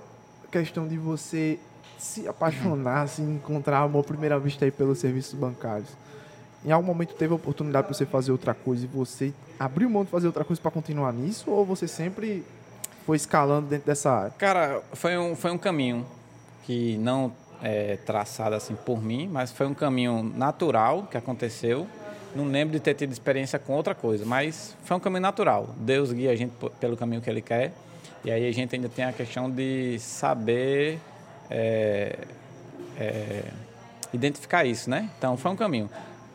questão 0.51 0.87
de 0.87 0.99
você 0.99 1.59
se 1.99 2.29
apaixonar, 2.29 3.09
se 3.09 3.23
encontrar 3.23 3.79
amor 3.79 4.01
à 4.01 4.05
primeira 4.05 4.39
vista 4.39 4.65
aí 4.65 4.71
pelos 4.71 4.99
serviços 4.99 5.35
bancários, 5.35 5.89
em 6.65 6.71
algum 6.71 6.87
momento 6.87 7.15
teve 7.15 7.33
a 7.33 7.37
oportunidade 7.37 7.87
para 7.87 7.95
você 7.95 8.07
fazer 8.07 8.33
outra 8.33 8.55
coisa 8.55 8.85
e 8.85 8.87
você 8.87 9.33
abriu 9.59 9.89
mão 9.89 10.05
de 10.05 10.11
fazer 10.11 10.27
outra 10.27 10.45
coisa 10.45 10.61
para 10.61 10.71
continuar 10.71 11.13
nisso 11.13 11.51
ou 11.51 11.65
você 11.65 11.89
sempre 11.89 12.45
foi 13.07 13.17
escalando 13.17 13.69
dentro 13.69 13.87
dessa 13.87 14.11
área? 14.11 14.31
Cara, 14.39 14.83
foi 14.93 15.17
um, 15.19 15.35
foi 15.35 15.51
um 15.51 15.59
caminho. 15.59 16.07
que 16.63 16.97
não 16.99 17.33
é 17.63 17.97
traçado 17.97 18.55
assim 18.55 18.75
por 18.75 19.03
mim, 19.03 19.29
mas 19.31 19.53
foi 19.53 19.67
um 19.67 19.75
caminho 19.75 20.23
natural 20.23 21.07
que 21.11 21.17
aconteceu. 21.17 21.87
Não 22.35 22.47
lembro 22.47 22.73
de 22.73 22.81
ter 22.81 22.95
tido 22.95 23.13
experiência 23.13 23.59
com 23.59 23.73
outra 23.75 23.95
coisa, 23.95 24.25
mas 24.25 24.77
foi 24.85 24.97
um 24.97 25.01
caminho 25.01 25.23
natural. 25.23 25.75
Deus 25.77 26.13
guia 26.13 26.33
a 26.33 26.37
gente 26.37 26.53
pelo 26.81 26.97
caminho 26.97 27.21
que 27.21 27.31
Ele 27.31 27.41
quer. 27.41 27.73
E 28.25 28.31
aí 28.31 28.49
a 28.49 28.53
gente 28.53 28.75
ainda 28.75 28.89
tem 28.89 29.05
a 29.05 29.13
questão 29.13 29.51
de 29.51 29.99
saber 30.01 30.99
é, 31.51 32.19
é, 32.99 33.45
identificar 34.13 34.65
isso, 34.65 34.89
né? 34.89 35.11
Então 35.19 35.37
foi 35.37 35.51
um 35.51 35.57
caminho. 35.57 35.91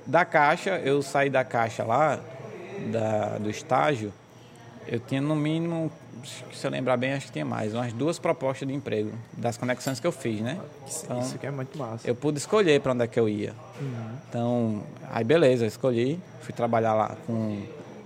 Da 0.05 0.23
caixa, 0.23 0.77
eu 0.77 1.01
saí 1.01 1.29
da 1.29 1.43
caixa 1.43 1.83
lá, 1.83 2.19
da, 2.91 3.37
do 3.37 3.49
estágio, 3.49 4.13
eu 4.87 4.99
tinha 4.99 5.21
no 5.21 5.35
mínimo, 5.35 5.91
se 6.23 6.65
eu 6.65 6.71
lembrar 6.71 6.97
bem, 6.97 7.13
acho 7.13 7.27
que 7.27 7.33
tinha 7.33 7.45
mais, 7.45 7.73
umas 7.73 7.93
duas 7.93 8.19
propostas 8.19 8.67
de 8.67 8.73
emprego, 8.73 9.11
das 9.33 9.57
conexões 9.57 9.99
que 9.99 10.07
eu 10.07 10.11
fiz, 10.11 10.41
né? 10.41 10.59
Então, 11.03 11.19
isso 11.19 11.35
aqui 11.35 11.47
é 11.47 11.51
muito 11.51 11.77
massa. 11.77 12.07
Eu 12.07 12.15
pude 12.15 12.37
escolher 12.37 12.79
para 12.81 12.93
onde 12.93 13.03
é 13.03 13.07
que 13.07 13.19
eu 13.19 13.29
ia. 13.29 13.53
Uhum. 13.79 14.11
Então, 14.29 14.83
aí 15.11 15.23
beleza, 15.23 15.65
escolhi, 15.65 16.19
fui 16.41 16.53
trabalhar 16.53 16.93
lá 16.93 17.15
com 17.25 17.61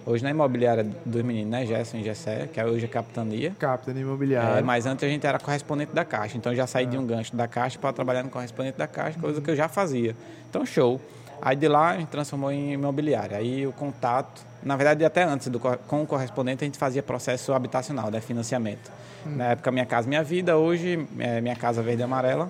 Hoje 0.06 0.22
na 0.22 0.32
imobiliária 0.32 0.86
dos 1.06 1.22
meninos, 1.22 1.50
né? 1.50 1.66
Gerson 1.66 1.98
e 1.98 2.04
Gessé, 2.04 2.50
que 2.52 2.60
é 2.60 2.66
hoje 2.66 2.86
a 2.86 2.90
capitania. 2.90 3.56
Capitania 3.58 4.02
imobiliária. 4.02 4.60
É, 4.60 4.62
mas 4.62 4.86
antes 4.86 5.04
a 5.04 5.08
gente 5.08 5.26
era 5.26 5.40
correspondente 5.40 5.94
da 5.94 6.04
Caixa. 6.04 6.36
Então 6.36 6.52
eu 6.52 6.58
já 6.58 6.68
saí 6.68 6.86
de 6.86 6.98
um 6.98 7.06
gancho 7.06 7.34
da 7.36 7.48
Caixa 7.48 7.80
para 7.80 7.94
trabalhar 7.94 8.22
no 8.22 8.30
correspondente 8.30 8.78
da 8.78 8.86
Caixa, 8.86 9.18
coisa 9.18 9.40
que 9.40 9.50
eu 9.50 9.56
já 9.56 9.70
fazia. 9.70 10.14
Então, 10.50 10.66
show. 10.66 11.00
Aí 11.42 11.56
de 11.56 11.68
lá 11.68 11.92
a 11.92 11.98
gente 11.98 12.10
transformou 12.10 12.52
em 12.52 12.74
imobiliária. 12.74 13.38
Aí 13.38 13.68
o 13.68 13.74
contato, 13.74 14.42
na 14.62 14.76
verdade 14.76 15.04
até 15.04 15.24
antes 15.24 15.48
do, 15.48 15.60
com 15.60 16.04
o 16.04 16.08
correspondente 16.08 16.64
a 16.64 16.66
gente 16.66 16.78
fazia 16.78 17.04
processo 17.04 17.54
habitacional, 17.54 18.10
né? 18.10 18.22
Financiamento. 18.22 18.92
Hum. 19.26 19.36
Na 19.36 19.46
época 19.52 19.72
Minha 19.72 19.86
Casa 19.86 20.08
Minha 20.08 20.24
Vida, 20.24 20.58
hoje 20.58 21.08
é 21.20 21.42
Minha 21.42 21.56
Casa 21.56 21.82
Verde 21.82 22.02
e 22.02 22.04
Amarela. 22.04 22.50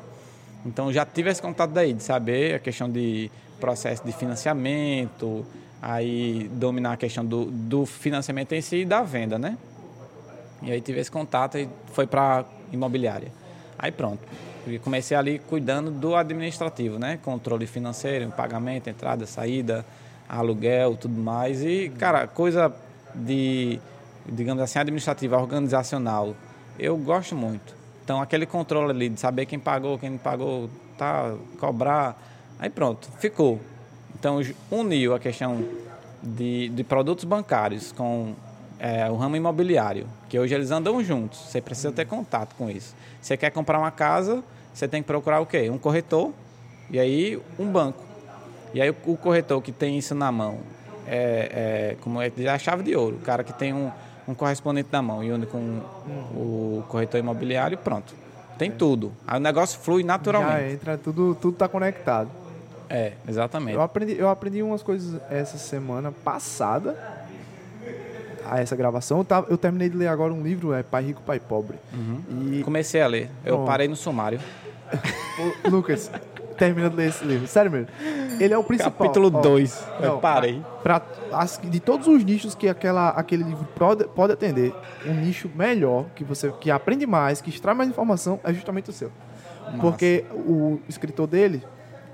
Então 0.66 0.92
já 0.92 1.06
tive 1.06 1.30
esse 1.30 1.42
contato 1.42 1.72
daí, 1.72 1.94
de 1.94 2.04
saber 2.04 2.56
a 2.56 2.60
questão 2.60 2.90
de 2.90 3.30
processo 3.60 4.04
de 4.06 4.12
financiamento, 4.12 5.46
aí 5.82 6.50
dominar 6.54 6.94
a 6.94 6.98
questão 6.98 7.26
do, 7.26 7.46
do 7.46 7.86
financiamento 7.86 8.54
em 8.54 8.62
si 8.62 8.78
e 8.78 8.86
da 8.86 9.04
venda, 9.04 9.38
né? 9.38 9.58
E 10.62 10.72
aí 10.72 10.80
tive 10.80 11.00
esse 11.02 11.12
contato 11.12 11.58
e 11.58 11.68
foi 11.88 12.08
para 12.08 12.46
imobiliária. 12.72 13.32
Aí 13.78 13.92
pronto, 13.92 14.22
comecei 14.84 15.16
ali 15.16 15.40
cuidando 15.40 15.92
do 15.92 16.16
administrativo, 16.16 16.98
né? 16.98 17.20
Controle 17.24 17.68
financeiro, 17.68 18.30
pagamento, 18.32 18.90
entrada, 18.90 19.26
saída, 19.26 19.86
aluguel, 20.28 20.96
tudo 20.96 21.20
mais. 21.20 21.64
E, 21.64 21.92
cara, 21.98 22.28
coisa 22.28 22.74
de, 23.14 23.80
digamos 24.26 24.64
assim, 24.64 24.80
administrativa, 24.80 25.38
organizacional, 25.38 26.36
eu 26.80 26.98
gosto 26.98 27.36
muito. 27.36 27.76
Então, 28.04 28.22
aquele 28.22 28.46
controle 28.46 28.92
ali 28.92 29.10
de 29.10 29.20
saber 29.20 29.46
quem 29.46 29.60
pagou, 29.60 29.98
quem 29.98 30.12
não 30.12 30.18
pagou, 30.18 30.70
tá, 30.98 31.34
cobrar, 31.60 32.22
aí 32.60 32.70
pronto, 32.70 33.08
ficou. 33.20 33.62
Então, 34.18 34.42
uniu 34.72 35.14
a 35.14 35.20
questão 35.20 35.64
de, 36.22 36.70
de 36.70 36.84
produtos 36.84 37.26
bancários 37.26 37.92
com 37.92 38.34
é, 38.84 39.10
o 39.10 39.16
ramo 39.16 39.38
imobiliário, 39.38 40.06
que 40.28 40.38
hoje 40.38 40.54
eles 40.54 40.70
andam 40.70 41.02
juntos. 41.02 41.40
Você 41.40 41.62
precisa 41.62 41.90
ter 41.94 42.06
contato 42.06 42.54
com 42.56 42.70
isso. 42.70 42.94
Você 43.22 43.38
quer 43.38 43.50
comprar 43.50 43.80
uma 43.80 43.92
casa, 43.92 44.44
você 44.74 44.90
tem 44.90 45.02
que 45.02 45.08
procurar 45.08 45.40
o 45.40 45.46
quê? 45.46 45.70
Um 45.70 45.78
corretor 45.78 46.34
e 46.92 47.00
aí 47.00 47.42
um 47.58 47.66
banco. 47.72 48.04
E 48.74 48.82
aí 48.82 48.90
o, 48.90 49.16
corretor 49.16 49.62
que 49.62 49.72
tem 49.72 49.98
isso 49.98 50.14
na 50.14 50.30
mão 50.34 50.60
é, 51.08 51.94
é 51.94 51.98
como 52.02 52.22
é 52.22 52.30
a 52.54 52.60
chave 52.60 52.84
de 52.84 52.94
ouro. 52.94 53.16
O 53.16 53.20
cara 53.20 53.42
que 53.42 53.54
tem 53.54 53.72
um, 53.72 53.90
um 54.28 54.34
correspondente 54.34 54.90
na 54.92 55.02
mão 55.02 55.24
e 55.24 55.32
une 55.32 55.46
com 55.46 55.80
o 56.36 56.84
corretor 56.90 57.18
imobiliário, 57.22 57.78
pronto. 57.78 58.14
Tem 58.58 58.70
tudo. 58.70 59.14
Aí 59.26 59.38
o 59.38 59.42
negócio 59.42 59.80
flui 59.80 60.04
naturalmente. 60.04 60.60
Já 60.60 60.72
entra, 60.72 60.98
tudo, 60.98 61.36
tudo 61.36 61.56
tá 61.56 61.70
conectado. 61.70 62.30
É, 62.90 63.14
exatamente. 63.26 63.76
Eu 63.76 63.82
aprendi, 63.82 64.20
eu 64.20 64.28
aprendi 64.28 64.62
umas 64.62 64.84
coisas 64.84 65.22
essa 65.32 65.58
semana 65.58 66.12
passada 66.12 67.23
a 68.54 68.60
essa 68.60 68.76
gravação. 68.76 69.18
Eu, 69.18 69.24
tava, 69.24 69.48
eu 69.50 69.58
terminei 69.58 69.90
de 69.90 69.98
ler 69.98 70.08
agora 70.08 70.32
um 70.32 70.44
livro, 70.44 70.74
é 70.74 70.84
Pai 70.84 71.04
Rico, 71.04 71.24
Pai 71.24 71.40
Pobre. 71.40 71.76
Uhum. 71.92 72.54
E... 72.54 72.64
Comecei 72.64 73.02
a 73.02 73.08
ler. 73.08 73.32
Eu 73.44 73.66
parei 73.66 73.88
no 73.88 73.96
sumário. 73.96 74.40
Lucas, 75.66 76.12
termina 76.56 76.88
de 76.88 76.96
ler 76.96 77.10
esse 77.10 77.26
livro. 77.26 77.48
Sério 77.48 77.72
mesmo. 77.72 77.88
Ele 78.40 78.54
é 78.54 78.58
o 78.58 78.64
principal. 78.64 78.92
Capítulo 78.92 79.32
2. 79.32 79.88
Eu 80.04 80.20
parei. 80.20 80.62
Pra, 80.84 81.02
as, 81.32 81.60
de 81.64 81.80
todos 81.80 82.08
os 82.08 82.24
nichos 82.24 82.54
que 82.54 82.70
aquela, 82.70 83.10
aquele 83.10 83.44
livro 83.44 83.68
pode, 83.76 84.04
pode 84.10 84.34
atender, 84.34 84.72
um 85.04 85.16
nicho 85.16 85.50
melhor, 85.56 86.06
que 86.14 86.24
você 86.24 86.52
que 86.62 86.70
aprende 86.70 87.08
mais, 87.08 87.42
que 87.42 87.50
extrai 87.50 87.74
mais 87.74 87.90
informação, 87.90 88.40
é 88.44 88.54
justamente 88.54 88.92
o 88.92 88.94
seu. 88.94 89.12
Massa. 89.66 89.78
Porque 89.80 90.26
o 90.32 90.80
escritor 90.88 91.26
dele, 91.26 91.64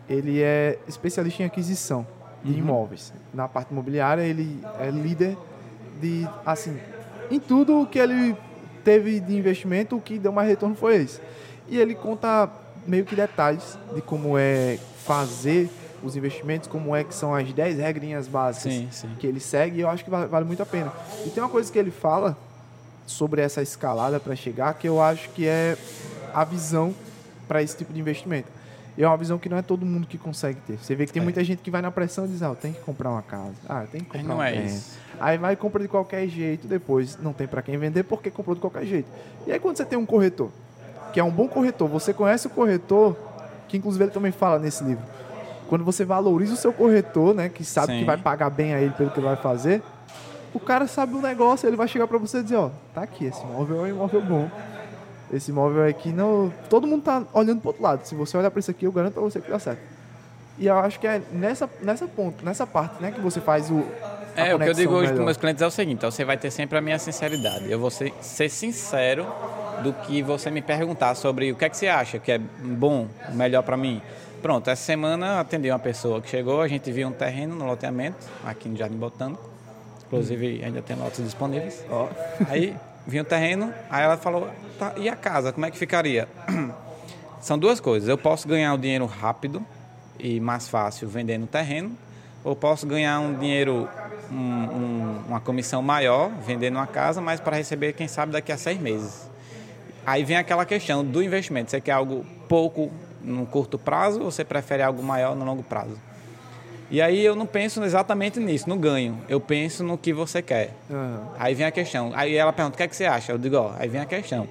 ele 0.08 0.42
é 0.42 0.80
especialista 0.88 1.44
em 1.44 1.46
aquisição 1.46 2.08
de 2.42 2.54
uhum. 2.54 2.60
imóveis. 2.60 3.14
Na 3.34 3.50
parte 3.50 3.72
imobiliária, 3.72 4.22
ele 4.22 4.62
é 4.80 4.90
líder 4.90 5.38
de, 6.02 6.28
assim, 6.46 6.78
em 7.30 7.40
tudo 7.40 7.86
que 7.86 8.00
ele 8.00 8.36
teve 8.84 9.20
de 9.20 9.36
investimento, 9.36 9.96
o 9.96 10.02
que 10.02 10.18
deu 10.18 10.32
mais 10.32 10.48
retorno 10.48 10.76
foi 10.76 10.98
esse. 10.98 11.20
E 11.68 11.78
ele 11.78 11.94
conta 11.94 12.50
meio 12.88 13.06
que 13.06 13.16
detalhes 13.16 13.78
de 13.94 14.02
como 14.02 14.38
é 14.38 14.80
fazer 15.06 15.70
os 16.02 16.16
investimentos, 16.16 16.68
como 16.68 16.96
é 16.96 17.04
que 17.04 17.14
são 17.14 17.36
as 17.36 17.52
10 17.52 17.78
regrinhas 17.78 18.28
básicas 18.28 18.74
sim, 18.74 18.88
sim. 18.92 19.10
que 19.20 19.28
ele 19.28 19.40
segue, 19.40 19.80
e 19.80 19.82
eu 19.82 19.90
acho 19.90 20.04
que 20.04 20.10
vale, 20.10 20.28
vale 20.28 20.46
muito 20.46 20.64
a 20.64 20.66
pena. 20.66 20.92
E 21.26 21.30
tem 21.30 21.44
uma 21.44 21.50
coisa 21.50 21.72
que 21.72 21.78
ele 21.78 21.92
fala 21.92 22.38
sobre 23.06 23.42
essa 23.42 23.62
escalada 23.62 24.20
para 24.20 24.36
chegar, 24.36 24.74
que 24.76 24.88
eu 24.88 25.02
acho 25.02 25.30
que 25.32 25.46
é 25.46 25.78
a 26.34 26.44
visão 26.44 26.94
para 27.48 27.62
esse 27.62 27.76
tipo 27.76 27.92
de 27.92 28.00
investimento. 28.00 28.48
E 29.00 29.04
é 29.04 29.08
uma 29.08 29.16
visão 29.16 29.40
que 29.40 29.48
não 29.48 29.56
é 29.56 29.62
todo 29.62 29.86
mundo 29.86 30.06
que 30.06 30.18
consegue 30.18 30.60
ter. 30.68 30.78
Você 30.78 30.94
vê 30.94 31.06
que 31.06 31.14
tem 31.14 31.22
é. 31.22 31.24
muita 31.24 31.42
gente 31.42 31.60
que 31.60 31.72
vai 31.72 31.82
na 31.82 31.90
pressão 31.90 32.26
e 32.26 32.28
diz, 32.28 32.44
ah, 32.44 32.54
tem 32.54 32.74
que 32.74 32.82
comprar 32.82 33.10
uma 33.12 33.22
casa. 33.22 33.54
Ah, 33.66 33.86
tem 33.90 34.02
que 34.02 34.08
comprar 34.08 34.24
não 34.28 34.40
um 34.40 34.44
é 34.44 34.54
isso. 34.54 35.00
Aí 35.18 35.38
vai 35.38 35.54
e 35.54 35.56
compra 35.56 35.82
de 35.82 35.88
qualquer 35.88 36.28
jeito, 36.28 36.68
depois 36.68 37.18
não 37.18 37.32
tem 37.32 37.48
para 37.48 37.62
quem 37.62 37.78
vender 37.78 38.04
porque 38.04 38.30
comprou 38.30 38.56
de 38.56 38.60
qualquer 38.60 38.86
jeito. 38.86 39.08
E 39.48 39.54
aí 39.54 39.60
quando 39.60 39.78
você 39.78 39.86
tem 39.86 39.98
um 39.98 40.06
corretor, 40.06 40.52
que 41.14 41.20
é 41.20 41.24
um 41.24 41.32
bom 41.32 41.48
corretor, 41.48 41.88
você 41.88 42.14
conhece 42.14 42.48
o 42.48 42.50
corretor, 42.50 43.16
que 43.70 43.78
inclusive 43.78 44.04
ele 44.04 44.12
também 44.12 44.34
fala 44.34 44.60
nesse 44.60 44.84
livro. 44.84 45.06
Quando 45.70 45.86
você 45.86 46.04
valoriza 46.04 46.56
o 46.56 46.58
seu 46.58 46.74
corretor, 46.74 47.34
né, 47.34 47.48
que 47.48 47.64
sabe 47.64 47.94
Sim. 47.94 48.00
que 48.00 48.06
vai 48.06 48.18
pagar 48.18 48.50
bem 48.50 48.74
a 48.74 48.82
ele 48.82 48.92
pelo 48.92 49.12
que 49.12 49.20
ele 49.20 49.28
vai 49.28 49.38
fazer, 49.38 49.82
o 50.54 50.60
cara 50.60 50.88
sabe 50.88 51.16
o 51.16 51.22
negócio, 51.22 51.70
ele 51.70 51.78
vai 51.78 51.88
chegar 51.88 52.06
para 52.06 52.18
você 52.18 52.40
e 52.40 52.44
dizer, 52.44 52.58
ó, 52.58 52.70
tá 52.94 53.04
aqui, 53.04 53.24
esse 53.24 53.42
imóvel 53.44 53.78
é 53.78 53.82
um 53.84 53.88
imóvel 53.88 54.22
bom 54.22 54.52
esse 55.32 55.52
imóvel 55.52 55.88
aqui 55.88 56.12
não. 56.12 56.52
Todo 56.70 56.88
mundo 56.88 57.04
tá 57.04 57.24
olhando 57.34 57.60
pro 57.62 57.70
outro 57.70 57.84
lado. 57.84 58.06
Se 58.06 58.16
você 58.16 58.38
olhar 58.38 58.52
para 58.52 58.60
isso 58.60 58.72
aqui, 58.72 58.86
eu 58.86 58.92
garanto 58.92 59.14
para 59.14 59.24
você 59.24 59.40
que 59.40 59.50
dá 59.50 59.60
certo. 59.60 59.82
E 60.58 60.68
eu 60.68 60.78
acho 60.78 61.00
que 61.00 61.08
é 61.08 61.22
nessa, 61.32 61.70
nessa 61.82 62.06
ponto, 62.06 62.44
nessa 62.44 62.68
parte, 62.68 63.02
né, 63.02 63.12
que 63.12 63.22
você 63.22 63.40
faz 63.40 63.72
o. 63.72 63.86
É, 64.36 64.54
o 64.54 64.60
que 64.60 64.70
eu 64.70 64.74
digo 64.74 64.94
hoje 64.94 65.14
para 65.14 65.24
meus 65.24 65.38
clientes 65.38 65.62
é 65.62 65.68
o 65.68 65.72
seguinte: 65.72 66.04
você 66.04 66.26
vai 66.26 66.38
ter 66.38 66.52
sempre 66.52 66.78
a 66.78 66.82
minha 66.82 67.00
sinceridade. 67.00 67.72
Eu 67.72 67.80
vou 67.80 67.90
ser, 67.90 68.14
ser 68.22 68.50
sincero 68.50 69.26
do 69.82 69.94
que 69.94 70.22
você 70.22 70.52
me 70.52 70.62
perguntar 70.62 71.16
sobre 71.16 71.52
o 71.52 71.56
que 71.56 71.64
é 71.64 71.70
que 71.70 71.78
você 71.78 71.88
acha 71.88 72.20
que 72.20 72.32
é 72.32 72.38
bom, 72.38 73.08
melhor 73.34 73.64
para 73.64 73.78
mim. 73.78 74.02
Pronto, 74.42 74.70
essa 74.70 74.84
semana 74.84 75.40
atendi 75.40 75.70
uma 75.70 75.80
pessoa 75.80 76.22
que 76.22 76.30
chegou, 76.30 76.62
a 76.62 76.68
gente 76.68 76.92
viu 76.92 77.08
um 77.08 77.12
terreno 77.12 77.56
no 77.56 77.66
loteamento, 77.66 78.26
aqui 78.46 78.70
no 78.70 78.78
Jardim 78.78 78.98
Botânico. 78.98 79.50
Inclusive, 80.08 80.64
ainda 80.64 80.82
tem 80.82 80.98
lotes 80.98 81.24
disponíveis. 81.24 81.86
Oh. 81.90 82.08
Aí 82.50 82.76
vinha 83.08 83.22
o 83.22 83.26
terreno, 83.26 83.74
aí 83.90 84.04
ela 84.04 84.18
falou, 84.18 84.50
tá, 84.78 84.94
e 84.98 85.10
a 85.10 85.16
casa, 85.16 85.52
como 85.52 85.66
é 85.66 85.72
que 85.72 85.78
ficaria? 85.78 86.28
São 87.42 87.58
duas 87.58 87.80
coisas. 87.80 88.10
Eu 88.10 88.18
posso 88.18 88.48
ganhar 88.48 88.74
o 88.74 88.78
dinheiro 88.78 89.06
rápido 89.06 89.66
e 90.20 90.40
mais 90.40 90.68
fácil 90.68 91.08
vendendo 91.08 91.44
o 91.44 91.48
terreno, 91.48 91.98
ou 92.44 92.56
posso 92.56 92.86
ganhar 92.86 93.20
um 93.20 93.34
dinheiro, 93.34 93.88
um, 94.32 94.36
um, 94.36 95.24
uma 95.28 95.40
comissão 95.40 95.82
maior 95.82 96.30
vendendo 96.46 96.76
uma 96.76 96.88
casa, 96.88 97.22
mas 97.22 97.40
para 97.40 97.56
receber, 97.56 97.94
quem 97.94 98.08
sabe, 98.08 98.32
daqui 98.32 98.52
a 98.52 98.58
seis 98.58 98.80
meses. 98.80 99.30
Aí 100.06 100.24
vem 100.24 100.38
aquela 100.38 100.66
questão 100.66 101.04
do 101.04 101.22
investimento. 101.22 101.72
Você 101.72 101.80
quer 101.80 101.92
algo 101.92 102.26
pouco 102.48 102.92
no 103.22 103.46
curto 103.46 103.78
prazo 103.78 104.22
ou 104.22 104.32
você 104.32 104.44
prefere 104.44 104.82
algo 104.82 105.04
maior 105.04 105.36
no 105.36 105.46
longo 105.46 105.64
prazo? 105.64 105.98
E 106.92 107.02
aí 107.02 107.24
eu 107.24 107.36
não 107.36 107.46
penso 107.46 107.84
exatamente 107.84 108.40
nisso, 108.40 108.68
no 108.68 108.76
ganho. 108.76 109.22
Eu 109.30 109.40
penso 109.40 109.84
no 109.84 109.98
que 109.98 110.12
você 110.12 110.42
quer. 110.42 110.74
Uhum. 110.90 111.20
Aí 111.38 111.54
vem 111.54 111.66
a 111.66 111.72
questão. 111.72 112.12
Aí 112.16 112.36
ela 112.36 112.52
pergunta, 112.52 112.76
o 112.76 112.78
que 112.78 112.84
é 112.84 112.88
que 112.88 112.96
você 112.96 113.06
acha? 113.06 113.32
Eu 113.32 113.38
digo, 113.38 113.58
ó, 113.58 113.74
aí 113.78 113.88
vem 113.88 114.02
a 114.02 114.06
questão. 114.06 114.48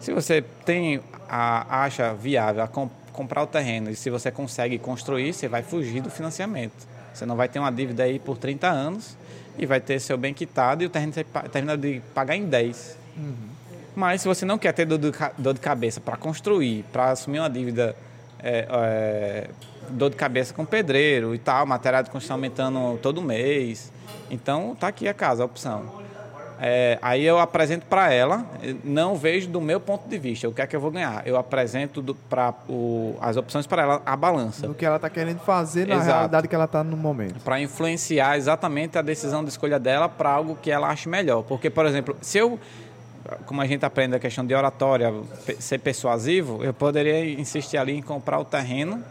Se 0.00 0.12
você 0.12 0.42
tem 0.64 1.00
a, 1.28 1.84
acha 1.84 2.12
viável 2.14 2.62
a 2.62 2.68
comp 2.68 2.90
comprar 3.12 3.42
o 3.42 3.46
terreno 3.46 3.90
e 3.90 3.96
se 3.96 4.08
você 4.08 4.30
consegue 4.30 4.78
construir, 4.78 5.32
você 5.32 5.46
vai 5.46 5.62
fugir 5.62 6.00
do 6.00 6.10
financiamento. 6.10 6.88
Você 7.12 7.26
não 7.26 7.36
vai 7.36 7.48
ter 7.48 7.58
uma 7.58 7.70
dívida 7.70 8.04
aí 8.04 8.18
por 8.18 8.38
30 8.38 8.66
anos 8.68 9.16
e 9.58 9.66
vai 9.66 9.80
ter 9.80 10.00
seu 10.00 10.16
bem 10.16 10.32
quitado 10.32 10.82
e 10.82 10.86
o 10.86 10.88
terreno 10.88 11.12
termina 11.52 11.76
de 11.76 12.00
pagar 12.14 12.36
em 12.36 12.46
10. 12.46 12.96
Uhum. 13.16 13.34
Mas 13.94 14.22
se 14.22 14.28
você 14.28 14.46
não 14.46 14.56
quer 14.56 14.72
ter 14.72 14.86
dor 14.86 14.98
de, 14.98 15.12
dor 15.36 15.52
de 15.52 15.60
cabeça 15.60 16.00
para 16.00 16.16
construir, 16.16 16.84
para 16.92 17.10
assumir 17.10 17.40
uma 17.40 17.50
dívida 17.50 17.94
é, 18.42 18.66
é, 18.70 19.50
dor 19.90 20.10
de 20.10 20.16
cabeça 20.16 20.52
com 20.54 20.64
pedreiro 20.64 21.34
e 21.34 21.38
tal, 21.38 21.66
material 21.66 22.02
de 22.02 22.10
construção 22.10 22.36
aumentando 22.36 22.98
todo 22.98 23.20
mês. 23.22 23.92
Então, 24.30 24.76
tá 24.78 24.88
aqui 24.88 25.08
a 25.08 25.14
casa, 25.14 25.42
a 25.42 25.46
opção. 25.46 26.00
É, 26.62 26.98
aí 27.00 27.24
eu 27.24 27.38
apresento 27.38 27.86
para 27.86 28.12
ela, 28.12 28.44
não 28.84 29.16
vejo 29.16 29.48
do 29.48 29.62
meu 29.62 29.80
ponto 29.80 30.06
de 30.06 30.18
vista 30.18 30.46
o 30.46 30.52
que 30.52 30.60
é 30.60 30.66
que 30.66 30.76
eu 30.76 30.80
vou 30.80 30.90
ganhar. 30.90 31.26
Eu 31.26 31.38
apresento 31.38 32.14
para 32.28 32.54
as 33.22 33.38
opções 33.38 33.66
para 33.66 33.82
ela, 33.82 34.02
a 34.04 34.14
balança. 34.14 34.68
Do 34.68 34.74
que 34.74 34.84
ela 34.84 34.96
está 34.96 35.08
querendo 35.08 35.38
fazer 35.38 35.86
na 35.86 35.94
Exato. 35.94 36.10
realidade 36.10 36.48
que 36.48 36.54
ela 36.54 36.66
está 36.66 36.84
no 36.84 36.98
momento. 36.98 37.40
Para 37.42 37.58
influenciar 37.58 38.36
exatamente 38.36 38.98
a 38.98 39.02
decisão 39.02 39.42
de 39.42 39.48
escolha 39.48 39.78
dela 39.78 40.06
para 40.06 40.28
algo 40.28 40.54
que 40.60 40.70
ela 40.70 40.88
ache 40.88 41.08
melhor. 41.08 41.42
Porque, 41.44 41.70
por 41.70 41.86
exemplo, 41.86 42.14
se 42.20 42.36
eu, 42.36 42.60
como 43.46 43.60
a 43.60 43.66
gente 43.66 43.84
aprende 43.84 44.16
a 44.16 44.18
questão 44.18 44.44
de 44.44 44.54
oratória, 44.54 45.12
ser 45.58 45.78
persuasivo, 45.78 46.64
eu 46.64 46.72
poderia 46.72 47.24
insistir 47.38 47.76
ali 47.76 47.96
em 47.96 48.02
comprar 48.02 48.38
o 48.38 48.44
terreno, 48.44 49.02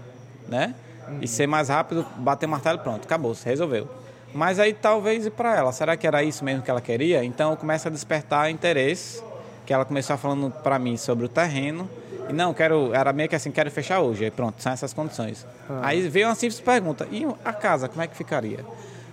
né? 0.48 0.76
E 1.22 1.28
ser 1.28 1.48
mais 1.48 1.70
rápido, 1.70 2.06
bater 2.18 2.46
o 2.46 2.50
martelo, 2.50 2.80
pronto, 2.80 3.06
acabou, 3.06 3.34
se 3.34 3.46
resolveu. 3.46 3.88
Mas 4.34 4.60
aí 4.60 4.74
talvez 4.74 5.26
ir 5.26 5.32
para 5.32 5.56
ela, 5.56 5.72
será 5.72 5.98
que 5.98 6.06
era 6.06 6.24
isso 6.24 6.44
mesmo 6.46 6.62
que 6.62 6.70
ela 6.70 6.82
queria? 6.82 7.24
Então 7.24 7.56
começa 7.56 7.90
a 7.90 7.92
despertar 7.92 8.50
interesse, 8.52 9.24
que 9.66 9.74
ela 9.74 9.86
começou 9.86 10.18
falando 10.18 10.52
para 10.52 10.78
mim 10.78 10.98
sobre 10.98 11.26
o 11.26 11.30
terreno. 11.30 11.90
E 12.28 12.34
não, 12.34 12.54
quero, 12.54 12.94
era 12.94 13.12
meio 13.12 13.28
que 13.28 13.36
assim, 13.36 13.52
quero 13.52 13.72
fechar 13.72 14.02
hoje. 14.02 14.26
Aí 14.26 14.32
pronto, 14.32 14.62
são 14.62 14.72
essas 14.72 14.94
condições. 14.94 15.46
Aí 15.82 16.08
veio 16.08 16.28
uma 16.28 16.36
simples 16.36 16.60
pergunta, 16.60 17.08
e 17.12 17.26
a 17.44 17.54
casa, 17.54 17.90
como 17.90 18.02
é 18.02 18.08
que 18.08 18.16
ficaria? 18.16 18.60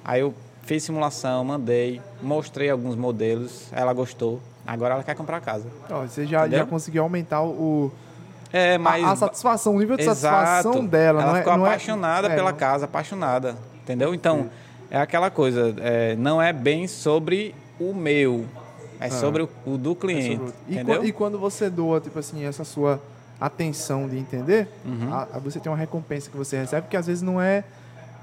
Aí 0.05 0.21
eu 0.21 0.35
fiz 0.63 0.83
simulação, 0.83 1.43
mandei, 1.45 2.01
mostrei 2.23 2.69
alguns 2.69 2.95
modelos, 2.95 3.69
ela 3.73 3.93
gostou. 3.93 4.41
Agora 4.67 4.95
ela 4.95 5.03
quer 5.03 5.15
comprar 5.15 5.37
a 5.37 5.41
casa. 5.41 5.67
Ó, 5.91 6.03
você 6.03 6.27
já, 6.27 6.41
Entendeu? 6.41 6.59
já 6.61 6.67
conseguiu 6.67 7.03
aumentar 7.03 7.43
o, 7.43 7.93
É, 8.53 8.75
a- 8.75 8.79
mas 8.79 9.05
a, 9.05 9.15
satisfação, 9.17 9.75
o 9.77 9.79
nível 9.79 9.97
de 9.97 10.03
Exato. 10.03 10.19
satisfação 10.47 10.85
dela. 10.87 11.23
Ela 11.23 11.31
não 11.31 11.37
é, 11.37 11.41
ficou 11.41 11.57
não 11.59 11.67
é- 11.67 11.69
apaixonada 11.71 12.29
é, 12.29 12.35
pela 12.35 12.53
casa, 12.53 12.85
apaixonada. 12.87 13.57
Entendeu? 13.83 14.15
Então, 14.15 14.51
é 14.91 14.99
aquela 14.99 15.31
coisa, 15.31 15.75
é, 15.79 16.17
não 16.17 16.41
é 16.43 16.53
bem 16.53 16.89
sobre 16.89 17.55
o 17.79 17.93
meu, 17.95 18.45
é 18.99 19.09
sobre 19.11 19.43
o, 19.43 19.49
o 19.65 19.77
do 19.79 19.93
é 19.93 19.95
cliente. 19.95 20.41
o- 20.43 20.53
e, 20.69 20.75
entendeu? 20.75 21.05
e 21.05 21.13
quando 21.13 21.39
você 21.39 21.71
doa, 21.71 22.01
tipo 22.01 22.19
assim, 22.19 22.45
essa 22.45 22.65
sua 22.65 23.01
atenção 23.41 24.09
de 24.09 24.19
entender, 24.19 24.69
Uhum. 24.85 25.13
a- 25.13 25.29
a- 25.35 25.39
você 25.39 25.61
tem 25.61 25.71
uma 25.71 25.77
recompensa 25.79 26.31
que 26.31 26.37
você 26.37 26.57
recebe, 26.59 26.89
que 26.89 26.97
às 26.97 27.07
vezes 27.07 27.23
não 27.23 27.41
é, 27.41 27.63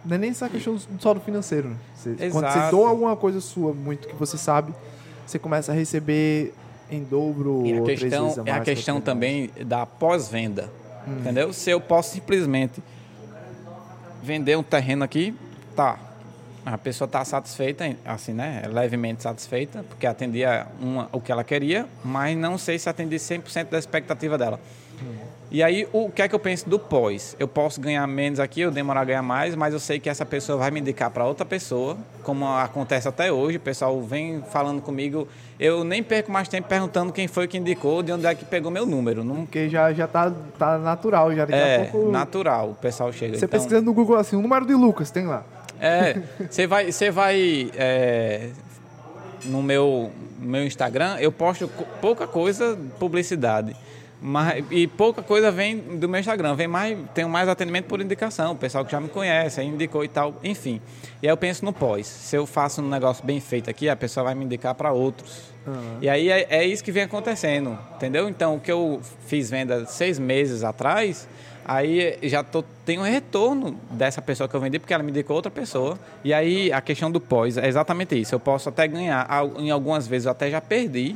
não 0.04 0.16
é 0.16 0.18
nem 0.18 0.32
essa 0.32 0.50
questão 0.50 0.78
só 1.00 1.14
do 1.14 1.20
financeiro. 1.22 1.70
né? 1.70 1.76
Você- 1.96 2.30
quando 2.32 2.52
você 2.52 2.72
doa 2.72 2.90
alguma 2.90 3.16
coisa 3.16 3.40
sua, 3.40 3.72
muito 3.74 4.08
que 4.08 4.16
você 4.16 4.38
sabe, 4.38 4.74
você 5.26 5.40
começa 5.40 5.72
a 5.72 5.76
receber 5.76 6.54
em 6.90 7.04
dobro 7.04 7.66
E 7.66 7.78
a 7.78 7.82
questão, 7.84 8.24
vezes 8.26 8.38
a 8.40 8.42
é 8.42 8.52
mais. 8.52 8.62
a 8.62 8.66
questão 8.66 9.02
também 9.02 9.50
da 9.66 9.86
pós-venda. 9.86 10.70
Hum. 11.08 11.20
Entendeu? 11.20 11.52
Se 11.54 11.70
eu 11.70 11.82
posso 11.82 12.14
simplesmente 12.14 12.82
vender 14.22 14.58
um 14.58 14.64
terreno 14.64 15.04
aqui, 15.04 15.36
tá. 15.76 16.00
A 16.66 16.78
pessoa 16.78 17.06
está 17.06 17.24
satisfeita, 17.26 17.96
assim, 18.06 18.34
né? 18.34 18.64
Levemente 18.72 19.24
satisfeita, 19.24 19.84
porque 19.90 20.08
atendia 20.08 20.68
uma, 20.80 21.10
o 21.12 21.20
que 21.20 21.32
ela 21.32 21.44
queria, 21.44 21.86
mas 22.04 22.38
não 22.38 22.58
sei 22.58 22.80
se 22.80 22.90
atendi 22.90 23.18
100% 23.18 23.70
da 23.70 23.78
expectativa 23.78 24.38
dela. 24.38 24.60
E 25.52 25.62
aí, 25.62 25.88
o 25.94 26.10
que 26.10 26.24
é 26.24 26.28
que 26.28 26.34
eu 26.34 26.40
penso 26.40 26.68
do 26.68 26.80
pós? 26.80 27.36
Eu 27.40 27.48
posso 27.48 27.80
ganhar 27.80 28.08
menos 28.08 28.40
aqui, 28.40 28.62
eu 28.62 28.72
demorar 28.72 29.02
a 29.02 29.06
ganhar 29.06 29.22
mais, 29.22 29.56
mas 29.56 29.72
eu 29.72 29.80
sei 29.80 30.00
que 30.00 30.10
essa 30.10 30.26
pessoa 30.26 30.58
vai 30.58 30.72
me 30.72 30.80
indicar 30.80 31.12
para 31.12 31.28
outra 31.28 31.46
pessoa, 31.46 31.96
como 32.24 32.48
acontece 32.48 33.08
até 33.08 33.32
hoje. 33.32 33.58
O 33.58 33.60
pessoal 33.60 34.02
vem 34.02 34.42
falando 34.50 34.82
comigo, 34.82 35.28
eu 35.60 35.84
nem 35.84 36.02
perco 36.02 36.32
mais 36.32 36.48
tempo 36.48 36.68
perguntando 36.68 37.14
quem 37.14 37.28
foi 37.28 37.48
que 37.48 37.56
indicou, 37.56 38.02
de 38.02 38.12
onde 38.12 38.26
é 38.26 38.34
que 38.34 38.46
pegou 38.46 38.72
meu 38.72 38.84
número. 38.84 39.24
Não 39.24 39.46
Porque 39.46 39.70
já, 39.70 39.94
já 39.94 40.08
tá, 40.08 40.34
tá 40.58 40.80
natural, 40.80 41.32
já 41.36 41.46
daqui 41.46 41.54
é 41.54 41.76
a 41.76 41.92
pouco. 41.92 42.10
natural, 42.10 42.72
o 42.72 42.76
pessoal 42.76 43.14
chega. 43.14 43.38
Você 43.38 43.46
então, 43.46 43.60
pesquisando 43.60 43.86
no 43.86 43.94
Google 43.94 44.16
assim, 44.16 44.36
o 44.36 44.42
número 44.42 44.66
de 44.66 44.74
Lucas, 44.74 45.12
tem 45.12 45.28
lá. 45.28 45.44
É, 45.80 46.22
você 46.50 46.68
vai, 46.68 46.92
você 46.92 47.12
vai 47.12 47.72
é, 47.76 48.50
no 49.46 49.62
meu, 49.62 50.12
meu 50.40 50.66
Instagram, 50.66 51.18
eu 51.20 51.32
posto 51.32 51.68
pouca 52.02 52.28
coisa 52.28 52.78
publicidade. 53.00 53.76
Mas, 54.26 54.64
e 54.72 54.88
pouca 54.88 55.22
coisa 55.22 55.52
vem 55.52 55.78
do 55.78 56.08
meu 56.08 56.18
Instagram, 56.18 56.56
vem 56.56 56.68
mais, 56.68 56.98
tenho 57.14 57.28
mais 57.28 57.50
atendimento 57.50 57.88
por 57.88 58.00
indicação, 58.00 58.54
o 58.54 58.56
pessoal 58.56 58.86
que 58.86 58.92
já 58.94 59.02
me 59.02 59.10
conhece, 59.10 59.60
aí 59.60 59.68
indicou 59.68 60.02
e 60.06 60.08
tal, 60.08 60.40
enfim. 60.42 60.80
E 61.22 61.28
aí 61.28 61.34
eu 61.34 61.36
penso 61.36 61.66
no 61.66 61.74
pós. 61.74 62.08
Se 62.08 62.38
eu 62.38 62.46
faço 62.46 62.82
um 62.82 62.88
negócio 62.88 63.26
bem 63.26 63.42
feito 63.42 63.70
aqui, 63.70 63.90
a 63.90 63.98
pessoa 63.98 64.24
vai 64.24 64.34
me 64.34 64.46
indicar 64.46 64.76
para 64.76 64.94
outros. 64.94 65.54
E 66.02 66.10
aí 66.10 66.30
é, 66.30 66.48
é 66.50 66.66
isso 66.66 66.84
que 66.84 66.92
vem 66.92 67.04
acontecendo, 67.04 67.78
entendeu? 67.96 68.28
Então, 68.28 68.56
o 68.56 68.60
que 68.60 68.72
eu 68.72 69.00
fiz 69.28 69.50
venda 69.50 69.86
seis 69.86 70.20
meses 70.20 70.64
atrás, 70.64 71.28
aí 71.66 72.18
já 72.24 72.44
tô, 72.44 72.64
tenho 72.86 73.02
um 73.02 73.06
retorno 73.06 73.78
dessa 73.92 74.22
pessoa 74.22 74.48
que 74.48 74.56
eu 74.56 74.60
vendi, 74.60 74.80
porque 74.80 74.94
ela 74.94 75.04
me 75.04 75.12
indicou 75.12 75.36
outra 75.36 75.52
pessoa. 75.52 75.98
E 76.24 76.34
aí 76.34 76.72
a 76.72 76.82
questão 76.82 77.12
do 77.12 77.20
pós 77.20 77.58
é 77.58 77.68
exatamente 77.68 78.20
isso. 78.20 78.36
Eu 78.36 78.40
posso 78.40 78.70
até 78.70 78.88
ganhar, 78.88 79.28
em 79.58 79.72
algumas 79.72 80.08
vezes 80.08 80.26
eu 80.26 80.32
até 80.32 80.50
já 80.50 80.62
perdi, 80.62 81.16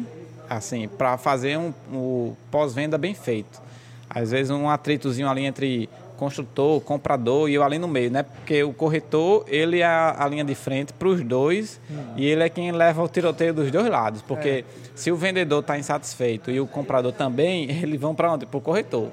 assim, 0.49 0.87
para 0.87 1.17
fazer 1.17 1.57
um, 1.57 1.73
um 1.91 2.35
pós-venda 2.51 2.97
bem 2.97 3.13
feito. 3.13 3.61
Às 4.09 4.31
vezes 4.31 4.49
um 4.49 4.69
atritozinho 4.69 5.29
ali 5.29 5.45
entre 5.45 5.89
construtor, 6.17 6.81
comprador 6.81 7.49
e 7.49 7.53
eu 7.53 7.63
ali 7.63 7.77
no 7.77 7.87
meio, 7.87 8.09
né? 8.09 8.23
Porque 8.23 8.63
o 8.63 8.73
corretor, 8.73 9.45
ele 9.47 9.79
é 9.79 9.85
a, 9.85 10.15
a 10.17 10.27
linha 10.27 10.43
de 10.43 10.55
frente 10.55 10.91
para 10.91 11.07
os 11.07 11.21
dois 11.21 11.79
e 12.17 12.25
ele 12.25 12.43
é 12.43 12.49
quem 12.49 12.71
leva 12.71 13.03
o 13.03 13.07
tiroteio 13.07 13.53
dos 13.53 13.71
dois 13.71 13.87
lados. 13.87 14.21
Porque 14.21 14.65
se 14.95 15.11
o 15.11 15.15
vendedor 15.15 15.59
está 15.59 15.77
insatisfeito 15.77 16.49
e 16.49 16.59
o 16.59 16.67
comprador 16.67 17.13
também, 17.13 17.69
eles 17.83 17.99
vão 18.01 18.15
para 18.15 18.33
onde? 18.33 18.45
Para 18.45 18.57
o 18.57 18.61
corretor. 18.61 19.09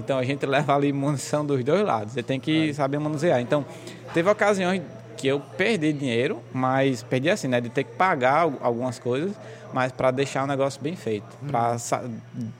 Então 0.00 0.18
a 0.18 0.24
gente 0.24 0.44
leva 0.46 0.74
ali 0.74 0.92
munição 0.92 1.44
dos 1.46 1.62
dois 1.62 1.82
lados. 1.84 2.12
Você 2.14 2.22
tem 2.22 2.40
que 2.40 2.74
saber 2.74 2.98
manusear. 2.98 3.40
Então, 3.40 3.64
teve 4.12 4.28
ocasiões 4.28 4.82
que 5.16 5.28
eu 5.28 5.38
perdi 5.38 5.92
dinheiro, 5.92 6.40
mas 6.52 7.02
perdi 7.02 7.28
assim, 7.30 7.46
né? 7.46 7.60
De 7.60 7.68
ter 7.68 7.84
que 7.84 7.92
pagar 7.94 8.38
al- 8.44 8.54
algumas 8.62 8.98
coisas, 8.98 9.32
mas 9.72 9.92
para 9.92 10.10
deixar 10.10 10.44
o 10.44 10.46
negócio 10.46 10.80
bem 10.82 10.96
feito, 10.96 11.26
para 11.46 11.76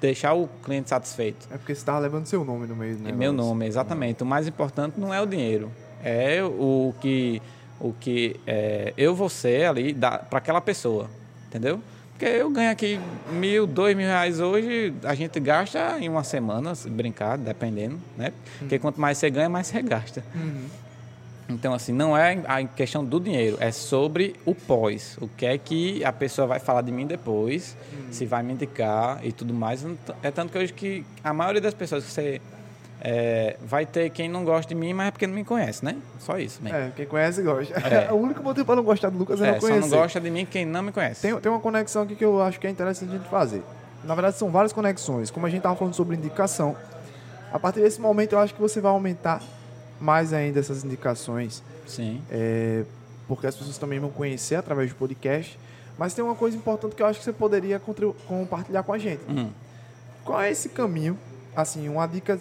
deixar 0.00 0.34
o 0.34 0.46
cliente 0.62 0.90
satisfeito. 0.90 1.48
É 1.50 1.56
porque 1.56 1.74
você 1.74 1.84
tava 1.84 1.98
levando 1.98 2.26
seu 2.26 2.44
nome 2.44 2.66
no 2.66 2.76
meio, 2.76 2.96
né? 2.98 3.10
É 3.10 3.12
meu 3.12 3.32
nome, 3.32 3.66
exatamente. 3.66 4.22
O 4.22 4.26
mais 4.26 4.46
importante 4.46 5.00
não 5.00 5.12
é 5.12 5.20
o 5.20 5.26
dinheiro, 5.26 5.70
é 6.04 6.42
o 6.44 6.94
que, 7.00 7.40
o 7.80 7.94
que 7.98 8.36
é, 8.46 8.92
eu 8.96 9.14
vou 9.14 9.30
ser 9.30 9.64
ali 9.66 9.94
para 9.94 10.26
aquela 10.32 10.60
pessoa, 10.60 11.08
entendeu? 11.48 11.80
Porque 12.20 12.34
eu 12.36 12.50
ganho 12.50 12.70
aqui 12.70 13.00
mil, 13.32 13.66
dois 13.66 13.96
mil 13.96 14.06
reais 14.06 14.40
hoje, 14.40 14.92
a 15.04 15.14
gente 15.14 15.40
gasta 15.40 15.98
em 15.98 16.06
uma 16.06 16.22
semana, 16.22 16.74
se 16.74 16.90
brincar, 16.90 17.38
dependendo, 17.38 17.98
né? 18.14 18.30
Porque 18.58 18.78
quanto 18.78 19.00
mais 19.00 19.16
você 19.16 19.30
ganha, 19.30 19.48
mais 19.48 19.68
você 19.68 19.80
gasta. 19.80 20.22
Então, 21.48 21.72
assim, 21.72 21.94
não 21.94 22.14
é 22.14 22.38
a 22.46 22.62
questão 22.62 23.02
do 23.02 23.18
dinheiro, 23.18 23.56
é 23.58 23.72
sobre 23.72 24.36
o 24.44 24.54
pós. 24.54 25.16
O 25.18 25.28
que 25.28 25.46
é 25.46 25.56
que 25.56 26.04
a 26.04 26.12
pessoa 26.12 26.46
vai 26.46 26.60
falar 26.60 26.82
de 26.82 26.92
mim 26.92 27.06
depois, 27.06 27.74
se 28.10 28.26
vai 28.26 28.42
me 28.42 28.52
indicar 28.52 29.24
e 29.24 29.32
tudo 29.32 29.54
mais. 29.54 29.82
É 30.22 30.30
tanto 30.30 30.52
que 30.52 30.58
hoje 30.58 30.74
que 30.74 31.02
a 31.24 31.32
maioria 31.32 31.62
das 31.62 31.72
pessoas 31.72 32.04
que 32.04 32.12
você 32.12 32.38
é, 33.02 33.56
vai 33.64 33.86
ter 33.86 34.10
quem 34.10 34.28
não 34.28 34.44
gosta 34.44 34.68
de 34.68 34.78
mim, 34.78 34.92
mas 34.92 35.08
é 35.08 35.10
porque 35.10 35.26
não 35.26 35.34
me 35.34 35.44
conhece, 35.44 35.84
né? 35.84 35.96
Só 36.18 36.38
isso? 36.38 36.60
É, 36.66 36.90
quem 36.94 37.06
conhece 37.06 37.42
gosta. 37.42 37.72
É. 37.74 38.12
o 38.12 38.16
único 38.16 38.42
motivo 38.42 38.66
pra 38.66 38.76
não 38.76 38.82
gostar 38.82 39.08
do 39.08 39.18
Lucas 39.18 39.40
é, 39.40 39.48
É, 39.48 39.52
não 39.52 39.60
só 39.60 39.66
conhecer. 39.66 39.80
não 39.88 39.98
gosta 39.98 40.20
de 40.20 40.30
mim 40.30 40.44
quem 40.44 40.66
não 40.66 40.82
me 40.82 40.92
conhece. 40.92 41.22
Tem, 41.22 41.34
tem 41.40 41.50
uma 41.50 41.60
conexão 41.60 42.02
aqui 42.02 42.14
que 42.14 42.24
eu 42.24 42.42
acho 42.42 42.60
que 42.60 42.66
é 42.66 42.70
interessante 42.70 43.10
a 43.10 43.16
gente 43.16 43.28
fazer. 43.28 43.62
Na 44.04 44.14
verdade, 44.14 44.36
são 44.36 44.50
várias 44.50 44.72
conexões. 44.72 45.30
Como 45.30 45.46
a 45.46 45.48
gente 45.48 45.58
estava 45.58 45.76
falando 45.76 45.94
sobre 45.94 46.16
indicação, 46.16 46.76
a 47.52 47.58
partir 47.58 47.80
desse 47.80 48.00
momento 48.00 48.32
eu 48.34 48.38
acho 48.38 48.54
que 48.54 48.60
você 48.60 48.80
vai 48.80 48.92
aumentar 48.92 49.42
mais 50.00 50.32
ainda 50.32 50.60
essas 50.60 50.84
indicações, 50.84 51.62
Sim. 51.86 52.22
é, 52.30 52.84
porque 53.26 53.46
as 53.46 53.54
pessoas 53.54 53.76
também 53.78 53.98
vão 53.98 54.10
conhecer 54.10 54.56
através 54.56 54.90
do 54.90 54.96
podcast. 54.96 55.58
Mas 55.98 56.14
tem 56.14 56.24
uma 56.24 56.34
coisa 56.34 56.56
importante 56.56 56.94
que 56.94 57.02
eu 57.02 57.06
acho 57.06 57.18
que 57.18 57.24
você 57.24 57.32
poderia 57.32 57.80
compartilhar 58.26 58.82
com 58.82 58.92
a 58.92 58.98
gente. 58.98 59.22
Uhum. 59.28 59.50
Qual 60.24 60.40
é 60.40 60.50
esse 60.50 60.70
caminho? 60.70 61.18
Assim, 61.54 61.88
uma 61.88 62.06
dica. 62.06 62.38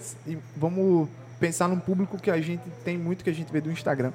Vamos 0.55 1.09
pensar 1.39 1.67
num 1.67 1.79
público 1.79 2.17
que 2.17 2.29
a 2.29 2.39
gente 2.39 2.61
tem 2.83 2.97
muito 2.97 3.23
que 3.23 3.29
a 3.29 3.33
gente 3.33 3.51
vê 3.51 3.61
do 3.61 3.71
Instagram. 3.71 4.11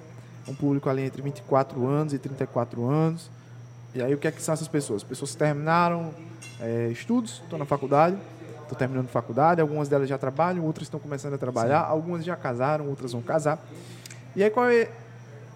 Um 0.47 0.55
público 0.55 0.89
ali 0.91 1.03
entre 1.03 1.23
24 1.23 1.87
anos 1.87 2.13
e 2.13 2.19
34 2.19 2.85
anos. 2.87 3.31
E 3.95 4.03
aí, 4.03 4.13
o 4.15 4.19
que 4.19 4.29
é 4.29 4.31
que 4.31 4.43
são 4.43 4.53
essas 4.53 4.69
pessoas? 4.69 5.03
Pessoas 5.03 5.33
que 5.33 5.39
terminaram 5.39 6.13
é, 6.61 6.89
estudos, 6.91 7.41
estão 7.45 7.59
na 7.59 7.65
faculdade, 7.65 8.17
estão 8.63 8.77
terminando 8.77 9.09
faculdade, 9.09 9.61
algumas 9.61 9.89
delas 9.89 10.09
já 10.09 10.19
trabalham, 10.19 10.65
outras 10.65 10.87
estão 10.87 11.01
começando 11.01 11.35
a 11.35 11.39
trabalhar, 11.39 11.81
algumas 11.81 12.25
já 12.25 12.37
casaram, 12.37 12.89
outras 12.89 13.13
vão 13.13 13.23
casar. 13.23 13.59
E 14.37 14.43
aí, 14.43 14.51
qual 14.51 14.69
é, 14.69 14.89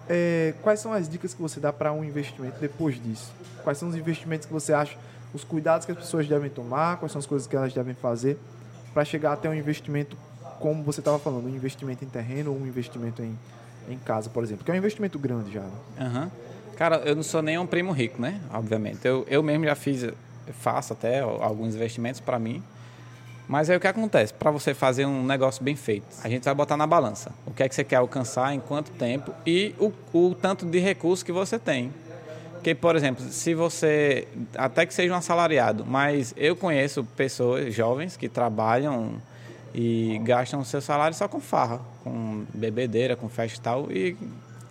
é, 0.07 0.53
quais 0.63 0.79
são 0.79 0.93
as 0.93 1.07
dicas 1.07 1.33
que 1.33 1.41
você 1.41 1.59
dá 1.59 1.71
para 1.71 1.91
um 1.91 2.03
investimento 2.03 2.59
depois 2.59 3.01
disso? 3.01 3.31
Quais 3.63 3.77
são 3.77 3.89
os 3.89 3.95
investimentos 3.95 4.47
que 4.47 4.53
você 4.53 4.73
acha, 4.73 4.97
os 5.33 5.43
cuidados 5.43 5.85
que 5.85 5.91
as 5.91 5.97
pessoas 5.97 6.27
devem 6.27 6.49
tomar, 6.49 6.97
quais 6.97 7.11
são 7.11 7.19
as 7.19 7.25
coisas 7.25 7.47
que 7.47 7.55
elas 7.55 7.73
devem 7.73 7.93
fazer 7.93 8.39
para 8.93 9.05
chegar 9.05 9.33
até 9.33 9.49
um 9.49 9.53
investimento, 9.53 10.17
como 10.59 10.83
você 10.83 10.99
estava 10.99 11.19
falando, 11.19 11.45
um 11.45 11.55
investimento 11.55 12.03
em 12.03 12.07
terreno 12.07 12.51
ou 12.51 12.57
um 12.59 12.67
investimento 12.67 13.21
em, 13.21 13.37
em 13.87 13.97
casa, 13.97 14.29
por 14.29 14.43
exemplo, 14.43 14.65
que 14.65 14.71
é 14.71 14.73
um 14.73 14.77
investimento 14.77 15.17
grande 15.17 15.51
já. 15.51 15.65
Aham. 15.99 16.31
Cara, 16.75 16.97
eu 17.05 17.15
não 17.15 17.23
sou 17.23 17.41
nenhum 17.41 17.67
primo 17.67 17.91
rico, 17.91 18.21
né? 18.21 18.39
Obviamente. 18.53 19.05
Eu, 19.05 19.25
eu 19.29 19.43
mesmo 19.43 19.65
já 19.65 19.75
fiz, 19.75 20.07
faço 20.61 20.93
até 20.93 21.19
alguns 21.19 21.75
investimentos 21.75 22.21
para 22.21 22.39
mim. 22.39 22.63
Mas 23.49 23.69
aí 23.69 23.75
o 23.75 23.79
que 23.79 23.87
acontece? 23.87 24.33
Para 24.33 24.51
você 24.51 24.73
fazer 24.73 25.05
um 25.05 25.25
negócio 25.25 25.63
bem 25.63 25.75
feito, 25.75 26.05
a 26.23 26.29
gente 26.29 26.43
vai 26.43 26.53
botar 26.53 26.77
na 26.77 26.85
balança. 26.85 27.31
O 27.45 27.51
que 27.51 27.63
é 27.63 27.67
que 27.67 27.73
você 27.73 27.83
quer 27.83 27.95
alcançar, 27.95 28.53
em 28.53 28.59
quanto 28.59 28.91
tempo 28.91 29.33
e 29.45 29.73
o, 29.79 29.91
o 30.13 30.35
tanto 30.35 30.65
de 30.65 30.79
recurso 30.79 31.25
que 31.25 31.31
você 31.31 31.57
tem. 31.57 31.91
Porque 32.69 32.75
por 32.75 32.95
exemplo, 32.95 33.25
se 33.25 33.55
você, 33.55 34.27
até 34.55 34.85
que 34.85 34.93
seja 34.93 35.11
um 35.11 35.17
assalariado, 35.17 35.83
mas 35.87 36.35
eu 36.37 36.55
conheço 36.55 37.03
pessoas 37.03 37.73
jovens 37.73 38.15
que 38.15 38.29
trabalham 38.29 39.13
e 39.73 40.19
gastam 40.23 40.59
o 40.59 40.65
seu 40.65 40.79
salário 40.79 41.17
só 41.17 41.27
com 41.27 41.39
farra, 41.39 41.81
com 42.03 42.45
bebedeira, 42.53 43.15
com 43.15 43.27
festa 43.27 43.57
e 43.57 43.61
tal, 43.61 43.91
e, 43.91 44.15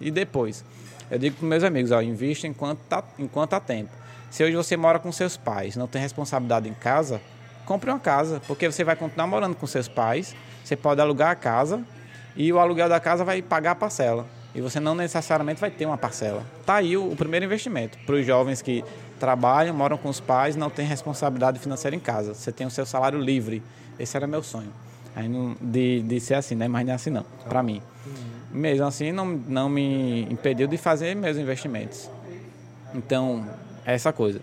e 0.01 0.13
depois. 0.13 0.65
Eu 1.11 1.19
digo 1.19 1.39
para 1.39 1.49
meus 1.49 1.65
amigos, 1.65 1.91
ó, 1.91 2.01
invista 2.01 2.47
enquanto, 2.47 2.79
tá, 2.89 3.03
enquanto 3.19 3.55
há 3.55 3.61
tempo. 3.61 3.91
Se 4.31 4.45
hoje 4.45 4.55
você 4.55 4.77
mora 4.77 5.01
com 5.01 5.11
seus 5.11 5.37
pais, 5.37 5.75
não 5.75 5.89
tem 5.89 6.01
responsabilidade 6.01 6.69
em 6.69 6.75
casa, 6.75 7.21
compre 7.67 7.91
uma 7.91 7.99
casa, 7.99 8.41
porque 8.47 8.71
você 8.71 8.85
vai 8.85 8.95
continuar 8.95 9.27
morando 9.27 9.57
com 9.57 9.67
seus 9.67 9.89
pais, 9.89 10.37
você 10.63 10.77
pode 10.77 11.01
alugar 11.01 11.31
a 11.31 11.35
casa 11.35 11.83
e 12.37 12.53
o 12.53 12.61
aluguel 12.61 12.89
da 12.89 13.01
casa 13.01 13.25
vai 13.25 13.43
pagar 13.43 13.73
a 13.73 13.75
parcela. 13.75 14.25
E 14.55 14.61
você 14.61 14.81
não 14.81 14.95
necessariamente 14.95 15.61
vai 15.61 15.71
ter 15.71 15.87
uma 15.87 15.99
parcela. 15.99 16.43
Tá 16.65 16.77
aí 16.77 16.97
o, 16.97 17.13
o 17.13 17.17
primeiro 17.17 17.45
investimento 17.45 17.99
para 18.07 18.15
os 18.15 18.27
jovens 18.27 18.63
que 18.63 18.85
trabalham, 19.19 19.75
moram 19.75 19.99
com 19.99 20.09
os 20.09 20.21
pais, 20.21 20.57
não 20.57 20.71
têm 20.71 20.87
responsabilidade 20.87 21.59
financeira 21.59 21.95
em 21.95 22.01
casa. 22.01 22.35
Você 22.35 22.51
tem 22.51 22.67
o 22.67 22.71
seu 22.71 22.87
salário 22.87 23.21
livre. 23.21 23.63
Esse 23.99 24.17
era 24.17 24.27
meu 24.27 24.43
sonho. 24.43 24.73
Aí 25.15 25.29
não, 25.29 25.57
de, 25.61 26.03
de 26.03 26.21
ser 26.21 26.35
assim, 26.35 26.55
né? 26.55 26.69
Mas 26.69 26.87
não 26.87 26.93
é 26.93 26.95
assim 26.95 27.11
não, 27.11 27.25
para 27.49 27.63
mim. 27.63 27.83
Mesmo 28.51 28.87
assim, 28.87 29.13
não, 29.13 29.27
não 29.27 29.69
me 29.69 30.23
impediu 30.31 30.67
de 30.67 30.77
fazer 30.77 31.15
meus 31.15 31.37
investimentos. 31.37 32.09
Então, 32.95 33.47
é 33.85 33.95
essa 33.95 34.13
coisa. 34.13 34.41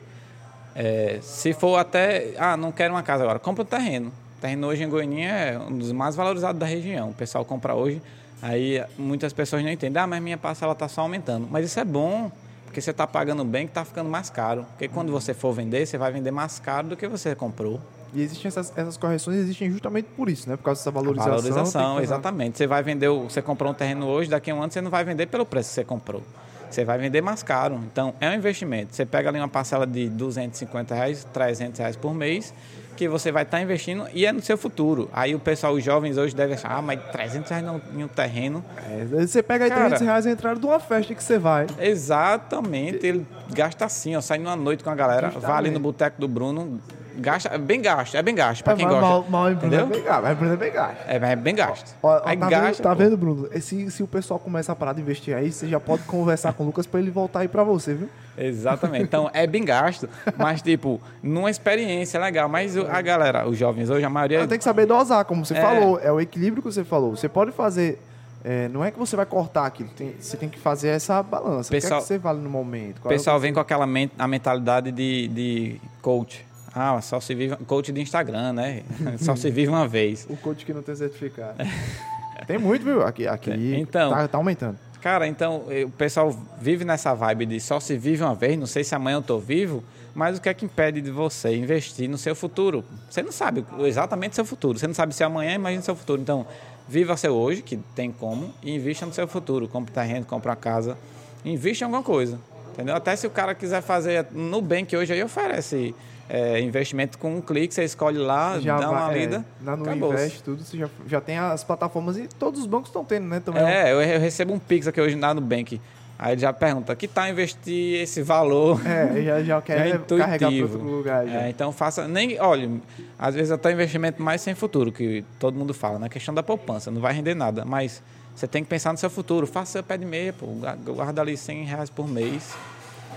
É, 0.75 1.19
se 1.21 1.53
for 1.53 1.77
até, 1.77 2.33
ah, 2.37 2.57
não 2.57 2.71
quero 2.71 2.93
uma 2.93 3.01
casa 3.01 3.23
agora, 3.23 3.39
compra 3.39 3.63
um 3.63 3.65
terreno. 3.65 4.11
O 4.37 4.41
terreno 4.41 4.67
hoje 4.67 4.83
em 4.83 4.89
Goiânia 4.89 5.29
é 5.29 5.57
um 5.57 5.77
dos 5.77 5.91
mais 5.91 6.15
valorizados 6.15 6.59
da 6.59 6.65
região. 6.65 7.09
O 7.09 7.13
pessoal 7.13 7.45
compra 7.45 7.73
hoje, 7.73 8.01
aí 8.45 8.83
muitas 8.97 9.33
pessoas 9.33 9.63
não 9.63 9.71
entendem, 9.71 10.01
ah, 10.01 10.05
mas 10.05 10.21
minha 10.21 10.37
parcela 10.37 10.73
está 10.73 10.87
só 10.87 11.01
aumentando. 11.01 11.47
Mas 11.49 11.65
isso 11.65 11.79
é 11.79 11.83
bom, 11.83 12.31
porque 12.65 12.79
você 12.79 12.91
está 12.91 13.07
pagando 13.07 13.43
bem 13.43 13.65
que 13.65 13.71
está 13.71 13.83
ficando 13.83 14.09
mais 14.09 14.29
caro. 14.29 14.65
Porque 14.71 14.87
quando 14.87 15.11
você 15.11 15.33
for 15.33 15.51
vender, 15.51 15.85
você 15.85 15.97
vai 15.97 16.11
vender 16.11 16.31
mais 16.31 16.59
caro 16.59 16.89
do 16.89 16.95
que 16.95 17.07
você 17.07 17.33
comprou. 17.33 17.81
E 18.13 18.21
existem 18.21 18.47
essas, 18.47 18.71
essas 18.77 18.95
correções 18.97 19.37
existem 19.37 19.69
justamente 19.71 20.05
por 20.15 20.29
isso, 20.29 20.47
né? 20.47 20.55
Por 20.55 20.63
causa 20.63 20.79
dessa 20.79 20.91
valorização. 20.91 21.33
A 21.33 21.35
valorização, 21.35 21.99
exatamente. 21.99 22.57
Você 22.57 22.67
vai 22.67 22.83
vender, 22.83 23.09
você 23.09 23.41
comprou 23.41 23.71
um 23.71 23.75
terreno 23.75 24.05
hoje, 24.05 24.29
daqui 24.29 24.51
a 24.51 24.55
um 24.55 24.61
ano 24.61 24.71
você 24.71 24.79
não 24.79 24.91
vai 24.91 25.03
vender 25.03 25.25
pelo 25.25 25.45
preço 25.45 25.69
que 25.69 25.75
você 25.75 25.83
comprou. 25.83 26.21
Você 26.69 26.85
vai 26.85 26.97
vender 26.97 27.21
mais 27.21 27.41
caro. 27.41 27.79
Então, 27.91 28.13
é 28.19 28.29
um 28.29 28.33
investimento. 28.33 28.95
Você 28.95 29.05
pega 29.05 29.29
ali 29.29 29.39
uma 29.39 29.47
parcela 29.47 29.87
de 29.87 30.07
250 30.09 30.93
reais, 30.93 31.25
300 31.33 31.79
reais 31.79 31.95
por 31.95 32.13
mês, 32.13 32.53
que 32.95 33.07
você 33.07 33.31
vai 33.31 33.43
estar 33.43 33.61
investindo 33.61 34.07
e 34.13 34.25
é 34.25 34.31
no 34.31 34.41
seu 34.41 34.57
futuro. 34.57 35.09
Aí 35.13 35.35
o 35.35 35.39
pessoal, 35.39 35.73
os 35.73 35.83
jovens 35.83 36.17
hoje 36.17 36.35
devem 36.35 36.55
achar, 36.55 36.71
ah, 36.71 36.81
mas 36.81 36.99
300 37.11 37.49
reais 37.49 37.65
em 37.93 38.03
um 38.03 38.07
terreno. 38.07 38.63
É, 38.89 39.05
você 39.25 39.43
pega 39.43 39.65
aí 39.65 39.69
Cara, 39.69 39.81
300 39.85 40.05
reais 40.05 40.25
e 40.25 40.29
entrada 40.29 40.59
de 40.59 40.65
uma 40.65 40.79
festa 40.79 41.13
que 41.13 41.23
você 41.23 41.37
vai. 41.37 41.67
Exatamente. 41.79 43.05
Ele 43.05 43.25
gasta 43.53 43.85
assim, 43.85 44.15
ó, 44.15 44.21
sai 44.21 44.37
numa 44.37 44.55
noite 44.55 44.83
com 44.83 44.89
a 44.89 44.95
galera, 44.95 45.27
Justamente. 45.27 45.47
vai 45.47 45.57
ali 45.57 45.69
no 45.71 45.79
boteco 45.79 46.19
do 46.19 46.27
Bruno, 46.27 46.79
Gasta, 47.18 47.49
é 47.49 47.57
bem 47.57 47.82
gasto, 47.82 48.16
é 48.16 48.22
bem 48.22 48.36
gasto, 48.36 48.63
pra 48.63 48.74
é, 48.74 48.76
quem 48.76 48.88
gosta. 48.88 49.01
Mal, 49.01 49.26
mal 49.30 49.51
entendeu? 49.51 49.82
É 49.82 49.86
bem 49.86 50.03
gasto, 50.03 50.26
é 50.26 50.55
bem 50.55 50.72
gasto. 50.72 50.97
É, 51.07 51.16
é 51.16 51.36
bem 51.36 51.55
gasto. 51.55 51.95
Ó, 52.01 52.09
ó, 52.09 52.22
aí 52.26 52.38
tá, 52.38 52.49
gasta, 52.49 52.68
vendo, 52.68 52.82
tá 52.84 52.93
vendo, 52.93 53.18
Bruno? 53.18 53.49
Se, 53.61 53.91
se 53.91 54.03
o 54.03 54.07
pessoal 54.07 54.39
começa 54.39 54.72
a 54.72 54.76
parar 54.76 54.93
de 54.93 55.01
investir 55.01 55.36
aí, 55.36 55.51
você 55.51 55.68
já 55.68 55.80
pode 55.80 56.03
conversar 56.03 56.53
com 56.53 56.63
o 56.63 56.66
Lucas 56.66 56.86
pra 56.86 56.99
ele 56.99 57.11
voltar 57.11 57.39
aí 57.39 57.47
pra 57.47 57.63
você, 57.63 57.93
viu? 57.93 58.09
Exatamente. 58.38 59.03
Então, 59.03 59.30
é 59.34 59.47
bem 59.47 59.63
gasto, 59.63 60.09
mas, 60.38 60.61
tipo, 60.61 61.01
numa 61.24 61.49
experiência 61.49 62.20
legal. 62.20 62.49
Mas 62.49 62.78
a 62.78 63.01
galera, 63.01 63.47
os 63.47 63.57
jovens 63.57 63.89
hoje, 63.89 64.05
a 64.05 64.09
maioria... 64.09 64.45
Tem 64.47 64.57
que 64.57 64.63
saber 64.63 64.86
dosar, 64.86 65.24
como 65.26 65.45
você 65.45 65.55
é... 65.55 65.61
falou. 65.61 65.99
É 65.99 66.11
o 66.11 66.20
equilíbrio 66.20 66.61
que 66.61 66.72
você 66.72 66.84
falou. 66.84 67.16
Você 67.16 67.30
pode 67.30 67.51
fazer... 67.51 67.99
É, 68.47 68.68
não 68.68 68.86
é 68.86 68.91
que 68.91 68.99
você 68.99 69.16
vai 69.16 69.26
cortar 69.26 69.66
aquilo, 69.66 69.89
tem, 69.89 70.13
você 70.20 70.38
tem 70.38 70.47
que 70.47 70.59
fazer 70.59 70.89
essa 70.89 71.24
balança. 71.24 71.72
Pessoal, 71.72 71.93
o 71.93 71.95
que, 71.95 71.97
é 71.97 72.01
que 72.01 72.07
você 72.09 72.18
vale 72.20 72.39
no 72.39 72.49
momento? 72.49 72.99
O 73.03 73.07
pessoal 73.07 73.38
é 73.38 73.39
vem 73.39 73.51
com 73.51 73.59
aquela 73.59 73.88
a 74.20 74.28
mentalidade 74.28 74.91
de, 74.91 75.28
de 75.30 75.82
coach. 75.99 76.45
Ah, 76.76 76.99
só 77.01 77.21
se 77.21 77.34
vive. 77.34 77.55
Coach 77.65 77.91
de 77.91 78.01
Instagram, 78.01 78.51
né? 78.51 78.84
só 79.17 79.36
se 79.36 79.49
vive 79.49 79.69
uma 79.69 79.88
vez. 79.88 80.28
O 80.30 80.36
coach 80.36 80.65
que 80.65 80.73
não 80.73 80.82
tem 80.84 80.95
certificado. 80.95 81.55
tem 82.45 82.57
muito, 82.57 82.84
viu? 82.84 83.01
Aqui, 83.01 83.26
aqui 83.26 83.76
então, 83.76 84.11
tá, 84.11 84.28
tá 84.28 84.38
aumentando. 84.38 84.78
Cara, 85.01 85.28
então 85.28 85.63
o 85.86 85.91
pessoal 85.91 86.36
vive 86.59 86.84
nessa 86.84 87.13
vibe 87.13 87.45
de 87.45 87.59
só 87.59 87.80
se 87.80 87.95
vive 87.95 88.23
uma 88.23 88.34
vez, 88.34 88.57
não 88.57 88.65
sei 88.65 88.84
se 88.84 88.95
amanhã 88.95 89.17
eu 89.17 89.21
tô 89.21 89.38
vivo, 89.38 89.84
mas 90.15 90.38
o 90.38 90.41
que 90.41 90.49
é 90.49 90.53
que 90.53 90.65
impede 90.65 90.99
de 90.99 91.11
você 91.11 91.55
investir 91.55 92.09
no 92.09 92.17
seu 92.17 92.34
futuro? 92.34 92.84
Você 93.07 93.21
não 93.21 93.32
sabe 93.32 93.63
exatamente 93.82 94.32
o 94.32 94.36
seu 94.36 94.45
futuro, 94.45 94.80
você 94.80 94.88
não 94.88 94.95
sabe 94.95 95.13
se 95.13 95.23
amanhã, 95.23 95.53
imagina 95.53 95.82
o 95.82 95.86
seu 95.86 95.95
futuro. 95.95 96.19
Então, 96.19 96.47
viva 96.88 97.15
seu 97.17 97.34
hoje, 97.34 97.61
que 97.61 97.78
tem 97.95 98.11
como, 98.11 98.51
e 98.63 98.73
invista 98.73 99.05
no 99.05 99.13
seu 99.13 99.28
futuro. 99.28 99.67
Compre 99.67 99.93
terreno, 99.93 100.26
compre 100.26 100.49
uma 100.49 100.55
casa, 100.55 100.97
invista 101.43 101.84
em 101.84 101.86
alguma 101.86 102.01
coisa. 102.01 102.39
Entendeu? 102.73 102.95
Até 102.95 103.15
se 103.15 103.28
o 103.28 103.30
cara 103.30 103.53
quiser 103.53 103.82
fazer 103.82 104.26
no 104.32 104.61
bem 104.61 104.86
que 104.86 104.97
hoje 104.97 105.13
aí 105.13 105.23
oferece 105.23 105.93
é, 106.30 106.59
investimento 106.59 107.17
com 107.17 107.36
um 107.36 107.41
clique, 107.41 107.73
você 107.73 107.84
escolhe 107.84 108.17
lá, 108.17 108.59
já 108.59 108.78
dá 108.78 108.89
uma 108.89 109.07
vai, 109.07 109.19
lida. 109.19 109.45
É, 109.61 109.65
lá 109.65 109.76
no 109.76 109.91
Invest, 109.91 110.43
tudo, 110.43 110.63
você 110.63 110.78
já, 110.78 110.89
já 111.07 111.21
tem 111.21 111.38
as 111.38 111.63
plataformas 111.63 112.17
e 112.17 112.28
todos 112.28 112.59
os 112.59 112.65
bancos 112.65 112.89
estão 112.89 113.05
tendo, 113.05 113.28
né? 113.28 113.39
Também 113.39 113.63
é, 113.63 113.91
eu, 113.91 114.01
eu, 114.01 114.19
recebo 114.19 114.53
um 114.53 114.59
Pix 114.59 114.88
aqui 114.88 114.99
hoje 114.99 115.15
na 115.15 115.34
Nubank. 115.34 115.80
Aí 116.17 116.32
ele 116.32 116.41
já 116.41 116.53
pergunta, 116.53 116.95
que 116.95 117.09
tal 117.09 117.28
investir 117.28 118.01
esse 118.01 118.21
valor? 118.23 118.80
É, 118.88 119.21
já, 119.21 119.43
já 119.43 119.61
quer 119.61 119.88
é 119.88 119.97
carregar 119.97 120.49
para 120.49 120.61
outro 120.61 120.80
lugar. 120.80 121.28
É, 121.28 121.49
então 121.49 121.71
faça. 121.73 122.07
Nem, 122.07 122.39
olha, 122.39 122.71
às 123.19 123.36
vezes 123.36 123.51
até 123.51 123.71
investimento 123.71 124.21
mais 124.21 124.41
sem 124.41 124.55
futuro, 124.55 124.91
que 124.91 125.26
todo 125.39 125.57
mundo 125.57 125.73
fala, 125.73 125.95
na 125.95 126.05
né? 126.05 126.09
questão 126.09 126.34
da 126.34 126.41
poupança, 126.41 126.89
não 126.89 127.01
vai 127.01 127.13
render 127.13 127.36
nada. 127.36 127.65
Mas 127.65 128.01
você 128.34 128.47
tem 128.47 128.63
que 128.63 128.69
pensar 128.69 128.93
no 128.93 128.97
seu 128.97 129.09
futuro. 129.09 129.45
Faça 129.45 129.73
seu 129.73 129.84
pé 129.84 129.97
de 129.97 130.05
meia, 130.05 130.34
pô, 130.34 130.47
guarda 130.86 131.21
ali 131.21 131.38
100 131.38 131.65
reais 131.65 131.89
por 131.89 132.07
mês. 132.07 132.55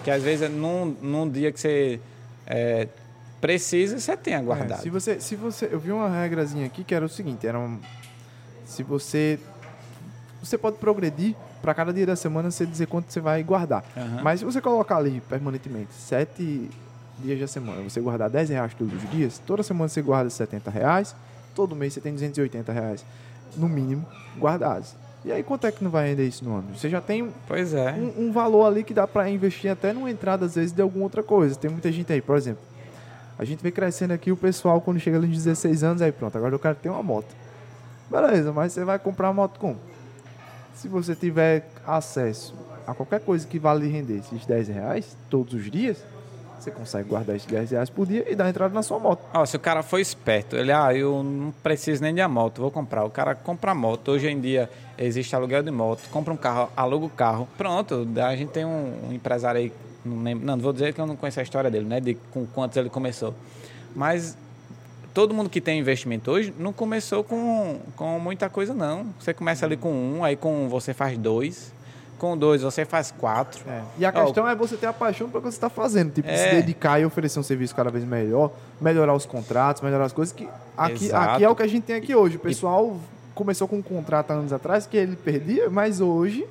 Que 0.04 0.10
às 0.10 0.22
vezes 0.22 0.42
é 0.42 0.48
num, 0.48 0.96
num 1.00 1.28
dia 1.28 1.52
que 1.52 1.60
você 1.60 2.00
é, 2.48 2.88
precisa, 3.40 4.00
você 4.00 4.16
tem 4.16 4.34
aguardado. 4.34 4.80
É, 4.80 4.82
se 4.82 4.90
você, 4.90 5.20
se 5.20 5.36
você, 5.36 5.68
eu 5.70 5.78
vi 5.78 5.92
uma 5.92 6.08
regrazinha 6.08 6.66
aqui 6.66 6.82
que 6.82 6.94
era 6.94 7.04
o 7.04 7.08
seguinte, 7.08 7.46
era 7.46 7.58
um, 7.58 7.78
se 8.64 8.82
você 8.82 9.38
você 10.42 10.56
pode 10.56 10.78
progredir 10.78 11.34
para 11.60 11.74
cada 11.74 11.92
dia 11.92 12.06
da 12.06 12.16
semana 12.16 12.50
você 12.50 12.64
dizer 12.64 12.86
quanto 12.86 13.12
você 13.12 13.20
vai 13.20 13.42
guardar. 13.42 13.84
Uhum. 13.96 14.22
Mas 14.22 14.40
se 14.40 14.46
você 14.46 14.60
colocar 14.60 14.96
ali 14.96 15.20
permanentemente 15.28 15.92
sete 15.92 16.70
dias 17.18 17.40
da 17.40 17.46
semana, 17.46 17.82
você 17.82 18.00
guardar 18.00 18.30
10 18.30 18.50
reais 18.50 18.74
todos 18.74 18.94
os 18.94 19.10
dias, 19.10 19.42
toda 19.44 19.62
semana 19.62 19.88
você 19.88 20.00
guarda 20.00 20.30
70 20.30 20.70
reais, 20.70 21.16
todo 21.54 21.74
mês 21.74 21.92
você 21.92 22.00
tem 22.00 22.12
280 22.12 22.72
reais, 22.72 23.04
no 23.56 23.68
mínimo, 23.68 24.06
guardados. 24.38 24.94
E 25.24 25.32
aí 25.32 25.42
quanto 25.42 25.66
é 25.66 25.72
que 25.72 25.82
não 25.82 25.90
vai 25.90 26.08
render 26.08 26.26
isso 26.26 26.44
no 26.44 26.56
ano? 26.56 26.76
Você 26.76 26.88
já 26.88 27.00
tem 27.00 27.32
pois 27.46 27.74
é. 27.74 27.92
um, 27.92 28.28
um 28.28 28.32
valor 28.32 28.66
ali 28.66 28.84
que 28.84 28.94
dá 28.94 29.06
para 29.06 29.28
investir 29.28 29.70
até 29.70 29.92
numa 29.92 30.10
entrada, 30.10 30.46
às 30.46 30.54
vezes, 30.54 30.72
de 30.72 30.80
alguma 30.80 31.04
outra 31.04 31.22
coisa. 31.22 31.56
Tem 31.56 31.70
muita 31.70 31.90
gente 31.90 32.12
aí, 32.12 32.20
por 32.20 32.36
exemplo, 32.36 32.62
a 33.38 33.44
gente 33.44 33.62
vem 33.62 33.70
crescendo 33.70 34.12
aqui, 34.12 34.32
o 34.32 34.36
pessoal, 34.36 34.80
quando 34.80 34.98
chega 34.98 35.18
nos 35.18 35.28
16 35.28 35.84
anos, 35.84 36.02
aí 36.02 36.10
pronto, 36.10 36.36
agora 36.36 36.54
eu 36.54 36.58
quero 36.58 36.74
ter 36.76 36.88
uma 36.88 37.02
moto. 37.02 37.34
Beleza, 38.10 38.52
mas 38.52 38.72
você 38.72 38.84
vai 38.84 38.98
comprar 38.98 39.28
uma 39.28 39.34
moto 39.34 39.60
como? 39.60 39.76
Se 40.74 40.88
você 40.88 41.14
tiver 41.14 41.68
acesso 41.86 42.54
a 42.86 42.94
qualquer 42.94 43.20
coisa 43.20 43.46
que 43.46 43.58
vale 43.58 43.86
render 43.86 44.18
esses 44.18 44.46
10 44.46 44.68
reais 44.68 45.16
todos 45.28 45.54
os 45.54 45.70
dias, 45.70 46.02
você 46.58 46.70
consegue 46.70 47.08
guardar 47.08 47.36
esses 47.36 47.46
10 47.46 47.70
reais 47.70 47.90
por 47.90 48.06
dia 48.06 48.24
e 48.30 48.34
dar 48.34 48.48
entrada 48.48 48.74
na 48.74 48.82
sua 48.82 48.98
moto. 48.98 49.22
se 49.46 49.56
o 49.56 49.60
cara 49.60 49.82
for 49.82 49.98
esperto, 49.98 50.56
ele, 50.56 50.72
ah, 50.72 50.92
eu 50.94 51.22
não 51.22 51.52
preciso 51.62 52.02
nem 52.02 52.14
de 52.14 52.20
a 52.20 52.28
moto, 52.28 52.60
vou 52.60 52.70
comprar. 52.70 53.04
O 53.04 53.10
cara 53.10 53.34
compra 53.34 53.70
a 53.70 53.74
moto. 53.74 54.10
Hoje 54.10 54.28
em 54.28 54.40
dia 54.40 54.68
existe 54.96 55.34
aluguel 55.34 55.62
de 55.62 55.70
moto, 55.70 56.08
compra 56.10 56.32
um 56.32 56.36
carro, 56.36 56.70
aluga 56.76 57.06
o 57.06 57.10
carro. 57.10 57.48
Pronto, 57.56 58.06
a 58.16 58.36
gente 58.36 58.50
tem 58.50 58.64
um, 58.64 59.08
um 59.08 59.12
empresário 59.12 59.60
aí 59.60 59.72
não, 60.04 60.22
lembro, 60.22 60.46
não, 60.46 60.56
vou 60.58 60.72
dizer 60.72 60.94
que 60.94 61.00
eu 61.00 61.06
não 61.06 61.16
conheço 61.16 61.40
a 61.40 61.42
história 61.42 61.70
dele, 61.70 61.84
né? 61.84 62.00
De 62.00 62.14
com 62.14 62.46
quantos 62.46 62.76
ele 62.76 62.88
começou. 62.88 63.34
Mas 63.94 64.36
todo 65.12 65.34
mundo 65.34 65.50
que 65.50 65.60
tem 65.60 65.78
investimento 65.78 66.30
hoje 66.30 66.54
não 66.58 66.72
começou 66.72 67.24
com, 67.24 67.80
com 67.96 68.18
muita 68.18 68.48
coisa, 68.48 68.72
não. 68.72 69.06
Você 69.20 69.34
começa 69.34 69.66
ali 69.66 69.76
com 69.76 69.92
um, 69.92 70.24
aí 70.24 70.36
com 70.36 70.64
um 70.64 70.68
você 70.68 70.94
faz 70.94 71.18
dois. 71.18 71.72
Com 72.18 72.36
dois 72.36 72.62
você 72.62 72.84
faz 72.84 73.10
quatro. 73.10 73.62
É. 73.68 73.82
E 73.98 74.04
a 74.04 74.12
questão 74.12 74.44
oh, 74.44 74.48
é 74.48 74.54
você 74.54 74.76
ter 74.76 74.86
a 74.86 74.92
paixão 74.92 75.28
pelo 75.28 75.42
que 75.42 75.50
você 75.50 75.56
está 75.56 75.70
fazendo. 75.70 76.12
Tipo, 76.12 76.28
é... 76.28 76.36
se 76.36 76.56
dedicar 76.56 77.00
e 77.00 77.04
oferecer 77.04 77.38
um 77.38 77.42
serviço 77.42 77.74
cada 77.74 77.90
vez 77.90 78.04
melhor, 78.04 78.50
melhorar 78.80 79.14
os 79.14 79.24
contratos, 79.24 79.82
melhorar 79.82 80.04
as 80.04 80.12
coisas. 80.12 80.34
que 80.34 80.48
Aqui, 80.76 81.12
aqui 81.12 81.44
é 81.44 81.48
o 81.48 81.56
que 81.56 81.62
a 81.62 81.66
gente 81.66 81.84
tem 81.84 81.96
aqui 81.96 82.14
hoje. 82.14 82.36
O 82.36 82.40
pessoal 82.40 82.96
e... 82.96 83.34
começou 83.34 83.66
com 83.66 83.76
um 83.76 83.82
contrato 83.82 84.30
há 84.30 84.34
anos 84.34 84.52
atrás 84.52 84.86
que 84.86 84.96
ele 84.96 85.16
perdia, 85.16 85.68
mas 85.70 86.00
hoje 86.00 86.46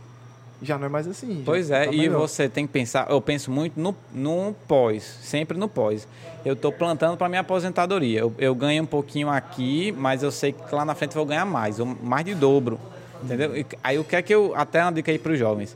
já 0.62 0.78
não 0.78 0.86
é 0.86 0.90
mais 0.90 1.08
assim. 1.08 1.44
Pois 1.46 1.70
é, 1.70 1.86
tá 1.86 1.92
e 1.92 2.10
você 2.10 2.50
tem 2.50 2.66
que 2.66 2.74
pensar, 2.74 3.08
eu 3.10 3.22
penso 3.22 3.52
muito 3.52 3.80
no, 3.80 3.96
no 4.14 4.56
pós, 4.68 5.04
sempre 5.22 5.58
no 5.58 5.68
pós. 5.68 6.08
Eu 6.44 6.54
estou 6.54 6.72
plantando 6.72 7.18
para 7.18 7.30
minha 7.30 7.42
aposentadoria. 7.42 8.22
Eu, 8.22 8.34
eu, 8.38 8.56
ganho 8.56 8.84
um 8.84 8.86
pouquinho 8.86 9.30
aqui, 9.30 9.92
mas 9.92 10.24
eu 10.24 10.32
sei 10.32 10.52
que 10.54 10.74
lá 10.74 10.84
na 10.84 10.96
frente 10.96 11.12
eu 11.12 11.20
vou 11.20 11.26
ganhar 11.26 11.46
mais, 11.46 11.78
mais 12.02 12.26
de 12.26 12.34
dobro. 12.34 12.80
Entendeu? 13.24 13.66
Aí 13.84 13.98
o 14.00 14.04
que 14.04 14.16
é 14.16 14.22
que 14.22 14.34
eu. 14.34 14.54
Até 14.56 14.82
uma 14.82 14.92
dica 14.92 15.12
aí 15.12 15.20
para 15.20 15.32
os 15.32 15.40
jovens. 15.40 15.76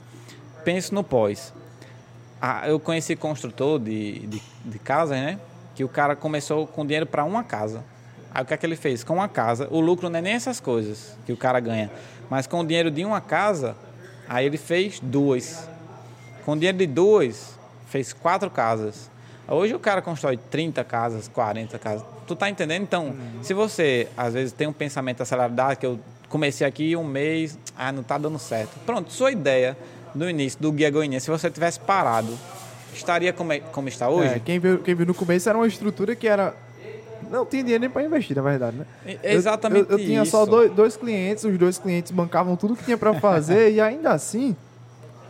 Penso 0.63 0.93
no 0.93 1.03
pós. 1.03 1.53
Ah, 2.41 2.67
eu 2.67 2.79
conheci 2.79 3.15
construtor 3.15 3.79
de, 3.79 4.19
de, 4.27 4.41
de 4.65 4.79
casas, 4.79 5.17
né? 5.17 5.39
Que 5.75 5.83
o 5.83 5.89
cara 5.89 6.15
começou 6.15 6.65
com 6.67 6.85
dinheiro 6.85 7.05
para 7.05 7.23
uma 7.23 7.43
casa. 7.43 7.83
Aí 8.33 8.43
o 8.43 8.45
que 8.45 8.53
é 8.53 8.57
que 8.57 8.65
ele 8.65 8.75
fez? 8.75 9.03
Com 9.03 9.15
uma 9.15 9.27
casa, 9.27 9.67
o 9.69 9.79
lucro 9.79 10.09
não 10.09 10.19
é 10.19 10.21
nem 10.21 10.33
essas 10.33 10.59
coisas 10.59 11.17
que 11.25 11.33
o 11.33 11.37
cara 11.37 11.59
ganha, 11.59 11.91
mas 12.29 12.47
com 12.47 12.61
o 12.61 12.65
dinheiro 12.65 12.89
de 12.89 13.03
uma 13.03 13.19
casa, 13.19 13.75
Aí 14.31 14.45
ele 14.45 14.57
fez 14.57 14.97
duas. 15.01 15.67
Com 16.45 16.55
dinheiro 16.55 16.77
de 16.77 16.87
duas, 16.87 17.53
fez 17.87 18.13
quatro 18.13 18.49
casas. 18.49 19.11
Hoje 19.45 19.75
o 19.75 19.79
cara 19.79 20.01
constrói 20.01 20.37
30 20.37 20.81
casas, 20.85 21.27
40 21.27 21.77
casas. 21.77 22.05
Tu 22.25 22.33
tá 22.33 22.49
entendendo? 22.49 22.83
Então, 22.83 23.07
uhum. 23.07 23.43
se 23.43 23.53
você, 23.53 24.07
às 24.15 24.33
vezes, 24.33 24.53
tem 24.53 24.67
um 24.67 24.73
pensamento 24.73 25.21
acelerado, 25.21 25.75
que 25.75 25.85
eu 25.85 25.99
comecei 26.31 26.65
aqui 26.65 26.95
um 26.95 27.03
mês, 27.03 27.59
ah, 27.77 27.91
não 27.91 28.01
tá 28.01 28.17
dando 28.17 28.39
certo. 28.39 28.71
Pronto, 28.85 29.11
sua 29.11 29.31
ideia 29.31 29.77
no 30.15 30.29
início 30.29 30.59
do 30.59 30.71
Guia 30.71 30.89
Goiânia, 30.89 31.19
se 31.19 31.29
você 31.29 31.51
tivesse 31.51 31.79
parado, 31.79 32.37
estaria 32.93 33.31
como, 33.31 33.53
é, 33.53 33.59
como 33.59 33.87
está 33.87 34.09
hoje? 34.09 34.35
É, 34.35 34.39
quem, 34.39 34.57
viu, 34.57 34.79
quem 34.79 34.95
viu 34.95 35.05
no 35.05 35.13
começo 35.13 35.47
era 35.47 35.57
uma 35.57 35.67
estrutura 35.67 36.15
que 36.15 36.27
era 36.27 36.55
não 37.29 37.45
tinha 37.45 37.63
dinheiro 37.63 37.81
nem 37.81 37.89
para 37.89 38.03
investir, 38.03 38.35
na 38.35 38.41
verdade, 38.41 38.77
né? 38.77 38.85
É 39.23 39.33
exatamente 39.33 39.89
eu, 39.89 39.97
eu, 39.97 39.99
eu 39.99 40.05
tinha 40.05 40.25
só 40.25 40.45
dois, 40.45 40.69
dois, 40.71 40.97
clientes, 40.97 41.45
os 41.45 41.57
dois 41.57 41.77
clientes 41.77 42.11
bancavam 42.11 42.57
tudo 42.57 42.75
que 42.75 42.83
tinha 42.83 42.97
para 42.97 43.13
fazer 43.13 43.71
e 43.71 43.79
ainda 43.79 44.11
assim 44.11 44.55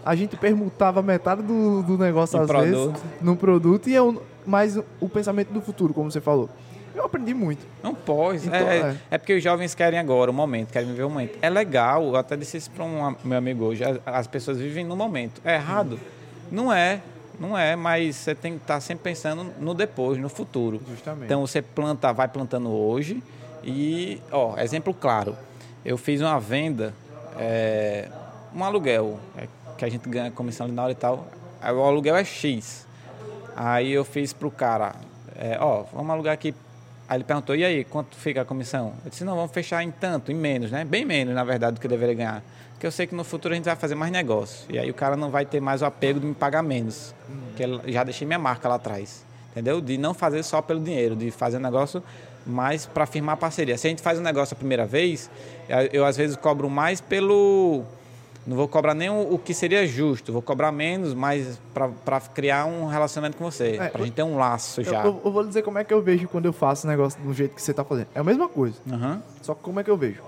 a 0.04 0.16
gente 0.16 0.36
permutava 0.36 1.04
metade 1.04 1.44
do, 1.44 1.84
do 1.84 1.98
negócio 2.00 2.40
às 2.40 2.48
produto. 2.48 2.92
vezes 2.92 3.04
no 3.22 3.36
produto 3.36 3.88
e 3.88 3.94
eu 3.94 4.24
mais 4.48 4.80
o 5.00 5.08
pensamento 5.08 5.54
do 5.54 5.62
futuro, 5.62 5.94
como 5.94 6.12
você 6.12 6.20
falou. 6.20 6.50
Eu 6.96 7.06
aprendi 7.06 7.34
muito. 7.34 7.66
Não 7.82 7.96
pode. 7.96 8.48
Então, 8.48 8.68
é, 8.68 8.78
é. 8.78 8.98
é, 9.12 9.18
porque 9.18 9.34
os 9.34 9.44
jovens 9.44 9.74
querem 9.74 10.00
agora 10.00 10.30
o 10.32 10.34
momento, 10.34 10.72
querem 10.72 10.88
viver 10.90 11.04
o 11.04 11.10
momento. 11.10 11.38
É 11.42 11.50
legal, 11.50 12.04
eu 12.04 12.16
até 12.16 12.36
disse 12.36 12.58
isso 12.58 12.72
para 12.72 12.84
um 12.84 13.16
meu 13.24 13.38
amigo 13.38 13.66
hoje, 13.66 13.84
as, 13.84 14.00
as 14.06 14.28
pessoas 14.28 14.58
vivem 14.58 14.86
no 14.86 14.96
momento. 14.96 15.42
É 15.44 15.56
errado? 15.56 16.00
Não 16.52 16.72
é. 16.72 17.02
Não 17.40 17.58
é, 17.58 17.76
mas 17.76 18.18
você 18.18 18.36
tem 18.36 18.54
que 18.54 18.64
estar 18.64 18.76
tá 18.76 18.80
sempre 18.80 19.06
pensando 19.06 19.52
no 19.60 19.74
depois, 19.74 20.20
no 20.20 20.30
futuro. 20.30 20.80
Justamente. 20.88 21.26
Então 21.26 21.42
você 21.42 21.60
planta, 21.60 22.14
vai 22.14 22.28
plantando 22.28 22.70
hoje 22.70 23.24
e, 23.64 24.22
ó, 24.32 24.58
exemplo 24.60 24.94
claro. 24.94 25.36
Eu 25.84 25.98
fiz 25.98 26.22
uma 26.22 26.40
venda, 26.40 26.94
é, 27.40 28.08
um 28.54 28.64
aluguel, 28.64 29.20
é, 29.36 29.48
que 29.76 29.84
a 29.84 29.90
gente 29.90 30.08
ganha 30.08 30.30
comissão 30.30 30.68
ali 30.68 30.76
na 30.76 30.84
hora 30.84 30.92
e 30.92 30.96
tal. 30.96 31.28
O 31.64 31.82
aluguel 31.82 32.16
é 32.16 32.24
X. 32.24 32.86
Aí 33.56 33.92
eu 33.92 34.06
fiz 34.06 34.34
pro 34.34 34.52
cara, 34.52 34.94
é, 35.36 35.58
ó, 35.60 35.84
vamos 35.92 36.12
alugar 36.12 36.34
aqui. 36.34 36.54
Aí 37.12 37.18
ele 37.18 37.26
perguntou, 37.26 37.54
e 37.54 37.66
aí, 37.66 37.84
quanto 37.84 38.16
fica 38.16 38.42
a 38.42 38.46
comissão? 38.46 38.94
Eu 39.04 39.10
disse, 39.10 39.26
não, 39.26 39.36
vamos 39.36 39.52
fechar 39.52 39.84
em 39.84 39.92
tanto, 39.92 40.32
em 40.32 40.36
menos, 40.36 40.72
né? 40.72 40.86
Bem 40.86 41.04
menos, 41.04 41.36
na 41.36 41.44
verdade, 41.44 41.76
do 41.76 41.82
que 41.82 41.88
deveria 41.88 42.16
ganhar 42.16 42.44
porque 42.82 42.88
eu 42.88 42.92
sei 42.92 43.06
que 43.06 43.14
no 43.14 43.24
futuro 43.24 43.54
a 43.54 43.56
gente 43.56 43.66
vai 43.66 43.76
fazer 43.76 43.94
mais 43.94 44.12
negócio. 44.12 44.66
E 44.68 44.80
aí 44.80 44.90
o 44.90 44.94
cara 44.96 45.16
não 45.16 45.30
vai 45.30 45.46
ter 45.46 45.62
mais 45.62 45.84
o 45.84 45.86
apego 45.86 46.20
de 46.20 46.26
me 46.26 46.34
pagar 46.34 46.64
menos. 46.64 47.14
Hum. 47.30 47.52
Que 47.56 47.92
já 47.92 48.04
deixei 48.04 48.26
minha 48.26 48.40
marca 48.40 48.68
lá 48.68 48.74
atrás. 48.74 49.24
Entendeu? 49.52 49.80
De 49.80 50.00
não 50.00 50.16
fazer 50.16 50.42
só 50.42 50.64
pelo 50.64 50.80
dinheiro, 50.80 51.16
de 51.16 51.30
fazer 51.30 51.58
um 51.58 51.60
negócio 51.60 52.02
mais 52.44 52.88
para 52.88 53.06
firmar 53.06 53.38
parceria. 53.38 53.78
Se 53.78 53.86
a 53.86 53.90
gente 53.92 54.02
faz 54.02 54.18
um 54.18 54.24
negócio 54.24 54.56
a 54.56 54.58
primeira 54.58 54.88
vez, 54.88 55.30
eu 55.94 56.04
às 56.04 56.18
vezes 56.18 56.36
cobro 56.36 56.68
mais 56.72 57.00
pelo. 57.00 57.84
Não 58.46 58.58
vou 58.58 58.68
cobrar 58.68 58.96
nem 58.96 59.10
o, 59.10 59.38
que 59.38 59.54
seria 59.54 59.86
justo, 59.86 60.34
vou 60.34 60.42
cobrar 60.42 60.72
menos, 60.72 61.14
mas 61.14 61.60
para 61.74 62.20
criar 62.20 62.66
um 62.66 62.88
relacionamento 62.88 63.38
com 63.38 63.44
você, 63.44 63.78
é, 63.80 63.88
para 63.90 64.02
a 64.02 64.06
gente 64.06 64.16
ter 64.16 64.24
um 64.24 64.36
laço 64.36 64.84
já. 64.84 65.04
Eu, 65.04 65.22
eu, 65.24 65.32
vou 65.32 65.46
dizer 65.46 65.62
como 65.62 65.78
é 65.78 65.84
que 65.84 65.94
eu 65.94 66.02
vejo 66.02 66.28
quando 66.28 66.46
eu 66.46 66.54
faço 66.54 66.88
o 66.88 66.90
negócio 66.90 67.22
do 67.22 67.32
jeito 67.34 67.54
que 67.54 67.62
você 67.62 67.70
está 67.70 67.84
fazendo. 67.84 68.08
É 68.16 68.20
a 68.20 68.24
mesma 68.24 68.50
coisa. 68.50 68.76
Uhum. 68.88 69.22
Só 69.44 69.54
que 69.54 69.62
como 69.62 69.80
é 69.80 69.84
que 69.84 69.92
eu 69.92 69.98
vejo? 69.98 70.22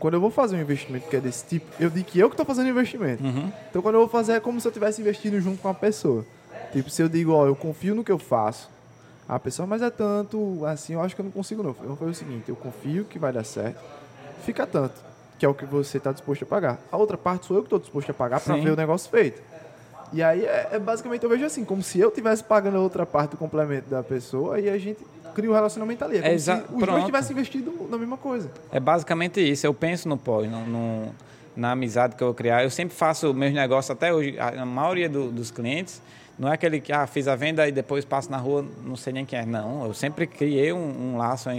quando 0.00 0.14
eu 0.14 0.20
vou 0.20 0.30
fazer 0.30 0.56
um 0.56 0.60
investimento 0.60 1.06
que 1.08 1.14
é 1.14 1.20
desse 1.20 1.44
tipo, 1.44 1.66
eu 1.78 1.90
digo 1.90 2.06
que 2.06 2.18
eu 2.18 2.30
que 2.30 2.32
estou 2.32 2.46
fazendo 2.46 2.70
investimento. 2.70 3.22
Uhum. 3.22 3.52
Então, 3.68 3.82
quando 3.82 3.96
eu 3.96 4.00
vou 4.00 4.08
fazer, 4.08 4.32
é 4.32 4.40
como 4.40 4.58
se 4.58 4.66
eu 4.66 4.70
estivesse 4.70 5.02
investindo 5.02 5.38
junto 5.40 5.60
com 5.60 5.68
a 5.68 5.74
pessoa. 5.74 6.24
Tipo, 6.72 6.88
se 6.88 7.02
eu 7.02 7.08
digo, 7.08 7.32
ó, 7.32 7.46
eu 7.46 7.54
confio 7.54 7.94
no 7.94 8.02
que 8.02 8.10
eu 8.10 8.18
faço, 8.18 8.70
a 9.28 9.38
pessoa, 9.38 9.66
mas 9.66 9.82
é 9.82 9.90
tanto, 9.90 10.64
assim, 10.64 10.94
eu 10.94 11.02
acho 11.02 11.14
que 11.14 11.20
eu 11.20 11.24
não 11.24 11.30
consigo 11.30 11.62
não. 11.62 11.76
Eu 11.82 11.88
vou 11.88 11.96
fazer 11.96 12.10
o 12.10 12.14
seguinte, 12.14 12.48
eu 12.48 12.56
confio 12.56 13.04
que 13.04 13.18
vai 13.18 13.32
dar 13.32 13.44
certo, 13.44 13.78
fica 14.44 14.66
tanto, 14.66 14.94
que 15.40 15.46
é 15.46 15.48
o 15.48 15.54
que 15.54 15.64
você 15.64 15.96
está 15.96 16.12
disposto 16.12 16.42
a 16.42 16.46
pagar. 16.46 16.78
A 16.92 16.98
outra 16.98 17.16
parte 17.16 17.46
sou 17.46 17.56
eu 17.56 17.62
que 17.62 17.66
estou 17.66 17.78
disposto 17.78 18.10
a 18.10 18.14
pagar 18.14 18.40
para 18.40 18.56
ver 18.56 18.72
o 18.72 18.76
negócio 18.76 19.10
feito. 19.10 19.40
E 20.12 20.22
aí, 20.22 20.44
é, 20.44 20.68
é, 20.72 20.78
basicamente, 20.78 21.24
eu 21.24 21.30
vejo 21.30 21.46
assim, 21.46 21.64
como 21.64 21.82
se 21.82 21.98
eu 21.98 22.10
estivesse 22.10 22.44
pagando 22.44 22.76
a 22.76 22.80
outra 22.80 23.06
parte 23.06 23.30
do 23.30 23.36
complemento 23.38 23.88
da 23.88 24.02
pessoa, 24.02 24.60
e 24.60 24.68
a 24.68 24.76
gente 24.76 25.00
cria 25.34 25.50
um 25.50 25.54
relacionamento 25.54 26.04
ali. 26.04 26.18
É 26.18 26.20
como 26.20 26.34
é 26.34 26.38
se 26.38 26.50
os 26.52 26.58
Pronto. 26.66 26.86
dois 26.86 27.04
tivessem 27.06 27.32
investido 27.32 27.88
na 27.88 27.96
mesma 27.96 28.18
coisa. 28.18 28.50
É 28.70 28.78
basicamente 28.78 29.40
isso. 29.40 29.66
Eu 29.66 29.72
penso 29.72 30.10
no 30.10 30.18
pós, 30.18 30.46
no, 30.50 30.66
no, 30.66 31.14
na 31.56 31.72
amizade 31.72 32.16
que 32.16 32.22
eu 32.22 32.28
vou 32.28 32.34
criar. 32.34 32.62
Eu 32.62 32.70
sempre 32.70 32.94
faço 32.94 33.32
meus 33.32 33.54
negócios, 33.54 33.90
até 33.90 34.12
hoje, 34.12 34.38
a, 34.38 34.66
maioria 34.66 35.08
do, 35.08 35.30
dos 35.30 35.50
clientes, 35.50 36.02
não 36.40 36.48
é 36.48 36.54
aquele 36.54 36.80
que 36.80 36.90
ah, 36.90 37.06
fiz 37.06 37.28
a 37.28 37.36
venda 37.36 37.68
e 37.68 37.72
depois 37.72 38.02
passo 38.02 38.30
na 38.30 38.38
rua, 38.38 38.64
não 38.82 38.96
sei 38.96 39.12
nem 39.12 39.26
quem 39.26 39.38
é. 39.38 39.44
Não, 39.44 39.84
eu 39.84 39.92
sempre 39.92 40.26
criei 40.26 40.72
um, 40.72 41.12
um 41.12 41.18
laço, 41.18 41.50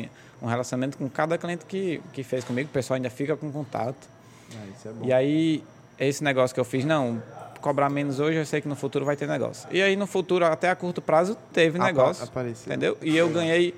um 0.42 0.48
relacionamento 0.48 0.98
com 0.98 1.08
cada 1.08 1.38
cliente 1.38 1.66
que, 1.66 2.02
que 2.12 2.24
fez 2.24 2.44
comigo. 2.44 2.68
O 2.68 2.74
pessoal 2.74 2.96
ainda 2.96 3.12
fica 3.12 3.38
com 3.38 3.52
contato. 3.52 4.10
Ah, 4.56 4.88
é 4.88 5.06
e 5.06 5.14
aí, 5.14 5.64
esse 6.00 6.24
negócio 6.24 6.52
que 6.52 6.60
eu 6.60 6.66
fiz, 6.66 6.84
não, 6.84 7.22
cobrar 7.62 7.92
menos 7.92 8.20
hoje, 8.20 8.40
eu 8.40 8.46
sei 8.46 8.60
que 8.60 8.68
no 8.68 8.76
futuro 8.76 9.06
vai 9.06 9.16
ter 9.16 9.28
negócio. 9.28 9.70
E 9.72 9.84
aí 9.84 9.96
no 9.96 10.08
futuro, 10.08 10.46
até 10.46 10.72
a 10.72 10.76
curto 10.76 11.00
prazo, 11.00 11.38
teve 11.54 11.78
negócio. 11.78 12.24
Apareceu. 12.24 12.66
Entendeu? 12.66 12.98
E 13.04 13.16
eu 13.16 13.30
ganhei, 13.30 13.76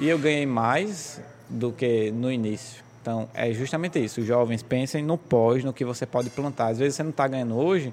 e 0.00 0.08
eu 0.08 0.18
ganhei 0.18 0.46
mais 0.46 1.20
do 1.50 1.70
que 1.70 2.10
no 2.10 2.32
início. 2.32 2.82
Então, 3.02 3.28
é 3.34 3.52
justamente 3.52 4.02
isso. 4.02 4.22
Os 4.22 4.26
jovens 4.26 4.62
pensem 4.62 5.04
no 5.04 5.18
pós, 5.18 5.62
no 5.62 5.74
que 5.74 5.84
você 5.84 6.06
pode 6.06 6.30
plantar. 6.30 6.68
Às 6.68 6.78
vezes 6.78 6.96
você 6.96 7.02
não 7.02 7.10
está 7.10 7.28
ganhando 7.28 7.56
hoje, 7.56 7.92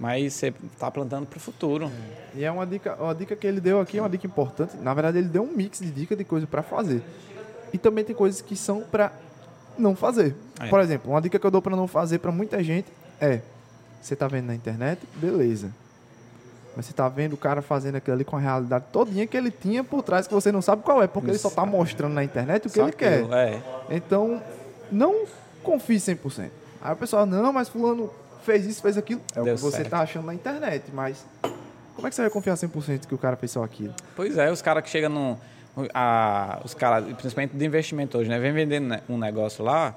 mas 0.00 0.32
você 0.32 0.52
está 0.72 0.90
plantando 0.90 1.26
para 1.26 1.36
o 1.36 1.40
futuro. 1.40 1.92
É. 2.34 2.38
E 2.38 2.44
é 2.44 2.50
uma 2.50 2.66
dica, 2.66 2.96
uma 2.98 3.14
dica 3.14 3.36
que 3.36 3.46
ele 3.46 3.60
deu 3.60 3.78
aqui, 3.78 3.98
é 3.98 4.02
uma 4.02 4.08
dica 4.08 4.26
importante. 4.26 4.74
Na 4.78 4.94
verdade, 4.94 5.18
ele 5.18 5.28
deu 5.28 5.42
um 5.42 5.52
mix 5.54 5.78
de 5.78 5.90
dicas 5.90 6.16
de 6.16 6.24
coisas 6.24 6.48
para 6.48 6.62
fazer. 6.62 7.02
E 7.70 7.76
também 7.76 8.02
tem 8.02 8.16
coisas 8.16 8.40
que 8.40 8.56
são 8.56 8.80
para 8.80 9.12
não 9.78 9.94
fazer. 9.94 10.34
É. 10.58 10.68
Por 10.68 10.80
exemplo, 10.80 11.10
uma 11.10 11.20
dica 11.20 11.38
que 11.38 11.46
eu 11.46 11.50
dou 11.50 11.60
para 11.60 11.76
não 11.76 11.86
fazer 11.86 12.18
para 12.18 12.32
muita 12.32 12.64
gente 12.64 12.88
é 13.20 13.42
você 14.00 14.14
está 14.14 14.26
vendo 14.26 14.46
na 14.46 14.54
internet, 14.54 15.02
beleza. 15.16 15.70
Mas 16.74 16.86
você 16.86 16.92
está 16.92 17.06
vendo 17.06 17.34
o 17.34 17.36
cara 17.36 17.60
fazendo 17.60 17.96
aquilo 17.96 18.14
ali 18.14 18.24
com 18.24 18.38
a 18.38 18.40
realidade 18.40 18.86
todinha 18.90 19.26
que 19.26 19.36
ele 19.36 19.50
tinha 19.50 19.84
por 19.84 20.02
trás, 20.02 20.26
que 20.26 20.32
você 20.32 20.50
não 20.50 20.62
sabe 20.62 20.82
qual 20.82 21.02
é, 21.02 21.06
porque 21.06 21.26
Isso. 21.26 21.36
ele 21.36 21.42
só 21.42 21.48
está 21.48 21.66
mostrando 21.66 22.14
na 22.14 22.24
internet 22.24 22.66
o 22.66 22.70
que 22.70 22.76
só 22.76 22.84
ele 22.84 22.92
quer. 22.92 23.30
É. 23.30 23.60
Então, 23.90 24.42
não 24.90 25.26
confie 25.62 25.96
100%. 25.96 26.48
Aí 26.80 26.92
o 26.94 26.96
pessoal, 26.96 27.26
não, 27.26 27.52
mas 27.52 27.68
fulano 27.68 28.10
fez 28.42 28.66
isso, 28.66 28.82
fez 28.82 28.96
aquilo. 28.96 29.20
É 29.34 29.42
Deu 29.42 29.54
o 29.54 29.56
que 29.56 29.62
você 29.62 29.82
está 29.82 30.00
achando 30.00 30.26
na 30.26 30.34
internet, 30.34 30.84
mas 30.92 31.24
como 31.94 32.06
é 32.06 32.10
que 32.10 32.16
você 32.16 32.22
vai 32.22 32.30
confiar 32.30 32.54
100% 32.54 33.06
que 33.06 33.14
o 33.14 33.18
cara 33.18 33.36
fez 33.36 33.52
só 33.52 33.62
aquilo? 33.62 33.94
Pois 34.16 34.38
é, 34.38 34.50
os 34.50 34.62
caras 34.62 34.82
que 34.82 34.90
chegam 34.90 35.10
no... 35.10 35.38
A, 35.94 36.60
os 36.64 36.74
caras, 36.74 37.04
principalmente 37.14 37.56
de 37.56 37.64
investimento 37.64 38.18
hoje, 38.18 38.28
né? 38.28 38.38
Vem 38.38 38.52
vendendo 38.52 38.98
um 39.08 39.16
negócio 39.16 39.64
lá 39.64 39.94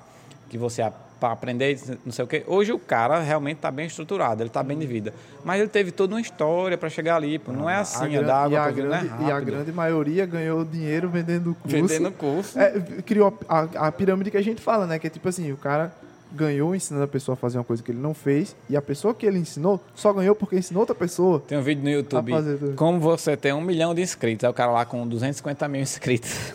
que 0.50 0.58
você 0.58 0.84
para 1.24 1.32
aprender, 1.32 1.80
não 2.06 2.12
sei 2.12 2.26
o 2.26 2.28
quê. 2.28 2.44
Hoje 2.46 2.74
o 2.74 2.78
cara 2.78 3.22
realmente 3.22 3.56
está 3.56 3.72
bem 3.72 3.86
estruturado, 3.86 4.42
ele 4.42 4.50
está 4.50 4.62
bem 4.62 4.78
de 4.78 4.86
vida. 4.86 5.14
Mas 5.46 5.62
ele 5.62 5.70
teve 5.70 5.90
toda 5.90 6.14
uma 6.14 6.20
história 6.20 6.78
para 6.78 6.90
chegar 6.90 7.16
ali. 7.16 7.40
Pô. 7.40 7.54
Não 7.54 7.70
é 7.70 7.76
assim, 7.76 8.18
é 8.18 8.22
da 8.22 8.44
água 8.44 8.56
e 8.56 8.58
a, 8.58 8.72
grande, 8.72 9.08
é 9.08 9.28
e 9.28 9.32
a 9.32 9.40
grande 9.40 9.72
maioria 9.72 10.26
ganhou 10.26 10.66
dinheiro 10.66 11.10
vendendo 11.10 11.56
curso. 11.56 11.78
Vendendo 11.78 12.12
curso. 12.12 12.60
É, 12.60 12.72
criou 13.06 13.40
a, 13.48 13.60
a, 13.60 13.88
a, 13.88 13.92
pirâmide 13.94 14.32
que 14.32 14.38
a 14.38 14.42
gente 14.42 14.62
fala, 14.62 14.86
né? 14.86 15.00
Que 15.00 15.08
é 15.08 15.10
tipo 15.10 15.30
assim, 15.30 15.50
o 15.54 15.56
cara 15.56 15.94
ganhou 16.34 16.76
ensinando 16.76 17.06
a 17.06 17.08
pessoa 17.08 17.34
a 17.34 17.38
fazer 17.38 17.58
uma 17.58 17.64
coisa 17.64 17.84
que 17.84 17.92
ele 17.92 18.00
não 18.00 18.14
fez 18.14 18.56
e 18.70 18.76
a 18.76 18.82
pessoa 18.82 19.14
que 19.14 19.26
ele 19.26 19.38
ensinou 19.38 19.80
só 19.94 20.12
ganhou 20.12 20.36
porque 20.36 20.56
ensinou 20.58 20.82
outra 20.82 20.96
pessoa. 20.96 21.40
Tem 21.40 21.58
um 21.58 21.62
vídeo 21.62 21.84
no 21.84 21.90
YouTube, 21.90 22.32
como 22.76 23.00
você 23.00 23.38
tem 23.38 23.54
um 23.54 23.62
milhão 23.62 23.94
de 23.94 24.02
inscritos. 24.02 24.44
Aí 24.44 24.50
o 24.50 24.54
cara 24.54 24.72
lá 24.72 24.86
com 24.86 25.08
250 25.08 25.68
mil 25.68 25.82
inscritos. 25.82 26.54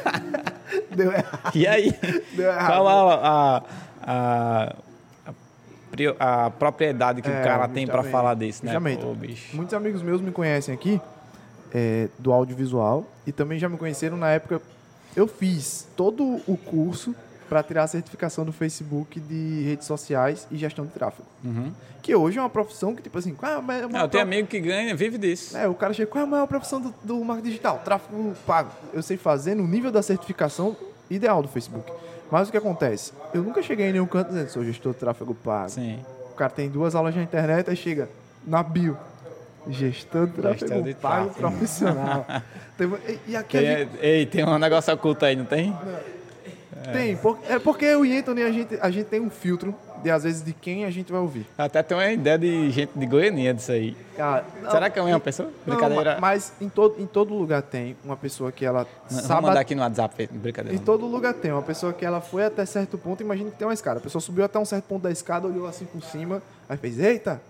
Deu 0.94 1.12
errado. 1.12 1.56
E 1.56 1.66
aí? 1.66 1.94
Deu 2.34 2.50
errado. 2.50 2.66
Qual 2.66 2.88
a, 2.88 3.56
a 3.56 3.62
a, 4.10 4.76
a, 6.18 6.46
a 6.46 6.50
propriedade 6.50 7.20
que 7.20 7.28
é, 7.28 7.40
o 7.40 7.44
cara 7.44 7.68
tem 7.68 7.86
para 7.86 8.02
falar 8.02 8.34
disso, 8.34 8.64
né? 8.64 8.72
Pô, 8.96 9.14
Muitos 9.52 9.74
amigos 9.74 10.02
meus 10.02 10.22
me 10.22 10.32
conhecem 10.32 10.74
aqui 10.74 11.00
é, 11.74 12.08
do 12.18 12.32
audiovisual 12.32 13.04
e 13.26 13.32
também 13.32 13.58
já 13.58 13.68
me 13.68 13.76
conheceram 13.76 14.16
na 14.16 14.30
época. 14.30 14.62
Eu 15.14 15.26
fiz 15.26 15.88
todo 15.96 16.40
o 16.46 16.56
curso 16.56 17.14
para 17.48 17.62
tirar 17.62 17.84
a 17.84 17.86
certificação 17.86 18.44
do 18.44 18.52
Facebook 18.52 19.18
de 19.18 19.62
redes 19.64 19.86
sociais 19.86 20.46
e 20.50 20.56
gestão 20.56 20.84
de 20.84 20.92
tráfego. 20.92 21.26
Uhum. 21.44 21.72
Que 22.02 22.14
hoje 22.14 22.38
é 22.38 22.42
uma 22.42 22.50
profissão 22.50 22.94
que, 22.94 23.02
tipo 23.02 23.18
assim, 23.18 23.34
qual 23.34 23.52
é 23.52 23.54
a 23.56 23.62
maior 23.62 23.88
Não, 23.88 24.00
eu 24.00 24.08
tenho 24.08 24.22
amigo 24.22 24.46
que 24.46 24.60
ganha, 24.60 24.94
vive 24.94 25.18
disso. 25.18 25.56
É, 25.56 25.66
o 25.66 25.74
cara 25.74 25.92
chega, 25.92 26.10
qual 26.10 26.22
é 26.22 26.26
a 26.26 26.30
maior 26.30 26.46
profissão 26.46 26.80
do, 26.80 26.94
do 27.02 27.24
marketing 27.24 27.48
digital? 27.48 27.78
Tráfego 27.84 28.34
pago. 28.46 28.70
Eu 28.92 29.02
sei 29.02 29.16
fazer 29.16 29.54
no 29.54 29.66
nível 29.66 29.90
da 29.90 30.02
certificação 30.02 30.76
ideal 31.10 31.42
do 31.42 31.48
Facebook. 31.48 31.90
Mas 32.30 32.48
o 32.48 32.50
que 32.50 32.58
acontece? 32.58 33.12
Eu 33.32 33.42
nunca 33.42 33.62
cheguei 33.62 33.88
em 33.88 33.92
nenhum 33.92 34.06
canto 34.06 34.28
dizendo 34.28 34.48
sou 34.50 34.64
gestor 34.64 34.92
de 34.92 34.98
tráfego 34.98 35.34
pago. 35.34 35.70
Sim. 35.70 35.98
O 36.30 36.34
cara 36.34 36.50
tem 36.50 36.68
duas 36.68 36.94
aulas 36.94 37.16
na 37.16 37.22
internet, 37.22 37.68
aí 37.68 37.76
chega 37.76 38.08
na 38.46 38.62
bio. 38.62 38.96
Gestor 39.68 40.26
de 40.26 40.34
tráfego 40.34 40.82
de 40.82 40.94
pago 40.94 41.30
profissional. 41.34 42.24
tem, 42.76 42.88
e, 43.08 43.32
e 43.32 43.36
aqui 43.36 43.58
tem, 43.58 43.66
gente... 43.66 43.98
Ei, 44.00 44.26
tem 44.26 44.44
um 44.44 44.58
negócio 44.58 44.92
oculto 44.92 45.24
aí, 45.24 45.34
não 45.34 45.44
tem? 45.44 45.76
Tem, 46.92 47.16
por, 47.16 47.38
é 47.48 47.58
porque 47.58 47.84
eu 47.84 48.04
e 48.04 48.16
Anthony, 48.18 48.42
a 48.42 48.50
gente, 48.52 48.78
a 48.80 48.90
gente 48.90 49.06
tem 49.06 49.20
um 49.20 49.28
filtro 49.30 49.74
de, 50.02 50.10
às 50.10 50.22
vezes, 50.22 50.42
de 50.42 50.52
quem 50.52 50.84
a 50.84 50.90
gente 50.90 51.10
vai 51.10 51.20
ouvir. 51.20 51.46
Até 51.56 51.82
tem 51.82 51.96
uma 51.96 52.10
ideia 52.10 52.38
de 52.38 52.70
gente 52.70 52.92
de 52.96 53.04
Goiânia 53.06 53.52
disso 53.52 53.72
aí. 53.72 53.96
Cara, 54.16 54.44
não, 54.62 54.70
Será 54.70 54.88
que 54.88 54.98
é 54.98 55.02
a 55.02 55.04
mesma 55.04 55.20
pessoa? 55.20 55.50
Não, 55.66 55.74
brincadeira. 55.76 56.18
Mas 56.20 56.52
em 56.60 56.68
todo, 56.68 57.00
em 57.02 57.06
todo 57.06 57.34
lugar 57.34 57.62
tem 57.62 57.96
uma 58.04 58.16
pessoa 58.16 58.52
que 58.52 58.64
ela 58.64 58.86
não, 59.10 59.20
sabe. 59.20 59.42
Mandar 59.42 59.60
aqui 59.60 59.74
no 59.74 59.82
WhatsApp, 59.82 60.28
brincadeira. 60.32 60.76
Em 60.76 60.80
todo 60.80 61.06
lugar 61.06 61.34
tem 61.34 61.50
uma 61.52 61.62
pessoa 61.62 61.92
que 61.92 62.04
ela 62.04 62.20
foi 62.20 62.44
até 62.44 62.64
certo 62.64 62.96
ponto, 62.96 63.22
imagina 63.22 63.50
que 63.50 63.56
tem 63.56 63.66
uma 63.66 63.74
escada. 63.74 63.98
A 63.98 64.02
pessoa 64.02 64.20
subiu 64.22 64.44
até 64.44 64.58
um 64.58 64.64
certo 64.64 64.84
ponto 64.84 65.02
da 65.02 65.10
escada, 65.10 65.46
olhou 65.46 65.66
assim 65.66 65.84
por 65.84 66.02
cima, 66.02 66.40
aí 66.68 66.76
fez, 66.76 66.98
eita, 66.98 67.40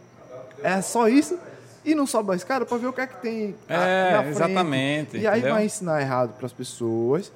é 0.62 0.80
só 0.80 1.08
isso? 1.08 1.38
e 1.84 1.94
não 1.94 2.06
sobe 2.06 2.32
a 2.32 2.34
escada 2.36 2.66
para 2.66 2.76
ver 2.76 2.86
o 2.88 2.92
que 2.92 3.00
é 3.00 3.06
que 3.06 3.16
tem 3.22 3.54
a- 3.66 3.74
É, 3.74 4.12
na 4.12 4.18
frente. 4.22 4.30
exatamente, 4.36 5.16
E 5.16 5.26
aí 5.26 5.38
entendeu? 5.38 5.54
vai 5.54 5.64
ensinar 5.64 6.02
errado 6.02 6.34
para 6.36 6.44
as 6.44 6.52
pessoas, 6.52 7.32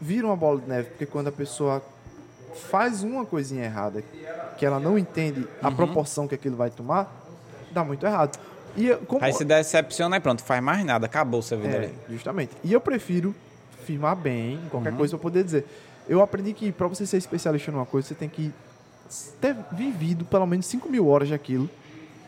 vira 0.00 0.26
uma 0.26 0.36
bola 0.36 0.60
de 0.60 0.68
neve, 0.68 0.90
porque 0.90 1.06
quando 1.06 1.28
a 1.28 1.32
pessoa 1.32 1.82
faz 2.70 3.02
uma 3.02 3.24
coisinha 3.24 3.64
errada, 3.64 4.02
que 4.58 4.64
ela 4.66 4.80
não 4.80 4.98
entende 4.98 5.40
Uhum. 5.40 5.46
a 5.62 5.70
proporção 5.70 6.26
que 6.28 6.34
aquilo 6.34 6.56
vai 6.56 6.70
tomar, 6.70 7.10
dá 7.70 7.84
muito 7.84 8.04
errado. 8.04 8.38
E 8.76 8.86
eu- 8.88 8.98
como, 8.98 9.24
Aí 9.24 9.32
se 9.32 9.44
decepciona 9.44 10.16
e 10.16 10.20
pronto, 10.20 10.42
faz 10.42 10.62
mais 10.62 10.84
nada, 10.84 11.06
acabou 11.06 11.42
sua 11.42 11.56
vida 11.58 11.74
é, 11.74 11.78
ali. 11.78 11.94
justamente. 12.08 12.52
E 12.62 12.72
eu 12.72 12.80
prefiro 12.80 13.34
firmar 13.84 14.14
bem 14.16 14.54
em 14.54 14.56
Uhum. 14.58 14.68
qualquer 14.68 14.96
coisa 14.96 15.16
para 15.16 15.22
poder 15.22 15.44
dizer. 15.44 15.66
Eu 16.08 16.20
aprendi 16.22 16.52
que 16.52 16.70
para 16.72 16.86
você 16.86 17.06
ser 17.06 17.16
especialista 17.16 17.70
numa 17.70 17.86
coisa, 17.86 18.08
você 18.08 18.14
tem 18.14 18.28
que 18.28 18.52
ter 19.40 19.56
vivido 19.72 20.24
pelo 20.24 20.46
menos 20.46 20.66
5 20.66 20.88
mil 20.88 21.08
horas 21.08 21.28
daquilo. 21.30 21.68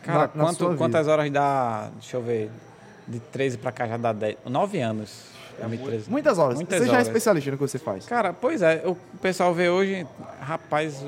Cara, 0.03 0.19
na- 0.19 0.27
na 0.35 0.43
quanto- 0.43 0.75
quantas 0.77 1.07
horas 1.07 1.29
dá, 1.31 1.89
deixa 1.93 2.17
eu 2.17 2.21
ver, 2.21 2.49
de 3.07 3.19
13 3.19 3.57
pra 3.57 3.71
cá 3.71 3.87
já 3.87 3.95
dá 3.97 4.11
10, 4.11 4.37
9 4.45 4.79
anos. 4.79 5.32
2013. 5.59 6.09
Muitas 6.09 6.37
horas. 6.37 6.55
Muitas 6.55 6.79
você 6.79 6.85
já 6.85 6.91
é 6.91 6.95
horas. 6.95 7.07
especialista 7.07 7.51
no 7.51 7.57
que 7.57 7.61
você 7.63 7.79
faz. 7.79 8.05
Cara, 8.05 8.33
pois 8.33 8.61
é, 8.61 8.81
o 8.85 8.95
pessoal 9.21 9.53
vê 9.53 9.69
hoje, 9.69 10.05
rapaz, 10.39 11.05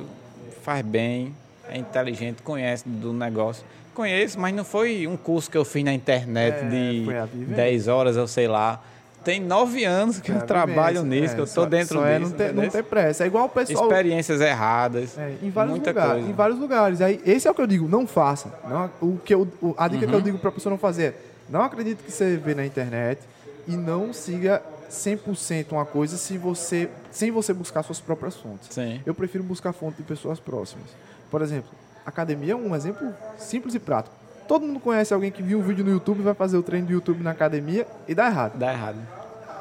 faz 0.63 0.85
bem, 0.85 1.35
é 1.69 1.77
inteligente, 1.77 2.41
conhece 2.41 2.83
do 2.87 3.11
negócio. 3.13 3.63
Conheço, 3.93 4.37
mas 4.39 4.53
não 4.53 4.65
foi 4.65 5.07
um 5.07 5.15
curso 5.15 5.49
que 5.49 5.57
eu 5.57 5.63
fiz 5.63 5.83
na 5.83 5.93
internet 5.93 6.55
É, 6.65 6.67
de 6.69 7.05
foi 7.05 7.17
a 7.17 7.25
vivência. 7.25 7.55
10 7.55 7.87
horas, 7.87 8.17
eu 8.17 8.27
sei 8.27 8.47
lá. 8.47 8.81
Tem 9.23 9.39
nove 9.39 9.83
anos 9.85 10.19
que 10.19 10.31
É, 10.31 10.35
eu 10.35 10.41
trabalho 10.41 11.01
nisso, 11.01 11.31
É, 11.31 11.35
que 11.35 11.41
eu 11.41 11.45
tô 11.47 11.51
só- 11.51 11.65
dentro 11.65 11.95
só 11.97 12.03
disso. 12.03 12.11
é 12.11 12.19
não 12.19 12.29
ter, 12.31 12.53
não 12.53 12.69
ter 12.69 12.83
pressa. 12.83 13.23
É 13.23 13.27
igual 13.27 13.45
o 13.45 13.49
pessoal. 13.49 13.85
Experiências 13.85 14.39
erradas, 14.39 15.17
É, 15.17 15.33
em 15.41 15.49
vários 15.49 15.77
lugares. 15.79 16.11
coisa. 16.11 16.29
Em 16.29 16.33
vários 16.33 16.59
lugares. 16.59 17.01
Aí, 17.01 17.19
esse 17.25 17.47
é 17.47 17.51
o 17.51 17.53
que 17.55 17.61
eu 17.61 17.65
digo, 17.65 17.87
não 17.87 18.05
faça. 18.05 18.53
Não, 18.69 18.91
o 19.01 19.17
que 19.17 19.33
eu, 19.33 19.47
a 19.77 19.87
dica 19.87 20.05
que 20.05 20.13
eu 20.13 20.17
Uhum. 20.19 20.23
digo 20.23 20.37
pra 20.37 20.51
pessoa 20.51 20.69
não 20.71 20.77
fazer 20.77 21.03
é 21.05 21.13
não 21.49 21.63
acredite 21.63 22.03
que 22.03 22.11
você 22.11 22.37
vê 22.37 22.53
na 22.53 22.65
internet 22.65 23.19
e 23.67 23.75
não 23.75 24.13
siga 24.13 24.61
100% 24.89 25.71
uma 25.71 25.85
coisa 25.85 26.17
se 26.17 26.37
você, 26.37 26.89
sem 27.11 27.31
você 27.31 27.53
buscar 27.53 27.83
suas 27.83 27.99
próprias 27.99 28.35
fontes. 28.35 28.69
Sim. 28.71 29.01
Eu 29.05 29.13
prefiro 29.13 29.43
buscar 29.43 29.73
fonte 29.73 29.97
de 29.97 30.03
pessoas 30.03 30.39
próximas. 30.39 30.87
Por 31.29 31.41
exemplo, 31.41 31.69
academia 32.05 32.53
é 32.53 32.55
um 32.55 32.75
exemplo 32.75 33.13
simples 33.37 33.75
e 33.75 33.79
prático. 33.79 34.15
Todo 34.47 34.65
mundo 34.65 34.79
conhece 34.79 35.13
alguém 35.13 35.31
que 35.31 35.41
viu 35.41 35.59
um 35.59 35.63
vídeo 35.63 35.83
no 35.83 35.91
YouTube, 35.91 36.21
vai 36.21 36.35
fazer 36.35 36.57
o 36.57 36.63
treino 36.63 36.87
do 36.87 36.93
YouTube 36.93 37.23
na 37.23 37.31
academia 37.31 37.87
e 38.07 38.13
dá 38.13 38.27
errado. 38.27 38.57
Dá 38.57 38.71
errado. 38.71 38.97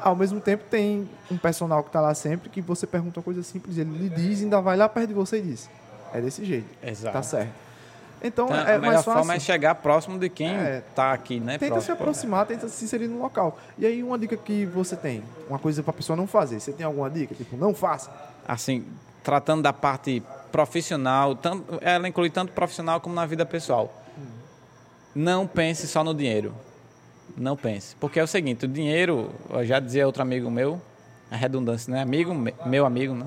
Ao 0.01 0.15
mesmo 0.15 0.39
tempo, 0.39 0.63
tem 0.69 1.09
um 1.31 1.37
personal 1.37 1.81
que 1.81 1.89
está 1.89 1.99
lá 1.99 2.13
sempre 2.13 2.49
que 2.49 2.61
você 2.61 2.85
pergunta 2.85 3.19
uma 3.19 3.23
coisa 3.23 3.41
simples, 3.41 3.79
ele 3.79 3.97
lhe 3.97 4.09
diz, 4.09 4.43
ainda 4.43 4.61
vai 4.61 4.77
lá 4.77 4.87
perto 4.87 5.07
de 5.07 5.13
você 5.15 5.39
e 5.39 5.41
diz. 5.41 5.67
É 6.13 6.21
desse 6.21 6.45
jeito. 6.45 6.67
Exato. 6.83 7.13
Tá 7.13 7.23
certo. 7.23 7.64
Então, 8.25 8.45
Então, 8.47 8.57
é 8.57 8.75
a 8.75 8.79
mais 8.79 8.95
fácil. 8.95 9.13
forma 9.13 9.35
é 9.35 9.39
chegar 9.39 9.75
próximo 9.75 10.17
de 10.17 10.29
quem 10.29 10.49
É. 10.55 10.81
tá 10.95 11.13
aqui, 11.13 11.39
né? 11.39 11.53
Tenta 11.57 11.65
se 11.65 11.69
próximo. 11.87 11.93
aproximar, 11.95 12.45
tenta 12.45 12.67
se 12.67 12.83
inserir 12.85 13.07
no 13.07 13.21
local. 13.21 13.59
E 13.77 13.85
aí, 13.85 14.01
uma 14.03 14.17
dica 14.17 14.35
que 14.35 14.65
você 14.65 14.95
tem, 14.95 15.23
uma 15.49 15.59
coisa 15.59 15.83
para 15.83 15.91
a 15.91 15.93
pessoa 15.93 16.15
não 16.17 16.25
fazer. 16.27 16.59
Você 16.59 16.71
tem 16.71 16.85
alguma 16.85 17.09
dica? 17.09 17.35
Tipo, 17.35 17.55
não 17.57 17.73
faça. 17.75 18.09
assim, 18.47 18.85
tratando 19.23 19.63
da 19.63 19.73
parte 19.73 20.21
profissional, 20.51 21.35
tanto, 21.35 21.79
ela 21.81 22.07
inclui 22.07 22.29
tanto 22.29 22.51
profissional 22.51 23.01
como 23.01 23.15
na 23.15 23.25
vida 23.25 23.43
pessoal. 23.45 23.91
Não 25.15 25.47
pense 25.47 25.87
só 25.87 26.03
no 26.03 26.13
dinheiro. 26.13 26.53
Não 27.37 27.55
pense. 27.57 27.95
Porque 27.95 28.19
é 28.19 28.23
o 28.23 28.27
seguinte, 28.27 28.65
o 28.65 28.67
dinheiro, 28.67 29.31
eu 29.49 29.65
já 29.65 29.79
dizia 29.79 30.05
outro 30.05 30.21
amigo 30.21 30.49
meu, 30.51 30.79
a 31.31 31.35
redundância, 31.35 31.91
né? 31.91 32.01
Amigo, 32.01 32.33
me- 32.33 32.53
meu 32.65 32.85
amigo, 32.85 33.13
né? 33.15 33.25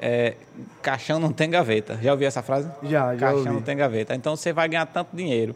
É, 0.00 0.34
caixão 0.82 1.18
não 1.18 1.32
tem 1.32 1.50
gaveta. 1.50 1.98
Já 2.02 2.12
ouviu 2.12 2.28
essa 2.28 2.42
frase? 2.42 2.68
Já, 2.84 3.14
já 3.14 3.20
Caixão 3.20 3.38
ouvi. 3.38 3.50
não 3.50 3.62
tem 3.62 3.76
gaveta. 3.76 4.14
Então 4.14 4.36
você 4.36 4.52
vai 4.52 4.68
ganhar 4.68 4.86
tanto 4.86 5.16
dinheiro. 5.16 5.54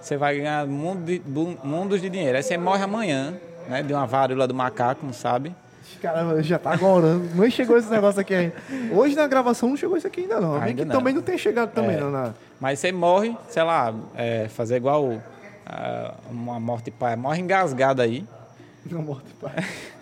Você 0.00 0.16
vai 0.16 0.36
ganhar 0.38 0.66
mundo 0.66 1.04
de- 1.04 1.22
mundos 1.64 2.00
de 2.00 2.08
dinheiro. 2.10 2.36
Aí 2.36 2.42
você 2.42 2.56
morre 2.58 2.82
amanhã, 2.82 3.34
né? 3.68 3.82
De 3.82 3.92
uma 3.92 4.06
varíola 4.06 4.46
do 4.46 4.54
macaco, 4.54 5.04
não 5.06 5.12
sabe? 5.12 5.54
Caramba, 6.02 6.42
já 6.42 6.58
tá 6.58 6.72
agorando. 6.72 7.28
Nem 7.34 7.50
chegou 7.50 7.78
esse 7.78 7.88
negócio 7.90 8.20
aqui 8.20 8.34
ainda. 8.34 8.54
Hoje 8.92 9.14
na 9.16 9.26
gravação 9.26 9.68
não 9.68 9.76
chegou 9.76 9.96
isso 9.96 10.06
aqui 10.06 10.22
ainda 10.22 10.40
não. 10.40 10.54
Bem 10.54 10.62
Ainda 10.70 10.82
que 10.82 10.88
não. 10.88 10.96
também 10.96 11.14
não 11.14 11.22
tem 11.22 11.38
chegado 11.38 11.70
também 11.72 11.96
É. 11.96 12.00
não. 12.00 12.10
Na... 12.10 12.34
Mas 12.60 12.78
você 12.80 12.90
morre, 12.92 13.36
sei 13.48 13.62
lá, 13.62 13.94
é, 14.14 14.48
fazer 14.48 14.76
igual 14.76 15.20
ah, 15.64 16.14
uma 16.30 16.58
morte 16.60 16.90
pai, 16.90 17.16
morre 17.16 17.40
engasgado 17.40 18.02
aí. 18.02 18.24
na 18.90 18.98
morte, 19.00 19.26
pai. 19.40 19.52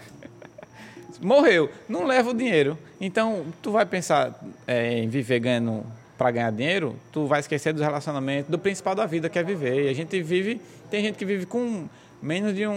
Morreu, 1.21 1.71
não 1.89 2.05
leva 2.05 2.31
o 2.31 2.35
dinheiro. 2.35 2.77
Então, 3.01 3.45
tu 3.62 3.71
vai 3.71 3.87
pensar 3.87 4.35
é, 4.67 4.99
em 4.99 5.09
viver 5.09 5.41
ganhando 5.41 5.85
para 6.19 6.31
ganhar 6.31 6.51
dinheiro, 6.53 6.95
tu 7.12 7.27
vai 7.27 7.41
esquecer 7.41 7.73
dos 7.73 7.83
relacionamentos, 7.83 8.51
do 8.51 8.59
principal 8.59 8.95
da 8.95 9.05
vida, 9.07 9.29
que 9.29 9.39
é 9.39 9.43
viver. 9.43 9.87
E 9.87 9.89
a 9.89 9.93
gente 9.95 10.21
vive, 10.23 10.61
tem 10.91 11.03
gente 11.03 11.17
que 11.17 11.25
vive 11.25 11.45
com 11.47 11.87
menos 12.23 12.55
de 12.55 12.67
um, 12.67 12.73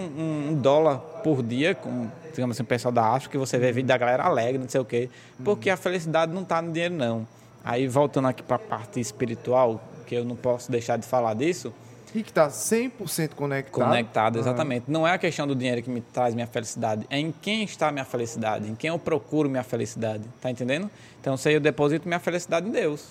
um- 0.49 0.55
dólar 0.61 0.97
por 1.23 1.41
dia, 1.43 1.73
com, 1.75 2.07
digamos 2.33 2.55
assim, 2.57 2.63
o 2.63 2.65
pessoal 2.65 2.91
da 2.91 3.05
África, 3.05 3.31
que 3.33 3.37
você 3.37 3.57
vê 3.57 3.71
vídeo 3.71 3.87
da 3.87 3.97
galera 3.97 4.23
alegre, 4.23 4.57
não 4.57 4.67
sei 4.67 4.81
o 4.81 4.85
quê, 4.85 5.09
porque 5.43 5.69
a 5.69 5.77
felicidade 5.77 6.33
não 6.33 6.41
está 6.41 6.61
no 6.61 6.71
dinheiro, 6.71 6.95
não. 6.95 7.27
Aí, 7.63 7.87
voltando 7.87 8.27
aqui 8.27 8.41
para 8.43 8.55
a 8.55 8.59
parte 8.59 8.99
espiritual, 8.99 9.81
que 10.05 10.15
eu 10.15 10.25
não 10.25 10.35
posso 10.35 10.71
deixar 10.71 10.97
de 10.97 11.05
falar 11.05 11.33
disso, 11.35 11.73
E 12.17 12.23
que 12.23 12.33
tá 12.33 12.47
100% 12.49 13.35
conectado. 13.35 13.71
Conectado, 13.85 14.37
Ah. 14.37 14.39
exatamente. 14.41 14.85
Não 14.89 15.07
é 15.07 15.11
a 15.13 15.17
questão 15.19 15.45
do 15.45 15.55
dinheiro 15.55 15.83
que 15.83 15.89
me 15.89 16.01
traz 16.01 16.33
minha 16.33 16.47
felicidade, 16.47 17.05
é 17.11 17.19
em 17.19 17.31
quem 17.31 17.63
está 17.63 17.91
minha 17.91 18.05
felicidade, 18.05 18.67
em 18.69 18.73
quem 18.73 18.87
eu 18.89 18.97
procuro 18.97 19.47
minha 19.49 19.63
felicidade. 19.63 20.23
Tá 20.41 20.49
entendendo? 20.49 20.89
Então, 21.21 21.37
sei 21.37 21.55
eu 21.55 21.59
deposito 21.59 22.07
minha 22.07 22.19
felicidade 22.19 22.67
em 22.67 22.71
Deus. 22.71 23.09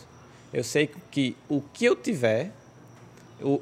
Eu 0.52 0.64
sei 0.64 0.90
que 1.10 1.36
o 1.48 1.60
que 1.60 1.84
eu 1.84 1.94
tiver, 1.94 2.50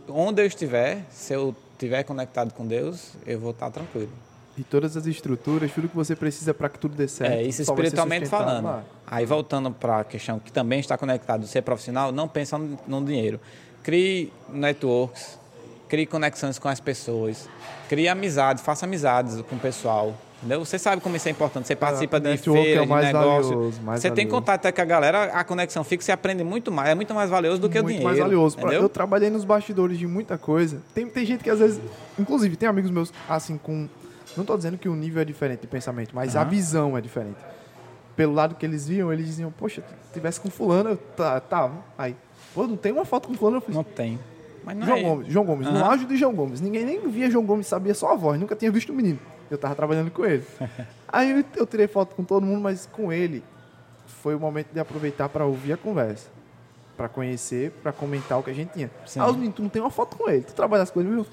onde 0.08 0.40
eu 0.40 0.46
estiver, 0.46 1.04
se 1.10 1.34
eu 1.34 1.54
estiver 1.72 2.02
conectado 2.04 2.54
com 2.54 2.66
Deus, 2.66 3.12
eu 3.26 3.38
vou 3.38 3.50
estar 3.50 3.70
tranquilo. 3.70 4.12
E 4.56 4.62
todas 4.62 4.96
as 4.96 5.04
estruturas, 5.06 5.72
tudo 5.72 5.88
que 5.88 5.96
você 5.96 6.14
precisa 6.14 6.54
para 6.54 6.68
que 6.68 6.78
tudo 6.78 6.94
dê 6.94 7.08
certo. 7.08 7.32
É 7.32 7.42
isso 7.42 7.60
espiritualmente 7.60 8.26
falando. 8.26 8.64
lá. 8.64 8.84
Aí 9.06 9.26
voltando 9.26 9.70
para 9.72 10.00
a 10.00 10.04
questão 10.04 10.38
que 10.38 10.52
também 10.52 10.78
está 10.78 10.96
conectado, 10.96 11.46
ser 11.46 11.62
profissional, 11.62 12.12
não 12.12 12.28
pensa 12.28 12.56
no, 12.56 12.78
no 12.86 13.04
dinheiro. 13.04 13.40
Crie 13.84 14.32
networks, 14.48 15.38
crie 15.88 16.06
conexões 16.06 16.58
com 16.58 16.68
as 16.68 16.80
pessoas, 16.80 17.48
crie 17.88 18.08
amizades, 18.08 18.64
faça 18.64 18.86
amizades 18.86 19.40
com 19.42 19.54
o 19.54 19.58
pessoal. 19.60 20.14
Entendeu? 20.38 20.64
Você 20.64 20.78
sabe 20.78 21.00
como 21.00 21.16
isso 21.16 21.28
é 21.28 21.30
importante. 21.30 21.66
Você 21.66 21.76
participa 21.76 22.18
de 22.18 22.28
network 22.30 22.72
é 22.72 22.80
o 22.80 22.84
de 22.84 22.94
negócio. 22.94 23.12
valioso, 23.12 23.80
você 23.82 24.10
tem 24.10 24.26
valioso. 24.26 24.28
contato 24.28 24.74
com 24.74 24.80
a 24.80 24.84
galera, 24.84 25.24
a 25.24 25.44
conexão 25.44 25.84
fixa, 25.84 26.06
você 26.06 26.12
aprende 26.12 26.42
muito 26.42 26.72
mais. 26.72 26.90
É 26.90 26.94
muito 26.94 27.14
mais 27.14 27.30
valioso 27.30 27.60
do 27.60 27.68
que 27.68 27.78
o 27.78 27.82
muito 27.82 27.96
dinheiro. 27.96 28.08
mais 28.08 28.18
valioso. 28.18 28.58
Entendeu? 28.58 28.82
Eu 28.82 28.88
trabalhei 28.88 29.30
nos 29.30 29.44
bastidores 29.44 29.98
de 29.98 30.06
muita 30.06 30.36
coisa. 30.36 30.82
Tem, 30.94 31.06
tem 31.06 31.24
gente 31.24 31.44
que 31.44 31.50
às 31.50 31.58
vezes. 31.60 31.80
Inclusive, 32.18 32.56
tem 32.56 32.68
amigos 32.68 32.90
meus, 32.90 33.12
assim, 33.28 33.56
com. 33.56 33.88
Não 34.36 34.42
estou 34.42 34.56
dizendo 34.56 34.76
que 34.76 34.88
o 34.88 34.94
nível 34.94 35.22
é 35.22 35.24
diferente 35.24 35.60
de 35.60 35.66
pensamento, 35.66 36.14
mas 36.14 36.34
a 36.36 36.40
Aham. 36.40 36.50
visão 36.50 36.98
é 36.98 37.00
diferente. 37.00 37.38
Pelo 38.16 38.32
lado 38.32 38.54
que 38.54 38.64
eles 38.66 38.86
viam, 38.86 39.12
eles 39.12 39.26
diziam, 39.26 39.50
poxa, 39.50 39.82
se 40.06 40.12
tivesse 40.12 40.40
com 40.40 40.50
fulano, 40.50 40.90
eu 40.90 40.96
tá, 40.96 41.40
tava. 41.40 41.84
Aí, 41.96 42.14
pô, 42.54 42.66
não 42.66 42.76
tem 42.76 42.92
uma 42.92 43.04
foto 43.04 43.28
com 43.28 43.34
fulano, 43.34 43.56
eu 43.58 43.60
fiz. 43.60 43.74
Não 43.74 43.84
tem. 43.84 44.18
Mas 44.64 44.76
não 44.78 44.86
João 44.86 44.98
é. 44.98 45.02
Gomes, 45.02 45.26
João 45.32 45.44
Gomes, 45.44 45.66
no 45.68 45.76
Aham. 45.76 45.90
auge 45.90 46.04
de 46.06 46.16
João 46.16 46.32
Gomes. 46.34 46.60
Ninguém 46.60 46.84
nem 46.86 47.06
via 47.08 47.30
João 47.30 47.44
Gomes, 47.44 47.66
sabia 47.66 47.92
só 47.94 48.12
a 48.12 48.14
voz, 48.16 48.40
nunca 48.40 48.56
tinha 48.56 48.70
visto 48.70 48.90
o 48.90 48.94
menino. 48.94 49.18
Eu 49.50 49.58
tava 49.58 49.74
trabalhando 49.74 50.10
com 50.10 50.24
ele. 50.24 50.42
Aí 51.08 51.44
eu- 51.56 51.66
tirei 51.66 51.86
foto 51.86 52.14
com 52.16 52.24
todo 52.24 52.44
mundo, 52.46 52.62
mas 52.62 52.86
com 52.86 53.12
ele 53.12 53.44
foi 54.06 54.34
o 54.34 54.40
momento 54.40 54.68
de 54.72 54.80
aproveitar 54.80 55.28
para 55.28 55.44
ouvir 55.44 55.72
a 55.74 55.76
conversa. 55.76 56.28
Pra 56.96 57.08
conhecer, 57.08 57.72
pra 57.82 57.92
comentar 57.92 58.38
o 58.38 58.42
que 58.42 58.50
a 58.50 58.54
gente 58.54 58.70
tinha. 58.72 58.90
Sim. 59.04 59.18
Ah, 59.20 59.26
os 59.26 59.34
meninos, 59.34 59.56
tu 59.56 59.62
não 59.62 59.68
tem 59.68 59.82
uma 59.82 59.90
foto 59.90 60.16
com 60.16 60.30
ele, 60.30 60.42
tu 60.42 60.54
trabalha 60.54 60.86
com 60.86 61.00
ele, 61.00 61.10
viu? 61.10 61.26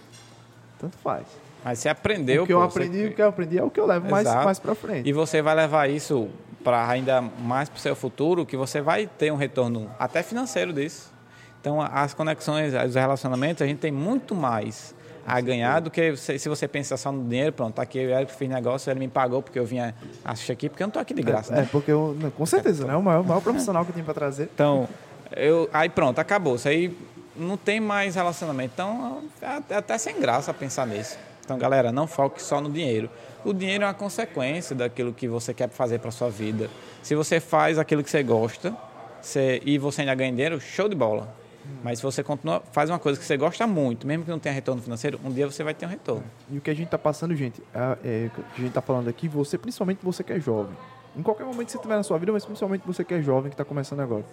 Tanto 0.79 0.97
faz. 0.97 1.25
Mas 1.63 1.77
você 1.79 1.87
aprendeu. 1.89 2.43
o 2.43 2.47
que 2.47 2.51
eu 2.53 2.57
pô, 2.57 2.63
aprendi, 2.65 2.97
você- 3.03 3.07
o 3.07 3.13
que 3.13 3.21
eu 3.21 3.27
aprendi 3.27 3.57
é 3.59 3.63
o 3.63 3.69
que 3.69 3.79
eu 3.79 3.85
levo 3.85 4.09
mais, 4.09 4.25
mais 4.27 4.57
pra 4.59 4.73
frente. 4.73 5.07
E 5.07 5.13
você 5.13 5.39
vai 5.41 5.53
levar 5.55 5.87
isso 5.89 6.27
para 6.63 6.87
ainda 6.87 7.21
mais 7.21 7.69
para 7.69 7.77
o 7.77 7.79
seu 7.79 7.95
futuro, 7.95 8.45
que 8.45 8.55
você 8.57 8.81
vai 8.81 9.07
ter 9.07 9.31
um 9.31 9.35
retorno 9.35 9.89
até 9.99 10.21
financeiro 10.23 10.71
disso. 10.73 11.11
Então, 11.59 11.79
as 11.81 12.13
conexões, 12.13 12.73
os 12.73 12.95
relacionamentos, 12.95 13.61
a 13.61 13.67
gente 13.67 13.77
tem 13.79 13.91
muito 13.91 14.33
mais 14.33 14.95
a 15.25 15.39
ganhar 15.39 15.79
do 15.79 15.91
que 15.91 16.15
se 16.17 16.49
você 16.49 16.67
pensar 16.67 16.97
só 16.97 17.11
no 17.11 17.23
dinheiro. 17.29 17.53
Pronto, 17.53 17.75
tá 17.75 17.83
aqui 17.83 17.99
eu 17.99 18.09
Eric, 18.09 18.33
fiz 18.33 18.49
negócio, 18.49 18.89
ele 18.89 18.99
me 18.99 19.07
pagou 19.07 19.41
porque 19.43 19.59
eu 19.59 19.65
vinha 19.65 19.93
assistir 20.25 20.51
aqui, 20.51 20.67
porque 20.69 20.81
eu 20.81 20.87
não 20.87 20.91
tô 20.91 20.99
aqui 20.99 21.13
de 21.13 21.21
graça, 21.21 21.53
É, 21.53 21.57
né? 21.57 21.61
é, 21.63 21.65
porque 21.65 21.91
eu, 21.91 22.17
não, 22.19 22.31
com 22.31 22.45
certeza, 22.45 22.85
né? 22.87 22.95
O 22.95 23.03
maior, 23.03 23.21
o 23.21 23.23
maior 23.23 23.41
profissional 23.41 23.85
que 23.85 23.93
tem 23.93 24.03
pra 24.03 24.13
trazer. 24.13 24.49
Então, 24.53 24.89
eu, 25.35 25.69
aí 25.71 25.89
pronto, 25.89 26.17
acabou. 26.17 26.55
Isso 26.55 26.67
aí 26.67 26.97
não 27.35 27.55
tem 27.57 27.79
mais 27.79 28.15
relacionamento. 28.15 28.71
Então, 28.73 29.21
é 29.69 29.75
até 29.75 29.97
sem 29.99 30.19
graça 30.19 30.51
pensar 30.53 30.87
nisso. 30.87 31.17
Então, 31.43 31.57
galera, 31.57 31.91
não 31.91 32.07
foque 32.07 32.41
só 32.41 32.61
no 32.61 32.69
dinheiro. 32.69 33.09
O 33.43 33.53
dinheiro 33.53 33.83
é 33.83 33.87
uma 33.87 33.93
consequência 33.93 34.75
daquilo 34.75 35.13
que 35.13 35.27
você 35.27 35.53
quer 35.53 35.69
fazer 35.69 35.99
para 35.99 36.11
sua 36.11 36.29
vida. 36.29 36.69
Se 37.01 37.15
você 37.15 37.39
faz 37.39 37.77
aquilo 37.79 38.03
que 38.03 38.09
você 38.09 38.23
gosta 38.23 38.75
você- 39.21 39.61
e 39.65 39.77
você 39.77 40.01
ainda 40.01 40.15
ganha 40.15 40.31
dinheiro, 40.31 40.59
show 40.59 40.89
de 40.89 40.95
bola. 40.95 41.35
Mas 41.83 41.99
se 41.99 42.03
você 42.03 42.23
continua, 42.23 42.61
faz 42.71 42.89
uma 42.89 42.97
coisa 42.97 43.19
que 43.19 43.25
você 43.25 43.37
gosta 43.37 43.67
muito, 43.67 44.07
mesmo 44.07 44.23
que 44.23 44.31
não 44.31 44.39
tenha 44.39 44.53
retorno 44.53 44.81
financeiro, 44.81 45.19
um 45.23 45.31
dia 45.31 45.45
você 45.45 45.63
vai 45.63 45.75
ter 45.75 45.85
um 45.85 45.89
retorno. 45.89 46.23
E 46.49 46.57
o 46.57 46.61
que 46.61 46.71
a 46.71 46.73
gente 46.73 46.89
tá 46.89 46.97
passando, 46.97 47.35
gente, 47.35 47.61
é, 47.73 47.97
é, 48.03 48.27
o 48.27 48.29
que 48.31 48.41
a 48.57 48.61
gente 48.61 48.73
tá 48.73 48.81
falando 48.81 49.07
aqui, 49.07 49.27
você, 49.27 49.59
principalmente 49.59 49.99
você 50.01 50.23
que 50.23 50.33
é 50.33 50.39
jovem. 50.39 50.75
Em 51.15 51.21
qualquer 51.21 51.43
momento 51.45 51.65
que 51.67 51.71
você 51.73 51.77
tiver 51.77 51.95
na 51.95 52.03
sua 52.03 52.17
vida, 52.17 52.31
mas 52.31 52.45
principalmente 52.45 52.81
você 52.85 53.03
que 53.03 53.13
é 53.13 53.21
jovem, 53.21 53.49
que 53.49 53.53
está 53.53 53.65
começando 53.65 53.99
agora. 53.99 54.25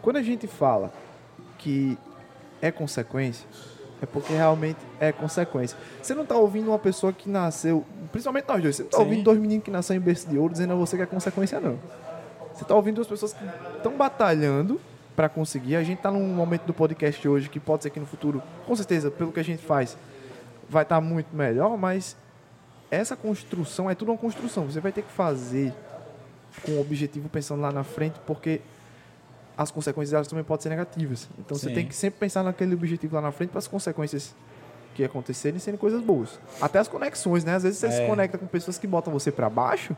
Quando 0.00 0.18
a 0.18 0.22
gente 0.22 0.46
fala 0.46 0.92
que 1.58 1.98
é 2.60 2.70
consequência, 2.70 3.46
é 4.02 4.06
porque 4.06 4.32
realmente 4.32 4.78
é 4.98 5.12
consequência. 5.12 5.78
Você 6.02 6.12
não 6.14 6.26
tá 6.26 6.36
ouvindo 6.36 6.68
uma 6.68 6.78
pessoa 6.78 7.12
que 7.12 7.30
nasceu, 7.30 7.84
principalmente 8.10 8.46
nós 8.48 8.60
dois, 8.60 8.76
você 8.76 8.82
não 8.82 8.90
tá 8.90 8.96
Sim. 8.98 9.04
ouvindo 9.04 9.22
dois 9.22 9.38
meninos 9.38 9.64
que 9.64 9.70
nasceram 9.70 10.00
em 10.00 10.04
berço 10.04 10.28
de 10.28 10.36
ouro 10.36 10.52
dizendo 10.52 10.72
a 10.72 10.76
você 10.76 10.96
que 10.96 11.02
é 11.02 11.06
consequência, 11.06 11.60
não. 11.60 11.78
Você 12.52 12.64
tá 12.64 12.74
ouvindo 12.74 12.96
duas 12.96 13.06
pessoas 13.06 13.32
que 13.32 13.44
estão 13.76 13.96
batalhando 13.96 14.80
para 15.14 15.28
conseguir. 15.28 15.76
A 15.76 15.82
gente 15.84 16.00
tá 16.00 16.10
num 16.10 16.26
momento 16.34 16.64
do 16.64 16.74
podcast 16.74 17.26
hoje 17.26 17.48
que 17.48 17.60
pode 17.60 17.84
ser 17.84 17.90
que 17.90 18.00
no 18.00 18.06
futuro, 18.06 18.42
com 18.66 18.74
certeza, 18.74 19.10
pelo 19.10 19.30
que 19.32 19.40
a 19.40 19.44
gente 19.44 19.62
faz, 19.64 19.96
vai 20.68 20.82
estar 20.82 21.00
muito 21.00 21.34
melhor, 21.34 21.78
mas 21.78 22.16
essa 22.90 23.14
construção 23.14 23.88
é 23.88 23.94
tudo 23.94 24.10
uma 24.10 24.18
construção. 24.18 24.64
Você 24.64 24.80
vai 24.80 24.90
ter 24.90 25.02
que 25.02 25.12
fazer 25.12 25.72
com 26.64 26.72
o 26.72 26.80
objetivo 26.80 27.28
pensando 27.28 27.62
lá 27.62 27.70
na 27.70 27.84
frente, 27.84 28.20
porque 28.26 28.60
as 29.56 29.70
consequências 29.70 30.10
delas 30.10 30.26
também 30.28 30.44
podem 30.44 30.62
ser 30.62 30.68
negativas. 30.70 31.28
Então 31.38 31.56
você 31.56 31.68
Sim. 31.68 31.74
tem 31.74 31.86
que 31.86 31.94
sempre 31.94 32.18
pensar 32.20 32.42
naquele 32.42 32.74
objetivo 32.74 33.14
lá 33.16 33.20
na 33.22 33.32
frente 33.32 33.50
para 33.50 33.58
as 33.58 33.68
consequências 33.68 34.34
que 34.94 35.02
acontecerem 35.04 35.58
serem 35.58 35.78
coisas 35.78 36.00
boas. 36.02 36.38
Até 36.60 36.78
as 36.78 36.88
conexões, 36.88 37.44
né? 37.44 37.54
Às 37.54 37.62
vezes 37.62 37.78
você 37.78 37.90
se 37.90 38.00
É. 38.02 38.06
conecta 38.06 38.36
com 38.38 38.46
pessoas 38.46 38.78
que 38.78 38.86
botam 38.86 39.12
você 39.12 39.30
para 39.32 39.48
baixo, 39.48 39.96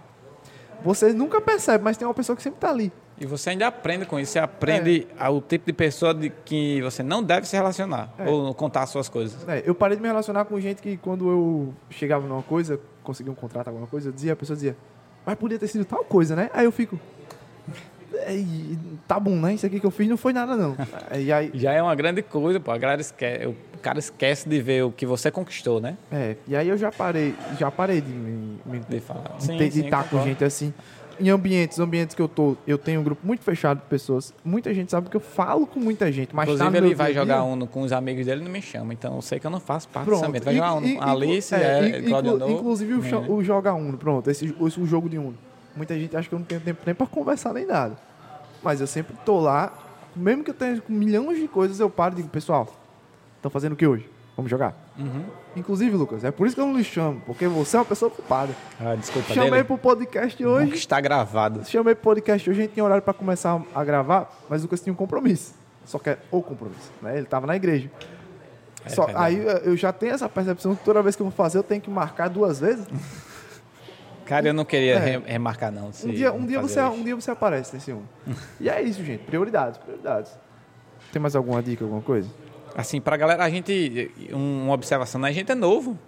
você 0.85 1.13
nunca 1.13 1.41
percebe, 1.41 1.83
mas 1.83 1.97
tem 1.97 2.07
uma 2.07 2.15
pessoa 2.15 2.37
que 2.37 2.43
sempre 2.43 2.61
tá 2.61 2.69
ali. 2.69 2.93
E 3.19 3.27
você 3.27 3.51
ainda 3.51 3.67
aprende 3.69 4.05
com 4.07 4.19
isso. 4.19 4.33
Você 4.33 4.39
aprende 4.41 5.07
a- 5.19 5.31
o 5.31 5.41
tipo 5.41 5.67
de 5.67 5.73
pessoa 5.73 6.13
de 6.13 6.31
que 6.31 6.83
você 6.83 7.03
não 7.03 7.23
deve 7.23 7.47
se 7.47 7.57
relacionar. 7.57 8.13
É. 8.19 8.29
Ou 8.29 8.53
contar 8.55 8.85
suas 8.87 9.09
coisas. 9.09 9.49
É, 9.49 9.63
eu 9.65 9.75
parei 9.75 9.97
de 9.97 10.03
me 10.03 10.09
relacionar 10.09 10.45
com 10.45 10.59
gente 10.61 10.83
que 10.83 10.97
quando 10.97 11.29
eu 11.31 11.75
chegava 11.91 12.27
numa 12.27 12.43
coisa, 12.43 12.79
conseguia 13.05 13.31
um 13.33 13.37
contrato, 13.37 13.69
alguma 13.69 13.87
coisa, 13.87 14.09
eu 14.09 14.13
dizia, 14.13 14.33
a 14.33 14.37
pessoa 14.37 14.57
dizia, 14.57 14.77
mas 15.25 15.37
podia 15.37 15.59
ter 15.59 15.69
sido 15.69 15.85
tal 15.85 16.05
coisa, 16.05 16.35
né? 16.35 16.51
Aí 16.53 16.65
eu 16.65 16.73
fico. 16.73 16.99
"Ei, 18.27 18.79
tá 19.09 19.19
bom, 19.21 19.37
né? 19.37 19.55
Isso 19.55 19.67
aqui 19.67 19.79
que 19.81 19.87
eu 19.87 19.91
fiz 19.91 20.09
não 20.09 20.17
foi 20.17 20.33
nada, 20.33 20.57
não. 20.57 20.77
E 21.19 21.33
aí, 21.33 21.51
Já 21.55 21.73
é 21.73 21.83
uma 21.83 21.95
grande 21.95 22.23
coisa, 22.23 22.59
pô. 22.61 22.71
A 22.71 22.79
galera 22.79 23.01
esquece, 23.01 23.47
o 23.47 23.55
cara 23.83 23.99
esquece 23.99 24.49
de 24.49 24.61
ver 24.61 24.85
o 24.85 24.91
que 24.93 25.05
você 25.07 25.31
conquistou, 25.31 25.81
né? 25.81 25.97
é, 26.11 26.37
e 26.49 26.57
aí 26.57 26.69
eu 26.69 26.77
já 26.79 26.91
parei, 26.91 27.35
já 27.59 27.71
parei 27.71 28.01
de 28.01 28.11
me, 28.13 28.59
me 28.65 28.79
De 28.81 29.01
falar. 29.01 29.37
de 29.39 29.47
ter- 29.49 29.69
de 29.69 29.81
estar 29.85 29.99
com 30.05 30.11
concordo. 30.11 30.27
gente 30.29 30.45
assim. 30.45 30.73
Em 31.21 31.29
ambientes, 31.31 31.79
ambientes 31.79 32.13
que 32.17 32.21
eu 32.21 32.27
tô, 32.27 32.57
eu 32.67 32.77
tenho 32.77 33.01
um 33.01 33.05
grupo 33.05 33.25
muito 33.25 33.45
fechado 33.45 33.79
de 33.79 33.87
pessoas. 33.87 34.35
Muita 34.45 34.75
gente 34.75 34.91
sabe 34.91 35.09
que 35.09 35.17
eu 35.17 35.21
falo 35.21 35.65
com 35.65 35.79
muita 35.79 36.11
gente, 36.11 36.35
mas 36.35 36.49
tá 36.49 36.55
Inclusive, 36.55 36.81
no 36.81 36.87
ele 36.89 36.95
vai 36.97 37.13
dia 37.13 37.21
jogar 37.23 37.35
dia- 37.37 37.45
Uno 37.45 37.69
com 37.69 37.83
os 37.83 37.93
amigos 37.93 38.27
dele 38.27 38.41
e 38.41 38.45
não 38.45 38.51
me 38.51 38.61
chama. 38.61 38.93
Então, 38.93 39.15
eu 39.15 39.23
sei 39.23 39.39
que 39.39 39.47
eu 39.47 39.51
não 39.51 39.61
faço 39.61 39.87
parte 39.91 40.07
Pronto. 40.07 40.23
desse 40.23 40.29
ambiente. 40.29 40.45
Vai 40.45 40.55
jogar 40.57 40.75
Uno 40.75 40.87
E- 40.89 40.97
com 40.97 41.05
e- 41.05 41.09
Alice, 41.09 41.55
é, 41.55 41.59
é, 41.59 41.99
inclu-. 42.01 42.51
Inclusive 42.51 42.95
o, 42.95 43.01
né? 43.01 43.27
o 43.29 43.45
Joga 43.45 43.73
Uno, 43.75 43.97
pronto, 43.97 44.29
esse, 44.29 44.47
esse 44.47 44.81
o 44.81 44.87
jogo 44.87 45.09
de 45.09 45.17
Uno. 45.19 45.37
Muita 45.77 45.99
gente 45.99 46.17
acha 46.17 46.29
que 46.29 46.35
eu 46.35 46.39
não 46.39 46.47
tenho 46.47 46.61
tempo 46.61 46.81
nem 46.87 46.95
pra 46.95 47.07
conversar 47.07 47.53
nem 47.53 47.67
nada. 47.67 47.97
Mas 48.63 48.81
eu 48.81 48.87
sempre 48.87 49.17
tô 49.25 49.41
lá, 49.41 49.73
mesmo 50.15 50.45
que 50.45 50.51
eu 50.51 50.55
tenha 50.55 50.83
milhões 50.89 51.39
de 51.39 51.49
coisas, 51.49 51.81
eu 51.81 51.91
paro 51.91 52.15
e 52.15 52.17
digo, 52.19 52.29
pessoal, 52.29 52.73
estão 53.37 53.51
fazendo 53.51 53.73
o 53.73 53.77
que 53.77 53.87
hoje? 53.87 54.09
Vamos 54.37 54.51
jogar? 54.51 54.75
Uhum. 54.99 55.25
Inclusive, 55.55 55.97
Lucas, 55.97 56.25
é 56.25 56.31
por 56.31 56.47
isso 56.47 56.57
que 56.57 56.61
eu 56.63 56.67
não 56.67 56.77
lhe 56.77 56.83
chamo, 56.83 57.23
porque 57.25 57.47
você 57.47 57.77
é 57.77 57.79
uma 57.81 57.85
pessoa 57.85 58.09
ocupada. 58.11 58.53
Ah, 58.81 58.97
desculpa 58.97 59.33
Chamei 59.33 59.51
dele. 59.51 59.65
pro 59.65 59.79
podcast 59.79 60.43
Bom 60.43 60.51
hoje. 60.51 60.71
que 60.73 60.77
está 60.77 61.01
gravado. 61.01 61.65
Chamei 61.65 61.95
pro 61.95 62.03
podcast 62.05 62.51
hoje, 62.51 62.61
a 62.61 62.63
gente 62.65 62.75
tinha 62.75 62.85
horário 62.85 63.03
pra 63.03 63.15
começar 63.15 63.63
a 63.73 63.85
gravar, 63.85 64.33
mas 64.49 64.63
o 64.63 64.65
Lucas 64.65 64.81
tinha 64.81 64.93
um 64.93 64.97
compromisso. 64.97 65.55
Só 65.85 65.99
que 65.99 66.11
é 66.11 66.19
o 66.31 66.43
compromisso, 66.43 66.91
né? 67.01 67.17
Ele 67.17 67.27
tava 67.27 67.47
na 67.47 67.55
igreja. 67.55 67.89
É 68.85 68.89
Só, 68.89 69.09
aí 69.15 69.39
eh, 69.39 69.63
eu 69.65 69.77
já 69.77 69.93
tenho 69.93 70.13
essa 70.13 70.29
percepção 70.29 70.75
que 70.75 70.85
toda 70.85 71.01
vez 71.03 71.15
que 71.15 71.23
eu 71.23 71.27
vou 71.27 71.33
fazer, 71.33 71.59
eu 71.59 71.63
tenho 71.63 71.81
que 71.81 71.91
marcar 71.91 72.29
duas 72.29 72.59
vezes. 72.61 72.87
Cara, 74.27 74.49
eu 74.49 74.55
não 74.55 74.65
queria 74.65 74.95
É. 74.95 74.99
re- 74.99 75.23
remarcar, 75.27 75.71
não. 75.71 75.89
Um 76.05 76.11
dia, 76.11 76.33
um, 76.33 76.47
dia 76.47 76.61
você, 76.61 76.81
um 76.83 77.03
dia 77.05 77.15
você 77.15 77.31
aparece 77.31 77.75
nesse 77.75 77.93
um. 77.93 78.03
e 78.61 78.69
é 78.69 78.81
isso, 78.83 79.03
gente. 79.05 79.25
Prioridades, 79.25 79.79
prioridades. 79.79 80.33
Tem 81.13 81.21
mais 81.21 81.37
alguma 81.37 81.63
dica, 81.63 81.85
alguma 81.85 82.01
coisa? 82.03 82.29
Assim, 82.77 83.01
pra 83.01 83.17
galera, 83.17 83.45
a 83.45 83.51
gente. 83.51 84.11
um- 84.33 84.65
Uma 84.65 84.75
observação, 84.75 85.21
né? 85.21 85.29
A 85.29 85.33
gente 85.33 85.51
é 85.53 85.55
novo. 85.55 85.99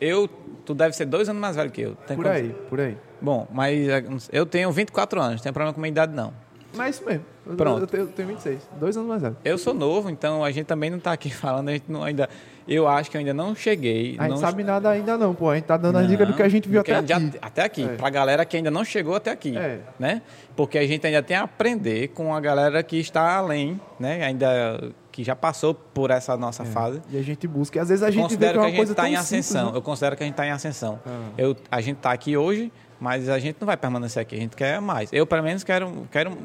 Eu. 0.00 0.28
Tu 0.64 0.74
deve 0.74 0.94
ser 0.94 1.06
dois 1.06 1.28
anos 1.28 1.40
mais 1.40 1.56
velho 1.56 1.70
que 1.70 1.80
eu. 1.80 1.94
Tem 2.06 2.16
Por 2.16 2.26
aí, 2.26 2.50
por 2.68 2.80
aí. 2.80 2.96
Bom, 3.20 3.46
mas 3.52 3.88
é, 3.88 4.04
eu 4.30 4.44
tenho 4.46 4.70
24 4.70 5.20
anos, 5.20 5.36
não 5.36 5.42
tenho 5.42 5.52
problema 5.52 5.72
com 5.72 5.80
a 5.80 5.82
minha 5.82 5.90
idade, 5.90 6.12
não. 6.14 6.32
Mas 6.74 6.86
é 6.86 6.90
isso 6.90 7.04
mesmo. 7.04 7.24
Pronto. 7.56 7.80
Eu, 7.80 7.86
tenho, 7.86 8.02
eu 8.04 8.06
tenho 8.08 8.28
26. 8.28 8.60
Dois 8.78 8.96
anos 8.96 9.08
mais 9.08 9.20
velho. 9.22 9.36
Eu 9.44 9.58
sou 9.58 9.74
novo, 9.74 10.08
então 10.08 10.44
a 10.44 10.50
gente 10.52 10.66
também 10.66 10.90
não 10.90 10.98
tá 11.00 11.12
aqui 11.12 11.28
falando, 11.34 11.68
a 11.68 11.72
gente 11.72 11.84
não 11.90 12.02
ainda. 12.04 12.28
Eu 12.68 12.86
acho 12.86 13.10
que 13.10 13.16
eu 13.16 13.18
ainda 13.18 13.34
não 13.34 13.56
cheguei. 13.56 14.14
A 14.18 14.22
gente 14.22 14.30
não 14.30 14.36
sabe 14.36 14.62
nada 14.62 14.88
ainda 14.88 15.18
não, 15.18 15.34
pô. 15.34 15.50
A 15.50 15.56
gente 15.56 15.64
tá 15.64 15.76
dando 15.76 15.98
Não, 16.00 16.06
dicas 16.06 16.28
do 16.28 16.34
que 16.34 16.42
a 16.42 16.48
gente 16.48 16.68
viu 16.68 16.80
até 16.80 16.94
a 16.94 17.00
gente 17.00 17.12
aqui. 17.12 17.32
já- 17.32 17.38
até 17.42 17.62
aqui. 17.64 17.82
É. 17.84 17.88
Pra 17.96 18.08
galera 18.08 18.44
que 18.44 18.56
ainda 18.56 18.70
não 18.70 18.84
chegou 18.84 19.16
até 19.16 19.32
aqui. 19.32 19.56
É. 19.58 19.80
Né? 19.98 20.22
Porque 20.54 20.78
a 20.78 20.86
gente 20.86 21.04
ainda 21.04 21.20
tem 21.24 21.36
a 21.36 21.42
aprender 21.42 22.08
com 22.08 22.32
a 22.32 22.40
galera 22.40 22.80
que 22.84 22.96
está 22.98 23.34
além, 23.36 23.80
né? 23.98 24.22
Ainda 24.24 24.92
que 25.10 25.24
já 25.24 25.34
passou 25.34 25.74
por 25.74 26.10
essa 26.12 26.36
nossa 26.36 26.64
fase. 26.64 27.02
E 27.10 27.18
a 27.18 27.22
gente 27.22 27.46
busca. 27.48 27.76
E 27.78 27.80
às 27.80 27.88
vezes 27.88 28.02
a 28.04 28.08
Eu 28.08 28.12
gente 28.12 28.36
vê 28.36 28.46
que 28.46 28.54
considero 28.54 28.60
é 28.60 28.70
que 28.70 28.76
a 28.76 28.78
gente 28.78 28.90
está 28.92 29.02
em 29.08 29.16
simples, 29.16 29.20
ascensão. 29.24 29.72
né? 29.72 29.76
Eu 29.78 29.82
considero 29.82 30.16
que 30.16 30.22
a 30.22 30.26
gente 30.26 30.34
está 30.34 30.46
em 30.46 30.50
ascensão. 30.52 31.00
Ah. 31.04 31.10
Eu, 31.36 31.56
a 31.70 31.80
gente 31.80 31.96
está 31.96 32.12
aqui 32.12 32.36
hoje, 32.36 32.72
mas 33.02 33.28
a 33.28 33.36
gente 33.40 33.56
não 33.60 33.66
vai 33.66 33.76
permanecer 33.76 34.22
aqui. 34.22 34.36
A 34.36 34.38
gente 34.38 34.54
quer 34.54 34.80
mais. 34.80 35.12
Eu, 35.12 35.26
pelo 35.26 35.42
menos, 35.42 35.64
quero, 35.64 36.06
quero 36.08 36.38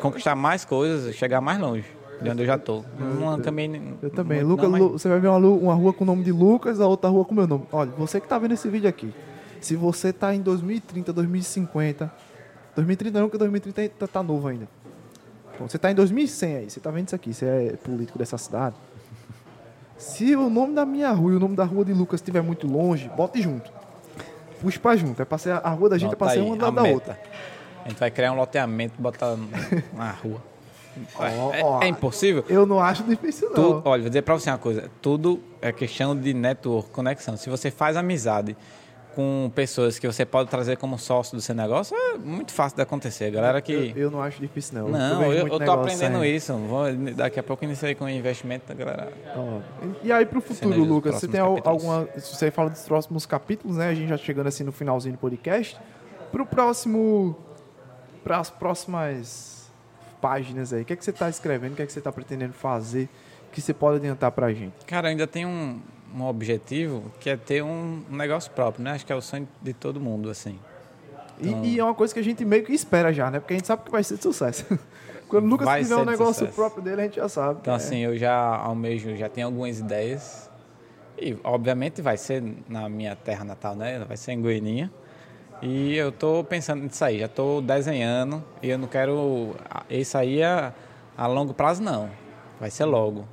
conquistar 0.00 0.34
mais 0.34 0.64
coisas, 0.64 1.14
chegar 1.14 1.40
mais 1.40 1.60
longe 1.60 1.84
de 2.20 2.28
onde 2.28 2.42
eu 2.42 2.46
já 2.46 2.56
estou. 2.56 2.84
Não 2.98 3.40
caminhei. 3.40 3.80
Eu 4.02 4.10
também. 4.10 4.42
Lucas, 4.42 4.68
mas- 4.68 4.82
você 4.82 5.08
vai 5.08 5.20
ver 5.20 5.28
uma, 5.28 5.38
uma 5.38 5.74
rua 5.74 5.92
com 5.92 6.02
o 6.02 6.06
nome 6.06 6.24
de 6.24 6.32
Lucas, 6.32 6.80
a 6.80 6.88
outra 6.88 7.08
rua 7.08 7.24
com 7.24 7.30
o 7.30 7.34
meu 7.36 7.46
nome. 7.46 7.66
Olha, 7.70 7.92
você 7.92 8.20
que 8.20 8.26
tá 8.26 8.36
vendo 8.36 8.52
esse 8.52 8.68
vídeo 8.68 8.88
aqui, 8.88 9.14
se 9.60 9.76
você 9.76 10.12
tá 10.12 10.34
em 10.34 10.40
2030, 10.40 11.12
2050, 11.12 12.12
2030 12.74 13.20
não, 13.20 13.28
porque 13.28 13.38
2030 13.38 13.94
tá, 13.96 14.08
tá 14.08 14.22
novo 14.24 14.48
ainda. 14.48 14.66
Bom, 15.56 15.68
você 15.68 15.78
tá 15.78 15.88
em 15.88 15.94
2100 15.94 16.56
aí, 16.56 16.68
você 16.68 16.80
tá 16.80 16.90
vendo 16.90 17.06
isso 17.06 17.14
aqui, 17.14 17.32
você 17.32 17.46
é 17.46 17.76
político 17.76 18.18
dessa 18.18 18.36
cidade. 18.36 18.74
Se 19.96 20.34
o 20.34 20.50
nome 20.50 20.74
da 20.74 20.84
minha 20.84 21.12
rua 21.12 21.30
e 21.30 21.36
o 21.36 21.38
nome 21.38 21.54
da 21.54 21.62
rua 21.64 21.84
de 21.84 21.92
Lucas 21.92 22.18
estiver 22.18 22.42
muito 22.42 22.66
longe, 22.66 23.08
bote 23.16 23.40
junto. 23.40 23.81
Puxa 24.62 24.78
pra 24.80 24.96
junto. 24.96 25.20
É 25.20 25.24
pra 25.24 25.36
ser, 25.36 25.50
a 25.52 25.70
rua 25.70 25.88
da 25.90 25.98
gente 25.98 26.14
é 26.14 26.18
Nota 26.18 26.28
ser 26.30 26.38
aí, 26.38 26.46
uma 26.46 26.54
a 26.54 26.58
da, 26.58 26.70
da 26.70 26.82
meta. 26.82 26.94
outra. 26.94 27.20
A 27.84 27.88
gente 27.88 27.98
vai 27.98 28.10
criar 28.10 28.32
um 28.32 28.36
loteamento 28.36 28.94
e 28.98 29.02
botar 29.02 29.36
na 29.92 30.10
rua. 30.12 30.40
É, 31.20 31.86
é 31.86 31.88
impossível? 31.88 32.44
Eu 32.48 32.64
não 32.66 32.78
acho 32.78 33.02
difícil, 33.02 33.48
não. 33.48 33.54
Tudo, 33.54 33.82
olha, 33.84 34.02
vou 34.02 34.10
dizer 34.10 34.22
pra 34.22 34.34
você 34.34 34.50
uma 34.50 34.58
coisa. 34.58 34.90
Tudo 35.00 35.40
é 35.60 35.72
questão 35.72 36.16
de 36.16 36.32
network, 36.32 36.90
conexão. 36.90 37.36
Se 37.36 37.50
você 37.50 37.70
faz 37.70 37.96
amizade 37.96 38.56
com 39.14 39.50
pessoas 39.54 39.98
que 39.98 40.06
você 40.06 40.24
pode 40.24 40.48
trazer 40.48 40.76
como 40.76 40.98
sócio 40.98 41.36
do 41.36 41.40
seu 41.40 41.54
negócio, 41.54 41.96
é 41.96 42.18
muito 42.18 42.52
fácil 42.52 42.76
de 42.76 42.82
acontecer. 42.82 43.30
Galera 43.30 43.60
que... 43.60 43.72
Eu, 43.72 44.04
eu 44.04 44.10
não 44.10 44.22
acho 44.22 44.40
difícil, 44.40 44.78
não. 44.78 44.88
Não, 44.88 45.32
eu, 45.32 45.46
muito 45.46 45.62
eu 45.62 45.66
tô 45.66 45.72
aprendendo 45.72 46.18
saindo. 46.18 46.24
isso. 46.24 46.54
Vou, 46.54 46.84
daqui 47.14 47.38
a 47.38 47.42
pouco 47.42 47.64
eu 47.64 47.68
iniciei 47.68 47.94
com 47.94 48.08
investimento 48.08 48.66
da 48.66 48.74
galera. 48.74 49.12
E 50.02 50.10
aí 50.10 50.26
pro 50.26 50.40
futuro, 50.40 50.72
Cenas 50.72 50.78
dos 50.78 50.88
Lucas, 50.88 51.14
você 51.14 51.28
tem 51.28 51.40
capítulos. 51.40 51.66
alguma. 51.66 52.08
Você 52.16 52.50
fala 52.50 52.70
dos 52.70 52.82
próximos 52.82 53.26
capítulos, 53.26 53.76
né? 53.76 53.88
A 53.88 53.94
gente 53.94 54.08
já 54.08 54.16
chegando 54.16 54.46
assim 54.46 54.64
no 54.64 54.72
finalzinho 54.72 55.14
do 55.14 55.18
podcast. 55.18 55.78
Pro 56.30 56.46
próximo. 56.46 57.36
Para 58.24 58.38
as 58.38 58.50
próximas 58.50 59.70
páginas 60.20 60.72
aí. 60.72 60.82
O 60.82 60.84
que, 60.84 60.92
é 60.92 60.96
que 60.96 61.04
você 61.04 61.12
tá 61.12 61.28
escrevendo? 61.28 61.72
O 61.72 61.76
que 61.76 61.82
é 61.82 61.86
que 61.86 61.92
você 61.92 62.00
tá 62.00 62.12
pretendendo 62.12 62.52
fazer? 62.52 63.08
Que 63.50 63.60
você 63.60 63.74
pode 63.74 63.96
adiantar 63.96 64.30
pra 64.30 64.52
gente? 64.52 64.72
Cara, 64.86 65.08
ainda 65.08 65.26
tem 65.26 65.44
um, 65.44 65.80
um 66.14 66.24
objetivo 66.26 67.04
que 67.20 67.30
é 67.30 67.36
ter 67.36 67.62
um, 67.62 68.02
negócio 68.10 68.50
próprio, 68.52 68.84
né? 68.84 68.92
Acho 68.92 69.06
que 69.06 69.12
é 69.12 69.16
o 69.16 69.22
sonho 69.22 69.48
de 69.60 69.72
todo 69.72 70.00
mundo, 70.00 70.28
assim. 70.30 70.58
E, 71.40 71.48
Então- 71.48 71.64
e 71.64 71.78
é 71.78 71.84
uma 71.84 71.94
coisa 71.94 72.12
que 72.12 72.20
a 72.20 72.22
gente 72.24 72.44
meio 72.44 72.64
que 72.64 72.72
espera 72.72 73.12
já, 73.12 73.30
né? 73.30 73.40
Porque 73.40 73.54
a 73.54 73.56
gente 73.56 73.66
sabe 73.66 73.82
que 73.84 73.90
vai 73.90 74.02
ser 74.04 74.16
de 74.16 74.22
sucesso. 74.22 74.66
Quando 75.28 75.44
o 75.46 75.48
Lucas 75.48 75.64
Vai 75.66 75.82
tiver 75.82 75.96
um 75.96 76.04
negócio 76.04 76.34
sucesso. 76.34 76.52
próprio 76.54 76.82
dele, 76.82 77.00
a 77.00 77.04
gente 77.04 77.16
já 77.16 77.28
sabe. 77.28 77.60
Então, 77.62 77.72
É. 77.72 77.76
assim, 77.76 77.98
eu 78.00 78.16
já 78.18 78.34
almejo, 78.34 79.16
já 79.16 79.28
tenho 79.30 79.46
algumas 79.46 79.78
ideias. 79.78 80.50
E, 81.18 81.36
obviamente, 81.42 82.02
vai 82.02 82.16
ser 82.18 82.42
na 82.68 82.86
minha 82.88 83.16
terra 83.16 83.42
natal, 83.44 83.74
né? 83.74 84.04
Vai 84.06 84.16
ser 84.16 84.32
em 84.32 84.42
Goiânia. 84.42 84.90
E 85.62 85.94
eu 85.96 86.10
tô 86.12 86.42
pensando 86.44 86.82
nisso 86.82 87.02
aí, 87.04 87.20
já 87.20 87.28
tô 87.28 87.60
desenhando. 87.62 88.42
E 88.62 88.68
eu 88.68 88.76
não 88.78 88.88
quero 88.88 89.54
ah, 89.70 89.84
isso 89.88 90.18
aí 90.18 90.42
a, 90.42 90.72
a 91.16 91.26
longo 91.26 91.54
prazo, 91.54 91.82
não. 91.82 92.10
Vai 92.60 92.70
ser 92.70 92.84
logo. 92.84 93.24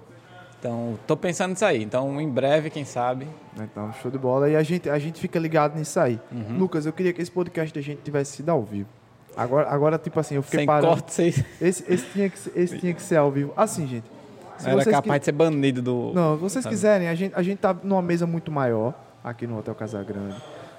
Então, 0.60 0.99
tô 1.07 1.16
pensando 1.16 1.51
nisso 1.51 1.64
aí. 1.64 1.82
Então, 1.82 2.20
em 2.20 2.28
breve, 2.30 2.70
quem 2.70 2.84
sabe. 2.84 3.26
Então, 3.57 3.93
show 4.01 4.12
de 4.12 4.18
bola. 4.18 4.49
E 4.49 4.55
a 4.55 4.64
gente, 4.64 4.89
a 4.89 4.99
gente 4.99 5.20
fica 5.20 5.39
ligado 5.39 5.78
nisso 5.78 5.99
aí. 5.99 6.20
Uhum. 6.32 6.57
Lucas, 6.57 6.86
eu 6.86 6.91
queria 6.91 7.14
que 7.14 7.22
esse 7.22 7.32
podcast 7.32 7.74
da 7.74 7.82
gente 7.82 8.01
tivesse 8.01 8.34
sido 8.38 8.49
ao 8.49 8.62
vivo. 8.62 8.89
Agora, 9.38 9.70
agora 9.70 9.97
tipo 9.97 10.20
assim, 10.20 10.36
eu 10.36 10.43
fiquei 10.43 10.60
sem 10.62 10.66
parando. 10.68 10.88
corte, 10.88 11.14
sem... 11.14 11.28
Esse, 11.30 11.86
esse, 11.88 12.05
tinha 12.12 12.30
que, 12.30 12.38
ser- 12.38 12.51
esse 12.55 12.78
tinha 12.78 12.93
que 12.93 13.01
ser 13.01 13.16
ao 13.16 13.32
vivo. 13.32 13.53
Assim, 13.55 13.88
gente. 13.88 14.03
Era 14.62 14.74
vocês 14.74 14.93
capaz 14.93 15.14
qui- 15.14 15.20
de 15.20 15.26
ser 15.26 15.32
banido 15.32 15.82
do. 15.82 16.12
Não, 16.14 16.36
se 16.36 16.41
vocês 16.41 16.64
sabe? 16.64 16.76
quiserem, 16.76 17.07
a 17.07 17.16
gente, 17.16 17.34
a 17.34 17.41
gente 17.41 17.60
tá 17.60 17.74
numa 17.82 18.01
mesa 18.01 18.28
muito 18.28 18.51
maior, 18.51 18.93
aqui 19.24 19.47
no 19.47 19.57
Hotel 19.57 19.74
Casa 19.74 20.03
Grande. 20.03 20.36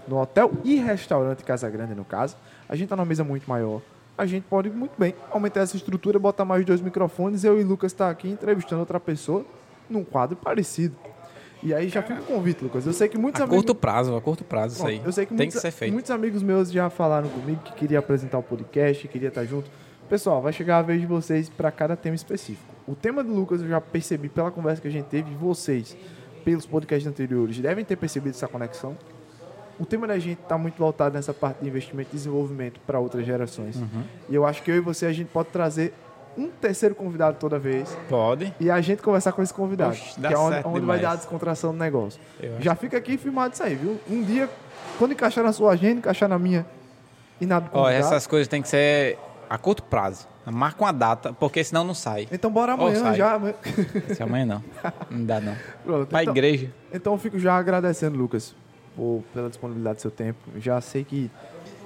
No 0.07 0.21
hotel 0.21 0.51
e 0.63 0.77
restaurante 0.77 1.43
Casa 1.43 1.71
Grande, 1.71 1.95
no 1.95 2.05
caso. 2.05 2.37
A 2.69 2.77
gente 2.77 2.91
tá 2.91 2.97
numa 2.97 3.07
mesa 3.07 3.25
muito 3.25 3.49
maior. 3.49 3.81
A 4.19 4.27
gente 4.27 4.45
pode 4.45 4.69
muito 4.69 4.93
bem 4.99 5.15
aumentar 5.31 5.61
essa 5.61 5.77
estrutura, 5.77 6.19
botar 6.19 6.45
mais 6.45 6.63
dois 6.67 6.83
microfones. 6.83 7.43
Eu 7.43 7.59
e 7.59 7.65
Lucas 7.65 7.95
tá 7.95 8.11
aqui 8.11 8.29
entrevistando 8.29 8.81
outra 8.81 9.01
pessoa 9.01 9.47
num 9.93 10.05
quadro 10.05 10.37
parecido. 10.37 10.95
E 11.63 11.75
aí 11.75 11.89
já 11.91 12.03
fica 12.03 12.21
o 12.21 12.25
convite, 12.25 12.65
Lucas. 12.65 12.87
Eu 12.87 12.93
sei 12.95 13.07
que 13.09 13.19
muitos 13.19 13.41
A 13.41 13.45
amigos. 13.45 13.59
curto 13.59 13.75
prazo, 13.75 14.17
a 14.17 14.21
curto 14.21 14.43
prazo, 14.45 14.77
isso 14.77 14.87
aí. 14.87 15.03
Eu 15.05 15.13
sei 15.13 15.27
que 15.27 15.31
Tem 15.31 15.37
muitos, 15.39 15.57
que 15.57 15.61
ser 15.61 15.71
feito. 15.71 15.93
muitos 15.93 16.11
amigos 16.11 16.43
meus 16.43 16.71
já 16.73 16.89
falaram 16.89 17.29
comigo 17.29 17.61
que 17.63 17.75
queria 17.75 17.99
apresentar 17.99 18.39
o 18.39 18.43
podcast, 18.43 19.03
que 19.07 19.13
queria 19.13 19.29
estar 19.29 19.45
junto. 19.45 19.71
Pessoal, 20.09 20.41
vai 20.41 20.53
chegar 20.55 20.79
a 20.79 20.83
vez 20.83 21.01
de 21.01 21.07
vocês 21.07 21.49
para 21.51 21.71
cada 21.71 21.95
tema 21.97 22.17
específico. 22.17 22.65
o 22.87 22.95
tema 22.95 23.23
do 23.23 23.33
Lucas 23.33 23.61
eu 23.61 23.69
já 23.69 23.81
percebi 23.81 24.29
pela 24.29 24.51
conversa 24.51 24.81
que 24.81 24.89
a 24.89 24.91
gente 24.91 25.05
teve, 25.07 25.33
vocês, 25.35 25.97
pelos 26.45 26.65
podcasts 26.67 27.07
anteriores, 27.07 27.59
devem 27.59 27.85
ter 27.85 27.95
percebido 27.97 28.35
essa 28.35 28.49
conexão. 28.49 28.97
O 29.79 29.85
tema 29.87 30.07
da 30.07 30.19
gente 30.19 30.41
está 30.43 30.59
muito 30.59 30.77
voltado 30.79 31.15
nessa 31.15 31.33
parte 31.33 31.61
de 31.63 31.69
investimento 31.69 32.11
e 32.13 32.17
desenvolvimento 32.17 32.81
para 32.87 32.99
outras 32.99 33.25
gerações. 33.25 33.77
Uhum. 33.77 34.03
E 34.29 34.35
eu 34.35 34.45
acho 34.47 34.63
que 34.63 34.71
eu 34.71 34.77
e 34.77 34.81
você 34.81 35.07
a 35.07 35.13
gente 35.13 35.29
pode 35.29 35.51
trazer 35.51 35.93
um 36.37 36.49
terceiro 36.49 36.95
convidado 36.95 37.37
toda 37.39 37.59
vez 37.59 37.97
Pode. 38.09 38.55
e 38.61 38.71
a 38.71 38.81
gente 38.81 39.03
conversar 39.03 39.33
com 39.33 39.43
esse 39.43 39.53
convidado, 39.53 39.93
Oxe, 39.93 40.21
que 40.21 40.27
é 40.33 40.39
onde, 40.39 40.61
onde 40.65 40.87
vai 40.87 40.99
dar 40.99 41.13
a 41.13 41.17
descontração 41.17 41.73
do 41.73 41.79
negócio. 41.79 42.21
Eu 42.41 42.55
acho 42.55 42.63
Já 42.63 42.75
fica 42.75 42.97
aqui 42.97 43.17
filmado 43.19 43.55
isso 43.55 43.63
aí, 43.63 43.75
viu? 43.75 44.01
Um 44.09 44.23
dia, 44.23 44.49
quando 44.99 45.13
encaixar 45.13 45.45
na 45.45 45.53
sua 45.53 45.73
agenda, 45.73 45.99
encaixar 45.99 46.29
na 46.29 46.39
minha 46.39 46.65
e 47.41 47.47
na 47.47 47.61
do 47.61 47.71
Ó, 47.73 47.89
essas 47.89 48.27
coisas 48.27 48.49
tem 48.49 48.63
que 48.63 48.69
ser 48.69 49.19
a 49.49 49.59
curto 49.59 49.83
prazo. 49.83 50.29
Marca 50.47 50.83
uma 50.83 50.93
data, 50.93 51.33
porque 51.33 51.63
senão 51.63 51.85
não 51.85 51.95
sai. 51.95 52.27
Então 52.33 52.51
bora 52.51 52.73
amanhã 52.73 53.15
já. 53.15 53.35
amanhã. 53.35 53.55
Se 54.15 54.23
amanhã 54.23 54.47
não. 54.47 54.65
Não 55.11 55.25
dá 55.25 55.41
não. 55.41 55.55
Pronto, 55.85 56.07
Pra 56.09 56.23
então, 56.23 56.35
igreja. 56.35 56.73
então 56.93 57.13
eu 57.13 57.19
fico 57.19 57.39
já 57.39 57.57
agradecendo, 57.57 58.19
Lucas, 58.19 58.55
por, 58.97 59.23
pela 59.33 59.49
disponibilidade 59.49 59.97
do 59.97 60.03
seu 60.03 60.11
tempo. 60.11 60.39
Já 60.57 60.81
sei 60.81 61.05
que 61.05 61.31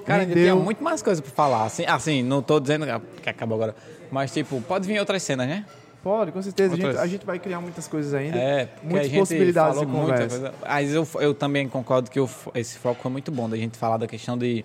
Cara, 0.04 0.22
eu 0.22 0.28
rendeu... 0.28 0.44
tenho 0.44 0.56
muito 0.56 0.82
mais 0.82 1.02
coisa 1.02 1.20
pra 1.22 1.30
falar. 1.30 1.64
Assim, 1.64 1.84
assim, 1.86 2.22
não 2.22 2.42
tô 2.42 2.60
dizendo 2.60 2.86
que 3.22 3.28
acabou 3.28 3.56
agora. 3.56 3.74
Mas, 4.10 4.32
tipo, 4.32 4.60
pode 4.62 4.86
vir 4.86 4.98
outras 5.00 5.22
cenas, 5.22 5.48
né? 5.48 5.64
Pode, 6.02 6.32
com 6.32 6.42
certeza. 6.42 6.74
A 6.74 6.76
gente, 6.76 6.98
a 6.98 7.06
gente 7.06 7.24
vai 7.24 7.38
criar 7.38 7.60
muitas 7.62 7.88
coisas 7.88 8.12
ainda. 8.12 8.36
É, 8.36 8.68
muitas 8.82 9.10
possibilidades 9.10 9.80
de 9.80 9.86
conversa. 9.86 10.38
coisa. 10.38 10.54
Mas 10.62 10.92
eu, 10.92 11.08
eu 11.18 11.32
também 11.32 11.66
concordo 11.66 12.10
que 12.10 12.24
fo- 12.26 12.52
esse 12.54 12.78
foco 12.78 13.00
foi 13.00 13.10
muito 13.10 13.32
bom, 13.32 13.48
da 13.48 13.56
gente 13.56 13.78
falar 13.78 13.96
da 13.96 14.06
questão 14.06 14.36
de, 14.36 14.62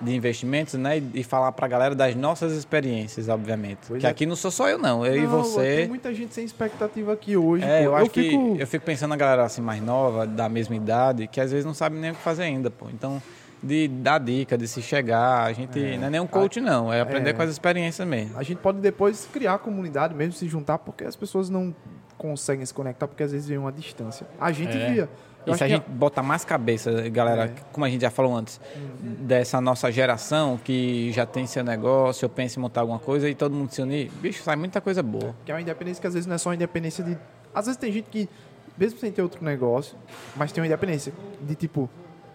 de 0.00 0.14
investimentos, 0.16 0.72
né? 0.74 0.96
E, 0.96 1.20
e 1.20 1.22
falar 1.22 1.52
pra 1.52 1.68
galera 1.68 1.94
das 1.94 2.14
nossas 2.16 2.52
experiências, 2.54 3.28
obviamente. 3.28 3.80
Pois 3.86 4.00
que 4.00 4.06
é. 4.06 4.10
aqui 4.10 4.24
não 4.24 4.34
sou 4.34 4.50
só 4.50 4.70
eu, 4.70 4.78
não. 4.78 5.04
Eu 5.04 5.16
e 5.16 5.20
Não, 5.20 5.42
você. 5.42 5.76
Tem 5.80 5.88
muita 5.88 6.14
gente 6.14 6.32
sem 6.32 6.46
expectativa 6.46 7.12
aqui 7.12 7.36
hoje. 7.36 7.62
É, 7.62 7.84
eu 7.84 7.94
acho 7.94 8.08
fico... 8.10 8.54
que 8.54 8.62
eu 8.62 8.66
fico 8.66 8.86
pensando 8.86 9.10
na 9.10 9.16
galera 9.16 9.44
assim 9.44 9.60
mais 9.60 9.82
nova, 9.82 10.26
da 10.26 10.48
mesma 10.48 10.74
idade, 10.74 11.26
que 11.26 11.42
às 11.42 11.50
vezes 11.50 11.66
não 11.66 11.74
sabe 11.74 11.98
nem 11.98 12.12
o 12.12 12.14
que 12.14 12.22
fazer 12.22 12.44
ainda, 12.44 12.70
pô. 12.70 12.86
Então, 12.88 13.22
de 13.62 13.88
dar 13.88 14.18
dica, 14.18 14.56
de 14.56 14.66
se 14.66 14.80
chegar, 14.80 15.42
a 15.44 15.52
gente 15.52 15.78
não 15.98 16.06
é 16.06 16.10
nem 16.10 16.20
um 16.20 16.26
coach 16.26 16.60
não, 16.60 16.92
é 16.92 17.00
aprender 17.00 17.30
É. 17.30 17.32
com 17.34 17.42
as 17.42 17.50
experiências 17.50 18.06
mesmo. 18.06 18.38
A 18.38 18.42
gente 18.42 18.58
pode 18.58 18.78
depois 18.78 19.28
criar 19.32 19.54
a 19.54 19.58
comunidade 19.58 20.14
mesmo, 20.14 20.32
se 20.32 20.48
juntar, 20.48 20.78
porque 20.78 21.04
as 21.04 21.14
pessoas 21.16 21.50
não 21.50 21.74
conseguem 22.16 22.64
se 22.64 22.72
conectar, 22.74 23.06
porque 23.08 23.22
às 23.22 23.32
vezes 23.32 23.46
vem 23.48 23.58
uma 23.58 23.72
distância. 23.72 24.26
A 24.40 24.50
gente 24.52 24.76
É. 24.76 24.90
via. 24.92 25.08
Eu 25.46 25.54
E 25.54 25.56
se 25.56 25.64
a 25.64 25.66
que 25.66 25.72
gente 25.74 25.88
botar 25.88 26.22
mais 26.22 26.44
cabeça, 26.44 27.08
galera, 27.08 27.44
É. 27.46 27.52
como 27.72 27.86
a 27.86 27.88
gente 27.88 28.02
já 28.02 28.10
falou 28.10 28.36
antes, 28.36 28.60
dessa 29.00 29.58
nossa 29.58 29.90
geração 29.90 30.58
que 30.62 31.10
já 31.12 31.24
tem 31.24 31.46
seu 31.46 31.64
negócio, 31.64 32.26
eu 32.26 32.28
penso 32.28 32.58
em 32.58 32.62
montar 32.62 32.82
alguma 32.82 32.98
coisa 32.98 33.26
e 33.28 33.34
todo 33.34 33.54
mundo 33.54 33.70
se 33.72 33.80
unir, 33.80 34.10
bicho, 34.20 34.42
sai 34.42 34.56
muita 34.56 34.82
coisa 34.82 35.02
boa. 35.02 35.34
Que 35.46 35.50
é 35.50 35.54
uma 35.54 35.60
independência 35.62 35.98
que 36.00 36.06
às 36.06 36.12
vezes 36.12 36.26
não 36.26 36.34
é 36.34 36.38
só 36.38 36.50
uma 36.50 36.54
independência 36.54 37.02
de. 37.02 37.16
Às 37.54 37.64
vezes 37.66 37.78
tem 37.80 37.90
gente 37.90 38.04
que, 38.10 38.28
mesmo 38.76 38.98
sem 38.98 39.10
ter 39.10 39.22
outro 39.22 39.42
negócio, 39.42 39.96
mas 40.36 40.52
tem 40.52 40.60
uma 40.60 40.66
independência 40.66 41.10
de 41.40 41.54
tipo 41.54 41.88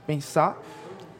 pensar 0.08 0.60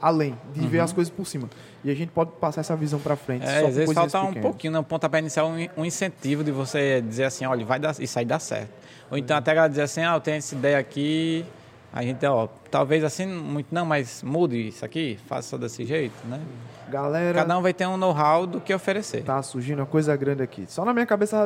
além, 0.06 0.38
de 0.54 0.68
ver 0.68 0.82
as 0.82 0.94
coisas 0.94 1.12
por 1.12 1.26
cima. 1.26 1.50
E 1.84 1.90
a 1.90 1.96
gente 1.96 2.10
pode 2.12 2.30
passar 2.40 2.62
essa 2.62 2.76
visão 2.76 3.00
pra 3.00 3.16
frente. 3.16 3.44
Uhum. 3.44 3.52
É, 3.52 3.62
só 3.62 3.68
às 3.68 3.76
vezes 3.76 3.96
falta 3.96 4.22
um 4.22 4.28
pequenas. 4.28 4.42
pouquinho, 4.44 4.74
né? 4.74 4.80
um 4.80 4.84
pontapé 4.84 5.18
inicial, 5.18 5.48
um, 5.48 5.82
um 5.82 5.84
incentivo 5.84 6.44
de 6.44 6.52
você 6.52 7.02
dizer 7.02 7.24
assim, 7.24 7.44
olha, 7.44 7.66
vai 7.66 7.80
dar, 7.80 7.96
isso 8.00 8.20
aí 8.20 8.24
dá 8.24 8.38
certo. 8.38 8.70
Ou 9.10 9.18
então 9.18 9.36
até 9.36 9.56
ela 9.56 9.68
dizer 9.68 9.82
assim, 9.82 10.02
ah, 10.04 10.14
eu 10.14 10.22
tenho 10.22 10.38
essa 10.38 10.54
ideia 10.54 10.78
aqui, 10.78 11.44
a 11.92 12.04
gente, 12.04 12.24
ó, 12.24 12.48
talvez 12.70 13.04
assim, 13.04 13.26
muito 13.26 13.74
não, 13.74 13.84
mas 13.84 14.22
mude 14.22 14.68
isso 14.68 14.86
aqui, 14.86 15.18
faça 15.26 15.58
desse 15.58 15.84
jeito, 15.84 16.14
né? 16.28 16.40
Galera, 16.88 17.40
Cada 17.40 17.58
um 17.58 17.64
vai 17.64 17.74
ter 17.74 17.88
um 17.88 17.98
know-how 17.98 18.46
do 18.46 18.62
que 18.62 18.72
oferecer. 18.76 19.24
tá 19.24 19.42
surgindo 19.42 19.80
uma 19.80 19.88
coisa 19.88 20.16
grande 20.16 20.44
aqui. 20.44 20.66
Só 20.68 20.86
na 20.86 20.94
minha 20.94 21.08
cabeça 21.08 21.46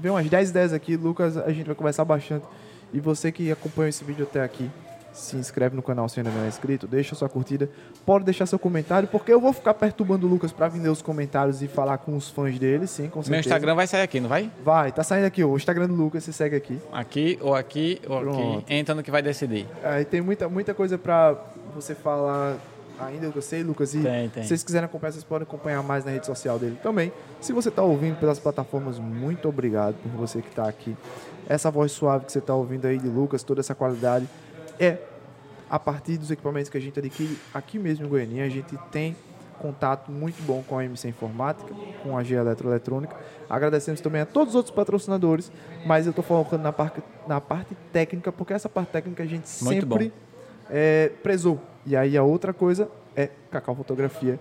veio 0.00 0.14
umas 0.14 0.28
10 0.28 0.50
ideias 0.50 0.72
aqui. 0.72 0.96
Lucas, 0.96 1.36
a 1.36 1.52
gente 1.52 1.66
vai 1.66 1.76
conversar 1.76 2.04
bastante. 2.04 2.44
E 2.92 2.98
você 2.98 3.30
que 3.30 3.52
acompanhou 3.52 3.88
esse 3.88 4.02
vídeo 4.02 4.26
até 4.28 4.42
aqui, 4.42 4.68
se 5.12 5.36
inscreve 5.36 5.76
no 5.76 5.82
canal 5.82 6.08
se 6.08 6.20
ainda 6.20 6.30
não 6.30 6.44
é 6.44 6.48
inscrito, 6.48 6.86
deixa 6.86 7.14
sua 7.14 7.28
curtida, 7.28 7.68
pode 8.06 8.24
deixar 8.24 8.46
seu 8.46 8.58
comentário, 8.58 9.08
porque 9.08 9.32
eu 9.32 9.40
vou 9.40 9.52
ficar 9.52 9.74
perturbando 9.74 10.26
o 10.26 10.30
Lucas 10.30 10.52
pra 10.52 10.68
vender 10.68 10.88
os 10.88 11.02
comentários 11.02 11.62
e 11.62 11.68
falar 11.68 11.98
com 11.98 12.16
os 12.16 12.30
fãs 12.30 12.58
dele, 12.58 12.86
sim, 12.86 13.04
com 13.08 13.22
certeza. 13.22 13.30
Meu 13.30 13.40
Instagram 13.40 13.74
vai 13.74 13.86
sair 13.86 14.02
aqui, 14.02 14.20
não 14.20 14.28
vai? 14.28 14.50
Vai, 14.64 14.90
tá 14.92 15.02
saindo 15.02 15.26
aqui, 15.26 15.44
ó, 15.44 15.48
o 15.48 15.56
Instagram 15.56 15.88
do 15.88 15.94
Lucas, 15.94 16.24
você 16.24 16.32
segue 16.32 16.56
aqui. 16.56 16.78
Aqui, 16.92 17.38
ou 17.40 17.54
aqui, 17.54 18.00
ou 18.08 18.20
Pronto. 18.20 18.58
aqui. 18.58 18.74
Entra 18.74 18.94
no 18.94 19.02
que 19.02 19.10
vai 19.10 19.22
decidir. 19.22 19.66
Aí 19.84 20.04
tem 20.04 20.20
muita, 20.20 20.48
muita 20.48 20.72
coisa 20.74 20.96
pra 20.96 21.36
você 21.74 21.94
falar 21.94 22.56
ainda, 23.00 23.30
eu 23.34 23.42
sei, 23.42 23.62
Lucas. 23.62 23.94
E 23.94 24.00
Tem, 24.00 24.28
tem. 24.28 24.42
se 24.42 24.48
vocês 24.50 24.62
quiserem 24.62 24.86
acompanhar, 24.86 25.12
vocês 25.12 25.24
podem 25.24 25.42
acompanhar 25.42 25.82
mais 25.82 26.04
na 26.04 26.10
rede 26.12 26.26
social 26.26 26.58
dele 26.58 26.78
também. 26.82 27.12
Se 27.40 27.52
você 27.52 27.70
tá 27.70 27.82
ouvindo 27.82 28.16
pelas 28.18 28.38
plataformas, 28.38 28.98
muito 28.98 29.48
obrigado 29.48 29.96
por 30.02 30.10
você 30.12 30.40
que 30.40 30.50
tá 30.54 30.68
aqui. 30.68 30.96
Essa 31.48 31.70
voz 31.70 31.90
suave 31.92 32.24
que 32.26 32.32
você 32.32 32.40
tá 32.40 32.54
ouvindo 32.54 32.86
aí 32.86 32.98
de 32.98 33.08
Lucas, 33.08 33.42
toda 33.42 33.60
essa 33.60 33.74
qualidade, 33.74 34.28
é 34.82 34.98
a 35.70 35.78
partir 35.78 36.18
dos 36.18 36.30
equipamentos 36.30 36.68
que 36.68 36.76
a 36.76 36.80
gente 36.80 36.98
adquire 36.98 37.38
aqui 37.54 37.78
mesmo 37.78 38.04
em 38.04 38.08
Goiânia. 38.08 38.44
A 38.44 38.48
gente 38.48 38.76
tem 38.90 39.16
contato 39.58 40.10
muito 40.10 40.42
bom 40.42 40.62
com 40.66 40.76
a 40.76 40.84
MC 40.84 41.08
Informática, 41.08 41.72
com 42.02 42.18
a 42.18 42.24
G 42.24 42.34
Eletroeletrônica. 42.34 43.16
Agradecemos 43.48 44.00
também 44.00 44.20
a 44.20 44.26
todos 44.26 44.50
os 44.50 44.54
outros 44.56 44.74
patrocinadores, 44.74 45.52
mas 45.86 46.04
eu 46.04 46.10
estou 46.10 46.24
focando 46.24 46.64
na 46.64 46.72
parte, 46.72 47.00
na 47.28 47.40
parte 47.40 47.76
técnica, 47.92 48.32
porque 48.32 48.52
essa 48.52 48.68
parte 48.68 48.90
técnica 48.90 49.22
a 49.22 49.26
gente 49.26 49.48
Muito 49.62 49.80
sempre 49.80 50.12
é, 50.68 51.12
prezou. 51.22 51.60
E 51.86 51.96
aí 51.96 52.16
a 52.16 52.24
outra 52.24 52.52
coisa 52.52 52.90
é 53.14 53.30
Cacau 53.50 53.76
Fotografia, 53.76 54.38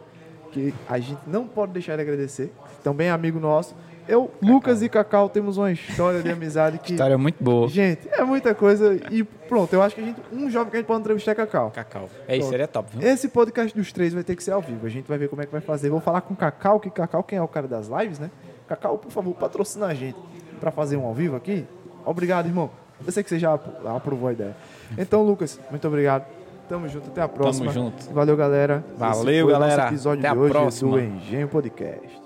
que 0.51 0.73
a 0.89 0.97
gente 0.97 1.21
não 1.27 1.47
pode 1.47 1.71
deixar 1.71 1.95
de 1.95 2.01
agradecer. 2.01 2.51
Também 2.83 3.07
é 3.07 3.11
amigo 3.11 3.39
nosso. 3.39 3.75
Eu, 4.07 4.31
Lucas 4.41 4.81
e 4.81 4.89
Cacau 4.89 5.29
temos 5.29 5.57
uma 5.57 5.71
história 5.71 6.21
de 6.21 6.29
amizade 6.29 6.79
que. 6.79 6.93
História 6.93 7.17
muito 7.17 7.41
boa. 7.43 7.67
Gente, 7.67 8.07
é 8.11 8.23
muita 8.23 8.53
coisa. 8.55 8.99
E 9.11 9.23
pronto, 9.23 9.71
eu 9.73 9.81
acho 9.81 9.95
que 9.95 10.01
a 10.01 10.03
gente. 10.05 10.19
Um 10.33 10.49
jovem 10.49 10.69
que 10.71 10.77
a 10.77 10.79
gente 10.79 10.87
pode 10.87 10.99
entrevistar 11.01 11.31
é 11.31 11.35
Cacau. 11.35 11.71
Cacau. 11.71 12.09
É 12.27 12.35
isso, 12.37 12.49
seria 12.49 12.67
top, 12.67 12.89
viu? 12.97 13.07
Esse 13.07 13.29
podcast 13.29 13.77
dos 13.77 13.91
três 13.93 14.13
vai 14.13 14.23
ter 14.23 14.35
que 14.35 14.43
ser 14.43 14.51
ao 14.51 14.61
vivo. 14.61 14.85
A 14.85 14.89
gente 14.89 15.07
vai 15.07 15.17
ver 15.17 15.29
como 15.29 15.41
é 15.41 15.45
que 15.45 15.51
vai 15.51 15.61
fazer. 15.61 15.89
Vou 15.89 16.01
falar 16.01 16.21
com 16.21 16.33
o 16.33 16.37
Cacau, 16.37 16.79
que 16.79 16.89
Cacau, 16.89 17.23
quem 17.23 17.37
é 17.37 17.41
o 17.41 17.47
cara 17.47 17.67
das 17.67 17.87
lives, 17.87 18.19
né? 18.19 18.29
Cacau, 18.67 18.97
por 18.97 19.11
favor, 19.11 19.33
patrocina 19.35 19.85
a 19.87 19.93
gente 19.93 20.17
pra 20.59 20.71
fazer 20.71 20.97
um 20.97 21.05
ao 21.05 21.13
vivo 21.13 21.35
aqui. 21.35 21.65
Obrigado, 22.05 22.47
irmão. 22.47 22.69
Eu 23.05 23.11
sei 23.11 23.23
que 23.23 23.29
você 23.29 23.39
já 23.39 23.53
apro- 23.53 23.87
aprovou 23.87 24.29
a 24.29 24.33
ideia. 24.33 24.55
Então, 24.97 25.23
Lucas, 25.23 25.59
muito 25.69 25.87
obrigado. 25.87 26.25
Tamo 26.69 26.87
junto, 26.87 27.09
até 27.09 27.21
a 27.21 27.27
próxima. 27.27 27.71
junto. 27.71 28.11
Valeu, 28.13 28.37
galera. 28.37 28.83
Valeu, 28.95 29.47
galera. 29.47 29.87
episódio 29.87 30.19
Até 30.25 30.31
de 30.33 30.37
a 30.37 30.41
hoje 30.41 30.51
próxima. 30.53 30.91
do 30.91 30.99
Engenho 30.99 31.47
Podcast. 31.47 32.20